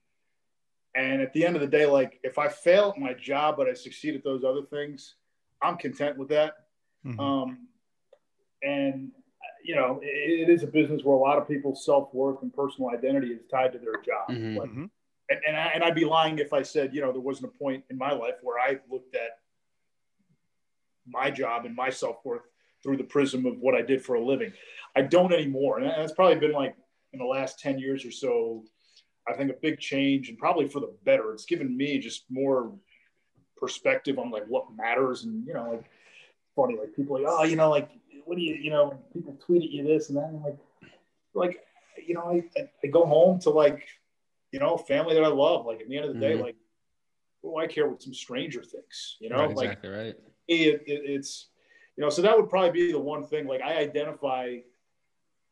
and 0.95 1.19
at 1.19 1.33
the 1.33 1.43
end 1.43 1.55
of 1.55 1.61
the 1.61 1.67
day, 1.67 1.87
like 1.87 2.19
if 2.23 2.37
I 2.37 2.47
fail 2.47 2.93
at 2.95 3.01
my 3.01 3.13
job 3.13 3.57
but 3.57 3.67
I 3.67 3.73
succeed 3.73 4.13
at 4.13 4.23
those 4.23 4.43
other 4.43 4.61
things, 4.69 5.15
I'm 5.63 5.77
content 5.77 6.17
with 6.17 6.29
that. 6.29 6.67
Mhm. 7.05 7.19
Um, 7.19 7.67
and 8.61 9.11
you 9.63 9.75
know, 9.75 9.99
it, 10.03 10.41
it 10.41 10.49
is 10.49 10.61
a 10.61 10.67
business 10.67 11.03
where 11.03 11.15
a 11.15 11.19
lot 11.19 11.37
of 11.37 11.47
people's 11.47 11.83
self 11.83 12.13
worth 12.13 12.41
and 12.43 12.53
personal 12.53 12.91
identity 12.91 13.29
is 13.33 13.41
tied 13.49 13.71
to 13.71 13.79
their 13.79 13.99
job. 14.01 14.29
Mhm. 14.29 14.57
Like, 14.57 14.69
Mhm. 14.69 14.89
and, 15.29 15.39
and, 15.47 15.57
I, 15.57 15.67
and 15.73 15.83
I'd 15.83 15.95
be 15.95 16.05
lying 16.05 16.37
if 16.37 16.53
I 16.53 16.61
said, 16.61 16.93
you 16.93 17.01
know, 17.01 17.11
there 17.11 17.21
wasn't 17.21 17.51
a 17.53 17.57
point 17.57 17.83
in 17.89 17.97
my 17.97 18.11
life 18.11 18.35
where 18.43 18.59
I 18.59 18.79
looked 18.91 19.15
at 19.15 19.39
my 21.07 21.29
job 21.31 21.65
and 21.65 21.75
my 21.75 21.89
self 21.89 22.17
worth 22.23 22.43
through 22.83 22.97
the 22.97 23.03
prism 23.03 23.45
of 23.45 23.57
what 23.59 23.75
I 23.75 23.81
did 23.81 24.03
for 24.03 24.15
a 24.15 24.23
living. 24.23 24.51
I 24.95 25.01
don't 25.01 25.33
anymore. 25.33 25.79
And 25.79 25.87
that's 25.87 26.11
probably 26.11 26.35
been 26.39 26.51
like 26.51 26.75
in 27.13 27.19
the 27.19 27.25
last 27.25 27.59
10 27.59 27.79
years 27.79 28.05
or 28.05 28.11
so, 28.11 28.63
I 29.27 29.33
think 29.33 29.49
a 29.49 29.55
big 29.61 29.79
change 29.79 30.29
and 30.29 30.37
probably 30.37 30.67
for 30.67 30.81
the 30.81 30.93
better. 31.05 31.31
It's 31.33 31.45
given 31.45 31.75
me 31.75 31.99
just 31.99 32.25
more 32.29 32.73
perspective 33.55 34.19
on 34.19 34.31
like 34.31 34.45
what 34.47 34.75
matters. 34.75 35.23
And, 35.23 35.45
you 35.47 35.53
know, 35.53 35.69
like 35.71 35.85
funny, 36.55 36.77
like 36.77 36.93
people 36.95 37.15
like, 37.15 37.25
oh, 37.27 37.43
you 37.43 37.55
know, 37.55 37.69
like, 37.69 37.89
what 38.25 38.37
do 38.37 38.43
you, 38.43 38.55
you 38.55 38.69
know, 38.69 38.99
people 39.13 39.37
tweet 39.45 39.63
at 39.63 39.69
you 39.69 39.83
this 39.83 40.09
and 40.09 40.17
that. 40.17 40.25
And 40.29 40.43
like, 40.43 40.57
like, 41.33 41.59
you 42.05 42.15
know, 42.15 42.43
I, 42.57 42.69
I, 42.83 42.87
go 42.87 43.05
home 43.05 43.39
to 43.41 43.49
like, 43.49 43.87
you 44.51 44.59
know, 44.59 44.77
family 44.77 45.13
that 45.15 45.23
I 45.23 45.27
love. 45.27 45.65
Like 45.65 45.81
at 45.81 45.87
the 45.87 45.97
end 45.97 46.05
of 46.05 46.13
the 46.13 46.19
day, 46.19 46.33
Mhm. 46.33 46.41
like, 46.41 46.55
what 47.41 47.61
do 47.61 47.65
I 47.65 47.67
care 47.73 47.87
what 47.87 48.01
some 48.01 48.13
stranger 48.13 48.61
thinks? 48.61 49.17
You 49.19 49.29
know, 49.29 49.37
Right, 49.37 49.55
like 49.55 49.65
exactly 49.65 49.89
right. 49.89 50.15
It, 50.47 50.83
it, 50.85 51.01
it's 51.05 51.47
you 51.95 52.03
know 52.03 52.09
so 52.09 52.21
that 52.21 52.35
would 52.35 52.49
probably 52.49 52.71
be 52.71 52.91
the 52.91 52.99
one 52.99 53.25
thing 53.25 53.47
like 53.47 53.61
i 53.61 53.77
identify 53.77 54.57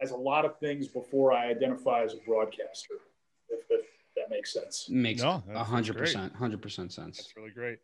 as 0.01 0.11
a 0.11 0.15
lot 0.15 0.45
of 0.45 0.57
things 0.59 0.87
before 0.87 1.31
i 1.31 1.47
identify 1.47 2.03
as 2.03 2.13
a 2.13 2.17
broadcaster 2.27 2.95
if, 3.49 3.59
if 3.69 3.85
that 4.15 4.29
makes 4.29 4.53
sense 4.53 4.87
Makes 4.89 5.21
No, 5.21 5.43
a 5.53 5.63
hundred 5.63 5.95
that's 5.97 6.11
percent, 6.11 6.35
hundred 6.35 6.61
percent 6.61 6.91
sense. 6.91 7.17
That's 7.17 7.37
really 7.37 7.51
great. 7.51 7.79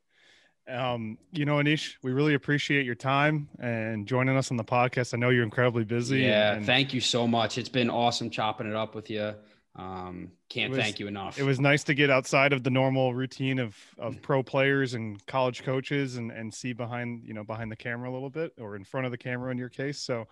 Um, 0.68 1.18
you 1.32 1.45
know, 1.45 1.55
Anish, 1.55 1.93
we 2.03 2.12
really 2.12 2.34
appreciate 2.34 2.86
your 2.86 2.95
time 2.95 3.47
and 3.60 4.05
joining 4.05 4.36
us 4.36 4.51
on 4.51 4.58
the 4.58 4.66
podcast. 4.66 5.14
I 5.14 5.18
know 5.18 5.30
you're 5.30 5.45
incredibly 5.45 5.86
busy. 5.86 6.20
Yeah, 6.24 6.55
and 6.55 6.66
thank 6.66 6.93
you 6.93 6.99
so 6.99 7.26
much. 7.26 7.58
It's 7.58 7.70
been 7.70 7.89
awesome 7.89 8.30
chopping 8.30 8.68
it 8.68 8.76
up 8.76 8.93
with 8.93 9.10
you. 9.10 9.34
Um, 9.78 10.32
can't 10.49 10.71
was- 10.71 10.80
thank 10.80 10.99
you 10.99 11.07
enough. 11.07 11.38
it 11.38 11.43
was 11.43 11.59
nice 11.59 11.84
to 11.86 11.93
get 11.93 12.09
outside 12.09 12.51
of 12.51 12.63
the 12.63 12.69
normal 12.69 13.13
routine 13.13 13.59
of 13.59 13.78
of 13.99 14.21
pro 14.21 14.41
players 14.41 14.93
and 14.95 15.23
college 15.28 15.63
coaches 15.63 16.17
and 16.17 16.32
and 16.32 16.53
see 16.53 16.73
behind 16.73 17.23
you 17.23 17.34
know 17.34 17.43
behind 17.43 17.71
the 17.71 17.75
camera 17.75 18.09
a 18.09 18.13
little 18.13 18.30
bit 18.30 18.53
or 18.59 18.75
in 18.75 18.84
front 18.84 19.05
of 19.05 19.11
the 19.11 19.17
camera 19.17 19.51
in 19.51 19.57
your 19.57 19.69
case. 19.69 19.99
So. 19.99 20.28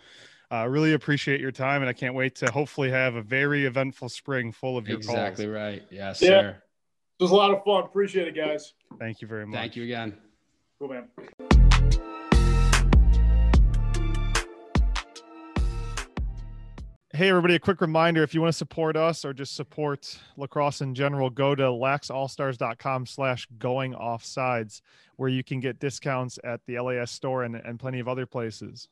I 0.52 0.62
uh, 0.62 0.68
really 0.68 0.94
appreciate 0.94 1.42
your 1.42 1.52
time, 1.52 1.82
and 1.82 1.90
I 1.90 1.94
can't 1.94 2.14
wait 2.14 2.36
to 2.36 2.52
hopefully 2.52 2.92
have 2.92 3.16
a 3.16 3.24
very 3.24 3.66
eventful 3.66 4.10
spring 4.10 4.52
full 4.52 4.78
of 4.78 4.88
your 4.88 4.98
exactly 4.98 5.46
calls. 5.46 5.56
right. 5.56 5.84
Yes, 5.90 6.22
Yeah. 6.22 6.28
sir. 6.30 6.62
it 7.20 7.24
was 7.24 7.32
a 7.32 7.36
lot 7.36 7.50
of 7.50 7.64
fun 7.64 7.84
appreciate 7.84 8.28
it 8.28 8.36
guys 8.36 8.74
Thank 9.00 9.22
you 9.22 9.28
very 9.28 9.48
much. 9.48 9.56
Thank 9.60 9.76
you 9.76 9.84
again. 9.86 10.16
cool 10.78 10.90
man 10.90 11.65
Hey, 17.16 17.30
everybody, 17.30 17.56
a 17.56 17.60
quick 17.60 17.80
reminder 17.80 18.24
if 18.24 18.34
you 18.34 18.42
want 18.42 18.52
to 18.52 18.58
support 18.58 18.98
us 18.98 19.24
or 19.24 19.32
just 19.34 19.56
support 19.56 20.20
lacrosse 20.36 20.82
in 20.82 20.94
general, 20.94 21.30
go 21.30 21.56
to 21.56 21.64
laxallstars.com 21.64 23.06
slash 23.06 23.48
going 23.58 23.94
offsides, 23.94 24.82
where 25.16 25.30
you 25.30 25.42
can 25.42 25.62
get 25.62 25.80
discounts 25.80 26.40
at 26.44 26.60
the 26.66 26.78
LAS 26.78 27.12
store 27.12 27.44
and, 27.44 27.56
and 27.56 27.80
plenty 27.80 28.02
of 28.02 28.10
other 28.10 28.26
places. 28.26 28.90